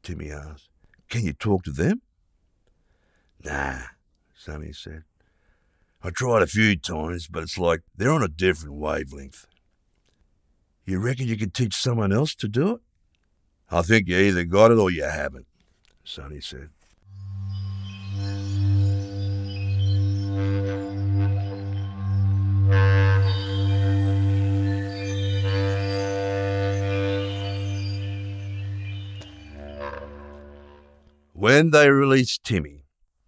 Timmy 0.04 0.32
asked. 0.32 0.70
Can 1.10 1.26
you 1.26 1.34
talk 1.34 1.64
to 1.64 1.72
them? 1.72 2.02
Nah, 3.44 3.80
Sonny 4.38 4.74
said. 4.74 5.04
I 6.02 6.12
tried 6.12 6.44
a 6.44 6.48
few 6.48 6.78
times, 6.78 7.28
but 7.28 7.44
it's 7.44 7.58
like 7.58 7.82
they're 7.96 8.12
on 8.12 8.24
a 8.24 8.30
different 8.30 8.76
wavelength. 8.76 9.46
You 10.86 11.00
reckon 11.00 11.28
you 11.28 11.38
could 11.38 11.54
teach 11.54 11.76
someone 11.76 12.14
else 12.14 12.34
to 12.36 12.48
do 12.48 12.76
it? 12.76 12.82
I 13.70 13.82
think 13.82 14.08
you 14.08 14.18
either 14.18 14.44
got 14.44 14.72
it 14.72 14.78
or 14.78 14.90
you 14.90 15.04
haven't, 15.04 15.48
Sonny 16.04 16.42
said. 16.42 16.70
When 31.40 31.72
they 31.72 31.90
released 31.90 32.44
Timmy, 32.44 32.84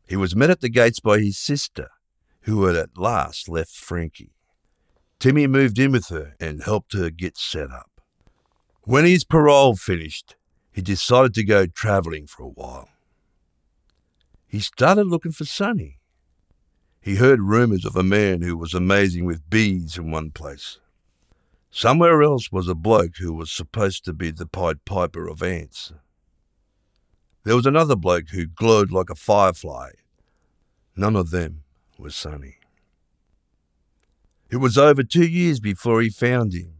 he 0.06 0.18
was 0.18 0.36
met 0.36 0.50
at 0.50 0.60
the 0.60 0.68
gates 0.68 1.00
by 1.00 1.20
his 1.20 1.38
sister, 1.38 1.88
who 2.42 2.66
had 2.66 2.76
at 2.76 2.98
last 2.98 3.48
left 3.48 3.72
Frankie. 3.72 4.34
Timmy 5.18 5.48
moved 5.48 5.80
in 5.80 5.94
with 5.94 6.10
her 6.10 6.36
and 6.38 6.62
helped 6.62 6.92
her 6.92 7.10
get 7.10 7.38
set 7.38 7.72
up. 7.72 8.02
When 8.82 9.06
his 9.06 9.24
parole 9.24 9.78
finished, 9.78 10.36
he 10.74 10.82
decided 10.82 11.34
to 11.36 11.46
go 11.46 11.68
travelling 11.68 12.28
for 12.28 12.44
a 12.44 12.50
while. 12.50 12.90
He 14.46 14.60
started 14.60 15.08
looking 15.08 15.32
for 15.32 15.46
Sonny. 15.46 16.02
He 17.00 17.16
heard 17.16 17.40
rumours 17.40 17.86
of 17.86 17.96
a 17.96 18.04
man 18.04 18.42
who 18.42 18.58
was 18.58 18.74
amazing 18.74 19.24
with 19.24 19.50
bees 19.50 19.98
in 19.98 20.12
one 20.12 20.32
place. 20.32 20.80
Somewhere 21.70 22.22
else 22.22 22.52
was 22.52 22.68
a 22.68 22.76
bloke 22.76 23.20
who 23.20 23.32
was 23.32 23.54
supposed 23.54 24.04
to 24.04 24.12
be 24.12 24.32
the 24.32 24.48
Pied 24.48 24.84
Piper 24.84 25.30
of 25.30 25.42
ants. 25.42 25.94
There 27.44 27.56
was 27.56 27.66
another 27.66 27.96
bloke 27.96 28.30
who 28.30 28.46
glowed 28.46 28.92
like 28.92 29.10
a 29.10 29.16
firefly. 29.16 29.92
None 30.96 31.16
of 31.16 31.32
them 31.32 31.64
was 31.98 32.16
Sonny. 32.16 32.58
It 34.52 34.58
was 34.58 34.78
over 34.78 35.02
two 35.02 35.26
years 35.26 35.60
before 35.60 36.02
he 36.02 36.10
found 36.10 36.54
him, 36.54 36.74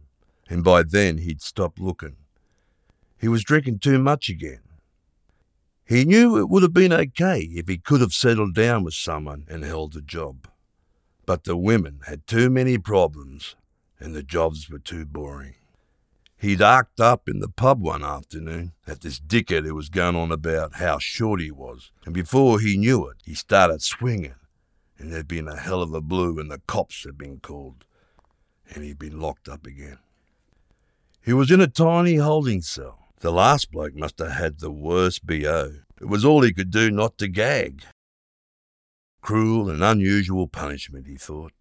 and 0.48 0.62
by 0.62 0.82
then 0.82 1.18
he'd 1.18 1.42
stopped 1.42 1.80
looking. 1.80 2.16
He 3.18 3.28
was 3.28 3.42
drinking 3.42 3.80
too 3.80 3.98
much 3.98 4.28
again. 4.28 4.60
He 5.84 6.04
knew 6.04 6.38
it 6.38 6.48
would 6.48 6.62
have 6.62 6.72
been 6.72 6.92
okay 6.92 7.40
if 7.40 7.68
he 7.68 7.78
could 7.78 8.00
have 8.00 8.12
settled 8.12 8.54
down 8.54 8.84
with 8.84 8.94
someone 8.94 9.46
and 9.48 9.64
held 9.64 9.96
a 9.96 10.00
job. 10.00 10.46
But 11.26 11.44
the 11.44 11.56
women 11.56 12.00
had 12.06 12.26
too 12.26 12.50
many 12.50 12.78
problems, 12.78 13.56
and 13.98 14.14
the 14.14 14.22
jobs 14.22 14.70
were 14.70 14.78
too 14.78 15.06
boring. 15.06 15.54
He'd 16.42 16.60
arced 16.60 17.00
up 17.00 17.28
in 17.28 17.38
the 17.38 17.48
pub 17.48 17.80
one 17.80 18.02
afternoon 18.02 18.72
at 18.86 19.00
this 19.00 19.20
dickhead 19.20 19.64
who 19.64 19.74
was 19.74 19.88
going 19.88 20.16
on 20.16 20.32
about 20.32 20.74
how 20.74 20.98
short 20.98 21.40
he 21.40 21.52
was, 21.52 21.92
and 22.04 22.12
before 22.12 22.58
he 22.58 22.76
knew 22.76 23.06
it, 23.06 23.18
he 23.24 23.34
started 23.34 23.80
swinging 23.80 24.34
and 24.98 25.12
there'd 25.12 25.28
been 25.28 25.48
a 25.48 25.56
hell 25.56 25.82
of 25.82 25.92
a 25.92 26.00
blue 26.00 26.38
and 26.38 26.50
the 26.50 26.60
cops 26.66 27.04
had 27.04 27.18
been 27.18 27.38
called, 27.40 27.84
and 28.72 28.84
he'd 28.84 28.98
been 28.98 29.20
locked 29.20 29.48
up 29.48 29.66
again. 29.66 29.98
He 31.24 31.32
was 31.32 31.50
in 31.50 31.60
a 31.60 31.66
tiny 31.66 32.16
holding 32.16 32.62
cell. 32.62 32.98
The 33.20 33.32
last 33.32 33.70
bloke 33.70 33.94
must 33.94 34.18
have 34.18 34.32
had 34.32 34.58
the 34.58 34.70
worst 34.70 35.26
BO. 35.26 35.74
It 36.00 36.06
was 36.06 36.24
all 36.24 36.42
he 36.42 36.52
could 36.52 36.70
do 36.70 36.90
not 36.90 37.18
to 37.18 37.28
gag. 37.28 37.84
Cruel 39.20 39.70
and 39.70 39.82
unusual 39.82 40.48
punishment, 40.48 41.06
he 41.06 41.14
thought. 41.14 41.52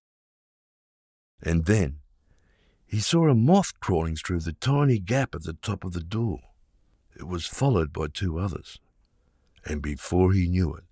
And 1.41 1.65
then 1.65 2.00
he 2.91 2.99
saw 2.99 3.29
a 3.29 3.33
moth 3.33 3.79
crawling 3.79 4.17
through 4.17 4.41
the 4.41 4.51
tiny 4.51 4.99
gap 4.99 5.33
at 5.33 5.43
the 5.43 5.53
top 5.53 5.85
of 5.85 5.93
the 5.93 6.03
door. 6.03 6.41
It 7.15 7.25
was 7.25 7.47
followed 7.47 7.93
by 7.93 8.07
two 8.13 8.37
others. 8.37 8.79
And 9.63 9.81
before 9.81 10.33
he 10.33 10.49
knew 10.49 10.75
it, 10.75 10.83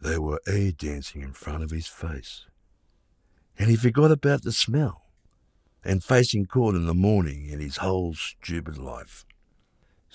they 0.00 0.18
were 0.18 0.40
air 0.46 0.70
dancing 0.70 1.20
in 1.20 1.32
front 1.32 1.64
of 1.64 1.72
his 1.72 1.88
face. 1.88 2.46
And 3.58 3.68
he 3.68 3.74
forgot 3.74 4.12
about 4.12 4.44
the 4.44 4.52
smell 4.52 5.02
and 5.84 6.04
facing 6.04 6.46
court 6.46 6.76
in 6.76 6.86
the 6.86 6.94
morning 6.94 7.48
in 7.48 7.58
his 7.58 7.78
whole 7.78 8.14
stupid 8.14 8.78
life. 8.78 9.24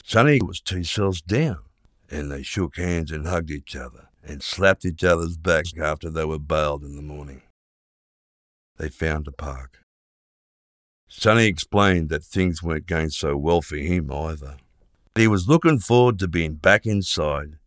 Sonny 0.06 0.40
was 0.42 0.62
two 0.62 0.86
cells 0.86 1.20
down, 1.20 1.60
and 2.10 2.32
they 2.32 2.42
shook 2.42 2.78
hands 2.78 3.12
and 3.12 3.28
hugged 3.28 3.52
each 3.52 3.76
other 3.76 4.08
and 4.24 4.42
slapped 4.42 4.86
each 4.86 5.04
other's 5.04 5.36
backs 5.36 5.74
after 5.78 6.10
they 6.10 6.24
were 6.24 6.40
bailed 6.40 6.86
in 6.86 6.96
the 6.96 7.02
morning. 7.02 7.42
They 8.78 8.88
found 8.88 9.28
a 9.28 9.34
park. 9.34 9.80
Sonny 11.08 11.46
explained 11.46 12.10
that 12.10 12.24
things 12.24 12.62
weren't 12.62 12.86
going 12.86 13.10
so 13.10 13.38
well 13.38 13.62
for 13.62 13.78
him 13.78 14.12
either. 14.12 14.58
He 15.16 15.28
was 15.28 15.48
looking 15.48 15.80
forward 15.80 16.20
to 16.20 16.28
being 16.28 16.56
back 16.56 16.86
inside, 16.86 17.58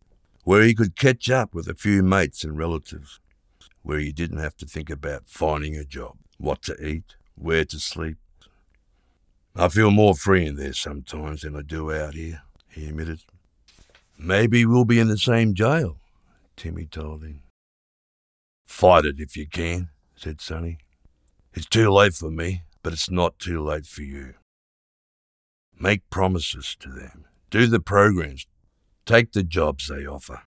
where 0.43 0.63
he 0.63 0.73
could 0.73 0.95
catch 0.95 1.29
up 1.29 1.53
with 1.53 1.67
a 1.67 1.75
few 1.75 2.03
mates 2.03 2.43
and 2.43 2.57
relatives, 2.57 3.19
where 3.81 3.99
he 3.99 4.11
didn't 4.11 4.39
have 4.39 4.55
to 4.57 4.65
think 4.65 4.89
about 4.89 5.23
finding 5.25 5.75
a 5.75 5.83
job, 5.83 6.17
what 6.37 6.61
to 6.63 6.85
eat, 6.85 7.15
where 7.35 7.65
to 7.65 7.79
sleep. 7.79 8.17
I 9.55 9.67
feel 9.67 9.91
more 9.91 10.15
free 10.15 10.45
in 10.45 10.55
there 10.55 10.73
sometimes 10.73 11.41
than 11.41 11.57
I 11.57 11.61
do 11.61 11.93
out 11.93 12.13
here, 12.13 12.43
he 12.69 12.87
admitted. 12.87 13.21
Maybe 14.17 14.65
we'll 14.65 14.85
be 14.85 14.99
in 14.99 15.09
the 15.09 15.17
same 15.17 15.55
jail, 15.55 15.97
Timmy 16.55 16.85
told 16.85 17.23
him. 17.23 17.41
Fight 18.65 19.03
it 19.03 19.19
if 19.19 19.35
you 19.35 19.47
can, 19.47 19.89
said 20.15 20.39
Sonny. 20.39 20.77
It's 21.53 21.65
too 21.65 21.89
late 21.89 22.13
for 22.13 22.31
me, 22.31 22.63
but 22.83 22.93
it's 22.93 23.09
not 23.09 23.39
too 23.39 23.63
late 23.63 23.85
for 23.85 24.01
you. 24.01 24.35
Make 25.79 26.09
promises 26.09 26.75
to 26.79 26.89
them. 26.89 27.25
Do 27.49 27.67
the 27.67 27.79
programs. 27.79 28.47
Take 29.05 29.31
the 29.33 29.43
jobs 29.43 29.87
they 29.87 30.05
offer. 30.05 30.43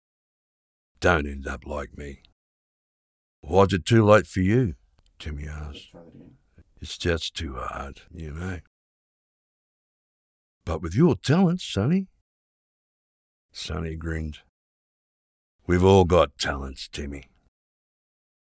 Don't 1.00 1.26
end 1.26 1.48
up 1.48 1.66
like 1.66 1.98
me. 1.98 2.22
Why's 3.42 3.74
it 3.74 3.86
too 3.86 4.06
late 4.06 4.28
for 4.28 4.42
you? 4.42 4.76
Timmy 5.18 5.48
asked. 5.48 5.92
It's 6.80 6.98
just 6.98 7.36
too 7.36 7.56
hard, 7.56 8.02
you 8.14 8.32
know. 8.32 8.60
But 10.66 10.82
with 10.82 10.96
your 10.96 11.16
talents, 11.16 11.64
Sonny. 11.64 12.08
Sonny 13.52 13.96
grinned. 13.96 14.40
We've 15.66 15.84
all 15.84 16.06
got 16.06 16.38
talents, 16.38 16.88
Timmy. 16.88 17.30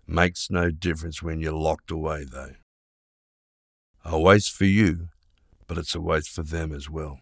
Makes 0.07 0.51
no 0.51 0.69
difference 0.69 1.23
when 1.23 1.39
you're 1.39 1.53
locked 1.53 1.89
away, 1.89 2.25
though. 2.25 2.55
A 4.07 4.19
waste 4.19 4.51
for 4.51 4.65
you, 4.65 5.09
but 5.65 5.79
it's 5.79 5.95
a 5.95 5.99
waste 5.99 6.29
for 6.29 6.43
them 6.43 6.71
as 6.71 6.87
well. 6.87 7.21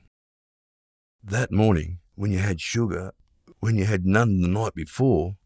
That 1.23 1.49
morning, 1.49 1.99
when 2.15 2.33
you 2.33 2.39
had 2.39 2.59
sugar, 2.59 3.13
when 3.61 3.77
you 3.77 3.85
had 3.85 4.05
none 4.05 4.41
the 4.41 4.49
night 4.49 4.73
before, 4.73 5.37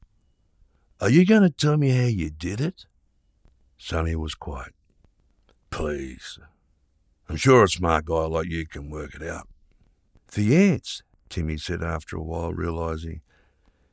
are 1.00 1.12
you 1.12 1.28
going 1.28 1.44
to 1.44 1.52
tell 1.52 1.78
me 1.78 1.92
how 1.92 2.08
you 2.08 2.32
did 2.32 2.60
it? 2.60 2.88
Sonny 3.78 4.16
was 4.16 4.34
quiet. 4.34 4.74
Please. 5.70 6.40
I'm 7.30 7.36
sure 7.36 7.64
a 7.64 7.70
smart 7.70 8.06
guy 8.06 8.26
like 8.26 8.48
you 8.48 8.66
can 8.66 8.90
work 8.90 9.14
it 9.14 9.22
out. 9.22 9.48
The 10.34 10.56
ants, 10.56 11.04
Timmy 11.30 11.58
said 11.58 11.84
after 11.84 12.18
a 12.18 12.24
while, 12.24 12.52
realizing. 12.52 13.22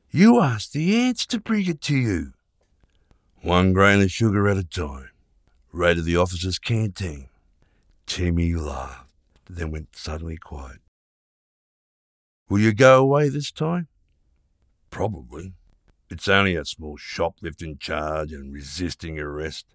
You 0.09 0.41
asked 0.41 0.73
the 0.73 0.95
ants 0.95 1.27
to 1.27 1.39
bring 1.39 1.67
it 1.67 1.81
to 1.81 1.95
you. 1.95 2.33
One 3.43 3.71
grain 3.71 4.01
of 4.01 4.09
sugar 4.09 4.47
at 4.47 4.57
a 4.57 4.63
time. 4.63 5.09
At 5.79 6.03
the 6.03 6.17
officer's 6.17 6.57
canteen. 6.57 7.27
Timmy 8.05 8.53
laughed, 8.53 9.09
then 9.49 9.71
went 9.71 9.95
suddenly 9.95 10.37
quiet. 10.37 10.79
Will 12.49 12.59
you 12.59 12.73
go 12.73 13.01
away 13.01 13.29
this 13.29 13.51
time? 13.51 13.87
Probably. 14.89 15.53
It's 16.09 16.27
only 16.27 16.55
a 16.55 16.65
small 16.65 16.97
shoplifting 16.97 17.77
charge 17.77 18.31
and 18.31 18.53
resisting 18.53 19.19
arrest. 19.19 19.65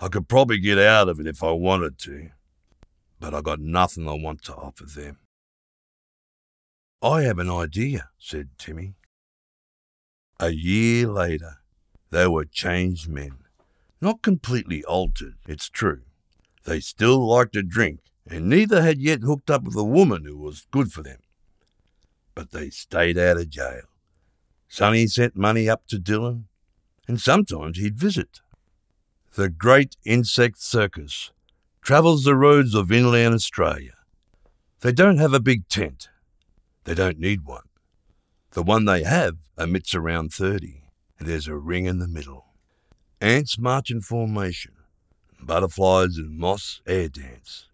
I 0.00 0.08
could 0.08 0.28
probably 0.28 0.58
get 0.58 0.78
out 0.78 1.08
of 1.08 1.20
it 1.20 1.26
if 1.26 1.42
I 1.42 1.50
wanted 1.50 1.98
to, 1.98 2.30
but 3.20 3.34
I 3.34 3.42
got 3.42 3.60
nothing 3.60 4.08
I 4.08 4.14
want 4.14 4.42
to 4.44 4.54
offer 4.54 4.84
them. 4.84 5.18
I 7.02 7.22
have 7.22 7.38
an 7.38 7.50
idea, 7.50 8.08
said 8.18 8.48
Timmy. 8.58 8.94
A 10.38 10.50
year 10.50 11.06
later, 11.06 11.58
they 12.10 12.26
were 12.26 12.46
changed 12.46 13.08
men. 13.08 13.38
Not 14.00 14.22
completely 14.22 14.82
altered, 14.84 15.34
it's 15.46 15.68
true. 15.68 16.00
They 16.64 16.80
still 16.80 17.26
liked 17.26 17.54
to 17.54 17.62
drink, 17.62 18.00
and 18.28 18.48
neither 18.48 18.82
had 18.82 19.00
yet 19.00 19.22
hooked 19.22 19.50
up 19.50 19.64
with 19.64 19.76
a 19.76 19.84
woman 19.84 20.24
who 20.24 20.36
was 20.36 20.66
good 20.70 20.92
for 20.92 21.02
them. 21.02 21.20
But 22.34 22.50
they 22.50 22.70
stayed 22.70 23.18
out 23.18 23.38
of 23.38 23.50
jail. 23.50 23.82
Sonny 24.68 25.06
sent 25.06 25.34
money 25.36 25.68
up 25.68 25.86
to 25.88 25.98
Dylan, 25.98 26.44
and 27.08 27.20
sometimes 27.20 27.78
he'd 27.78 27.98
visit. 27.98 28.40
The 29.34 29.48
great 29.48 29.96
insect 30.04 30.60
circus 30.60 31.32
travels 31.82 32.24
the 32.24 32.36
roads 32.36 32.74
of 32.74 32.92
inland 32.92 33.34
Australia. 33.34 33.94
They 34.80 34.92
don't 34.92 35.18
have 35.18 35.34
a 35.34 35.40
big 35.40 35.68
tent. 35.68 36.08
They 36.84 36.94
don't 36.94 37.18
need 37.18 37.44
one. 37.44 37.68
The 38.52 38.62
one 38.62 38.84
they 38.84 39.02
have 39.04 39.36
emits 39.58 39.94
around 39.94 40.32
30, 40.32 40.82
and 41.18 41.28
there's 41.28 41.48
a 41.48 41.56
ring 41.56 41.86
in 41.86 41.98
the 41.98 42.08
middle. 42.08 42.46
Ants 43.20 43.58
march 43.58 43.90
in 43.90 44.00
formation. 44.00 44.72
Butterflies 45.42 46.16
and 46.16 46.36
moss 46.38 46.80
air 46.86 47.08
dance. 47.08 47.66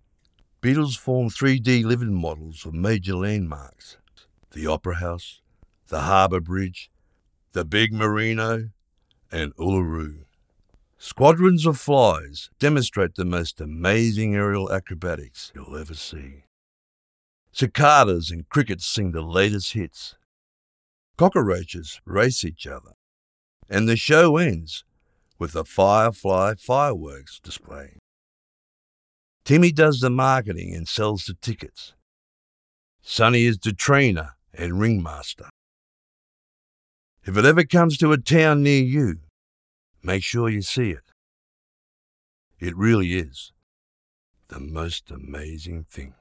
Beetles 0.61 0.97
form 0.97 1.29
3D 1.29 1.85
living 1.85 2.15
models 2.15 2.65
of 2.65 2.75
major 2.75 3.15
landmarks 3.15 3.99
the 4.53 4.67
Opera 4.67 4.97
House, 4.97 5.43
the 5.89 6.01
Harbour 6.01 6.41
Bridge, 6.41 6.91
the 7.53 7.65
Big 7.65 7.93
Merino, 7.93 8.71
and 9.31 9.55
Uluru. 9.57 10.25
Squadrons 10.97 11.67
of 11.67 11.79
flies 11.79 12.49
demonstrate 12.59 13.17
the 13.17 13.25
most 13.25 13.61
amazing 13.61 14.35
aerial 14.35 14.73
acrobatics 14.73 15.53
you'll 15.55 15.77
ever 15.77 15.95
see. 15.95 16.45
Cicadas 17.53 18.31
and 18.31 18.49
crickets 18.49 18.87
sing 18.87 19.13
the 19.13 19.21
latest 19.21 19.75
hits. 19.75 20.15
Cockroaches 21.19 22.01
race 22.05 22.45
each 22.45 22.67
other. 22.67 22.93
And 23.69 23.89
the 23.89 23.97
show 23.97 24.37
ends 24.37 24.85
with 25.39 25.55
a 25.55 25.65
Firefly 25.65 26.55
fireworks 26.59 27.39
display. 27.41 27.99
Timmy 29.45 29.71
does 29.71 30.01
the 30.01 30.11
marketing 30.11 30.75
and 30.75 30.89
sells 30.89 31.25
the 31.25 31.35
tickets. 31.35 31.95
Sonny 33.01 33.45
is 33.45 33.59
the 33.59 33.73
trainer 33.73 34.31
and 34.53 34.81
ringmaster. 34.81 35.49
If 37.25 37.37
it 37.37 37.45
ever 37.45 37.65
comes 37.65 37.97
to 37.99 38.13
a 38.13 38.19
town 38.19 38.63
near 38.63 38.83
you, 38.83 39.19
make 40.03 40.23
sure 40.23 40.49
you 40.49 40.63
see 40.63 40.91
it. 40.91 41.13
It 42.59 42.77
really 42.77 43.15
is 43.15 43.53
the 44.49 44.61
most 44.61 45.11
amazing 45.11 45.85
thing. 45.91 46.15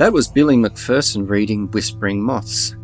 That 0.00 0.14
was 0.14 0.28
Billy 0.28 0.56
McPherson 0.56 1.28
reading 1.28 1.70
Whispering 1.72 2.22
Moths. 2.22 2.74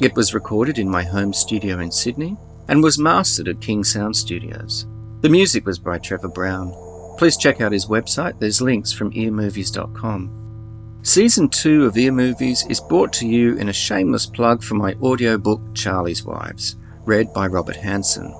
It 0.00 0.16
was 0.16 0.32
recorded 0.32 0.78
in 0.78 0.88
my 0.88 1.02
home 1.02 1.34
studio 1.34 1.80
in 1.80 1.92
Sydney 1.92 2.38
and 2.66 2.82
was 2.82 2.98
mastered 2.98 3.46
at 3.46 3.60
King 3.60 3.84
Sound 3.84 4.16
Studios. 4.16 4.86
The 5.20 5.28
music 5.28 5.66
was 5.66 5.78
by 5.78 5.98
Trevor 5.98 6.28
Brown. 6.28 6.72
Please 7.18 7.36
check 7.36 7.60
out 7.60 7.72
his 7.72 7.88
website, 7.88 8.38
there's 8.38 8.62
links 8.62 8.90
from 8.90 9.10
earmovies.com. 9.10 11.00
Season 11.02 11.50
2 11.50 11.84
of 11.84 11.98
Ear 11.98 12.10
Movies 12.10 12.64
is 12.70 12.80
brought 12.80 13.12
to 13.12 13.28
you 13.28 13.54
in 13.56 13.68
a 13.68 13.74
shameless 13.74 14.24
plug 14.24 14.62
for 14.62 14.72
my 14.72 14.94
audiobook 15.02 15.74
Charlie's 15.74 16.24
Wives, 16.24 16.76
read 17.04 17.34
by 17.34 17.48
Robert 17.48 17.76
Hanson. 17.76 18.34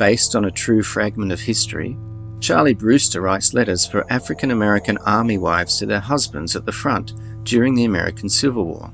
Based 0.00 0.34
on 0.34 0.46
a 0.46 0.50
true 0.50 0.82
fragment 0.82 1.30
of 1.30 1.38
history, 1.38 1.96
Charlie 2.40 2.74
Brewster 2.74 3.20
writes 3.20 3.54
letters 3.54 3.86
for 3.86 4.04
African 4.12 4.50
American 4.50 4.98
army 4.98 5.38
wives 5.38 5.78
to 5.78 5.86
their 5.86 6.00
husbands 6.00 6.56
at 6.56 6.66
the 6.66 6.72
front 6.72 7.12
during 7.48 7.74
the 7.74 7.86
American 7.86 8.28
Civil 8.28 8.66
War. 8.66 8.92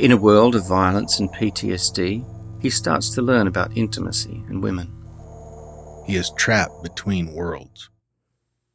In 0.00 0.10
a 0.10 0.16
world 0.16 0.56
of 0.56 0.66
violence 0.66 1.20
and 1.20 1.32
PTSD, 1.32 2.24
he 2.60 2.68
starts 2.68 3.10
to 3.10 3.22
learn 3.22 3.46
about 3.46 3.76
intimacy 3.76 4.42
and 4.48 4.60
women. 4.60 4.92
He 6.04 6.16
is 6.16 6.32
trapped 6.36 6.82
between 6.82 7.34
worlds. 7.34 7.90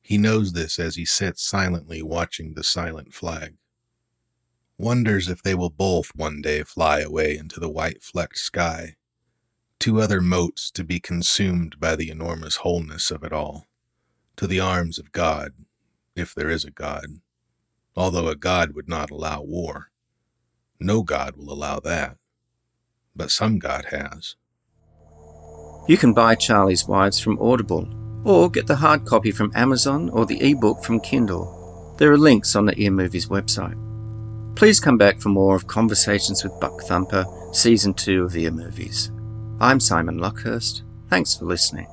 He 0.01 0.17
knows 0.17 0.53
this 0.53 0.79
as 0.79 0.95
he 0.95 1.03
sits 1.03 1.43
silently 1.43 2.01
watching 2.01 2.53
the 2.53 2.63
silent 2.63 3.13
flag. 3.13 3.57
wonders 4.77 5.27
if 5.27 5.43
they 5.43 5.53
will 5.53 5.69
both 5.69 6.15
one 6.15 6.41
day 6.41 6.63
fly 6.63 7.01
away 7.01 7.35
into 7.35 7.59
the 7.59 7.69
white 7.69 8.01
flecked 8.01 8.37
sky, 8.37 8.95
two 9.77 9.99
other 9.99 10.21
motes 10.21 10.71
to 10.71 10.85
be 10.85 11.01
consumed 11.01 11.77
by 11.77 11.97
the 11.97 12.09
enormous 12.09 12.57
wholeness 12.57 13.11
of 13.11 13.25
it 13.25 13.33
all, 13.33 13.65
to 14.37 14.47
the 14.47 14.61
arms 14.61 14.97
of 14.97 15.11
God, 15.11 15.51
if 16.15 16.33
there 16.33 16.49
is 16.49 16.63
a 16.63 16.71
God, 16.71 17.19
although 17.95 18.27
a 18.27 18.35
God 18.35 18.73
would 18.73 18.87
not 18.87 19.11
allow 19.11 19.41
war. 19.41 19.91
No 20.79 21.03
God 21.03 21.35
will 21.35 21.51
allow 21.51 21.79
that, 21.81 22.17
but 23.15 23.31
some 23.31 23.59
God 23.59 23.85
has. 23.91 24.35
You 25.87 25.97
can 25.97 26.13
buy 26.13 26.35
Charlie's 26.35 26.87
Wives 26.87 27.19
from 27.19 27.39
Audible, 27.39 27.87
or 28.23 28.49
get 28.49 28.67
the 28.67 28.75
hard 28.75 29.05
copy 29.05 29.31
from 29.31 29.51
Amazon 29.55 30.09
or 30.09 30.25
the 30.25 30.39
ebook 30.41 30.83
from 30.83 30.99
Kindle. 30.99 31.95
There 31.97 32.11
are 32.11 32.17
links 32.17 32.55
on 32.55 32.65
the 32.65 32.79
Ear 32.79 32.91
Movies 32.91 33.27
website. 33.27 33.75
Please 34.55 34.79
come 34.79 34.97
back 34.97 35.19
for 35.19 35.29
more 35.29 35.55
of 35.55 35.67
Conversations 35.67 36.43
with 36.43 36.59
Buck 36.59 36.81
Thumper, 36.81 37.25
Season 37.53 37.93
2 37.93 38.23
of 38.23 38.35
Ear 38.35 38.51
Movies. 38.51 39.11
I'm 39.59 39.79
Simon 39.79 40.17
Lockhurst. 40.17 40.83
Thanks 41.09 41.35
for 41.35 41.45
listening. 41.45 41.87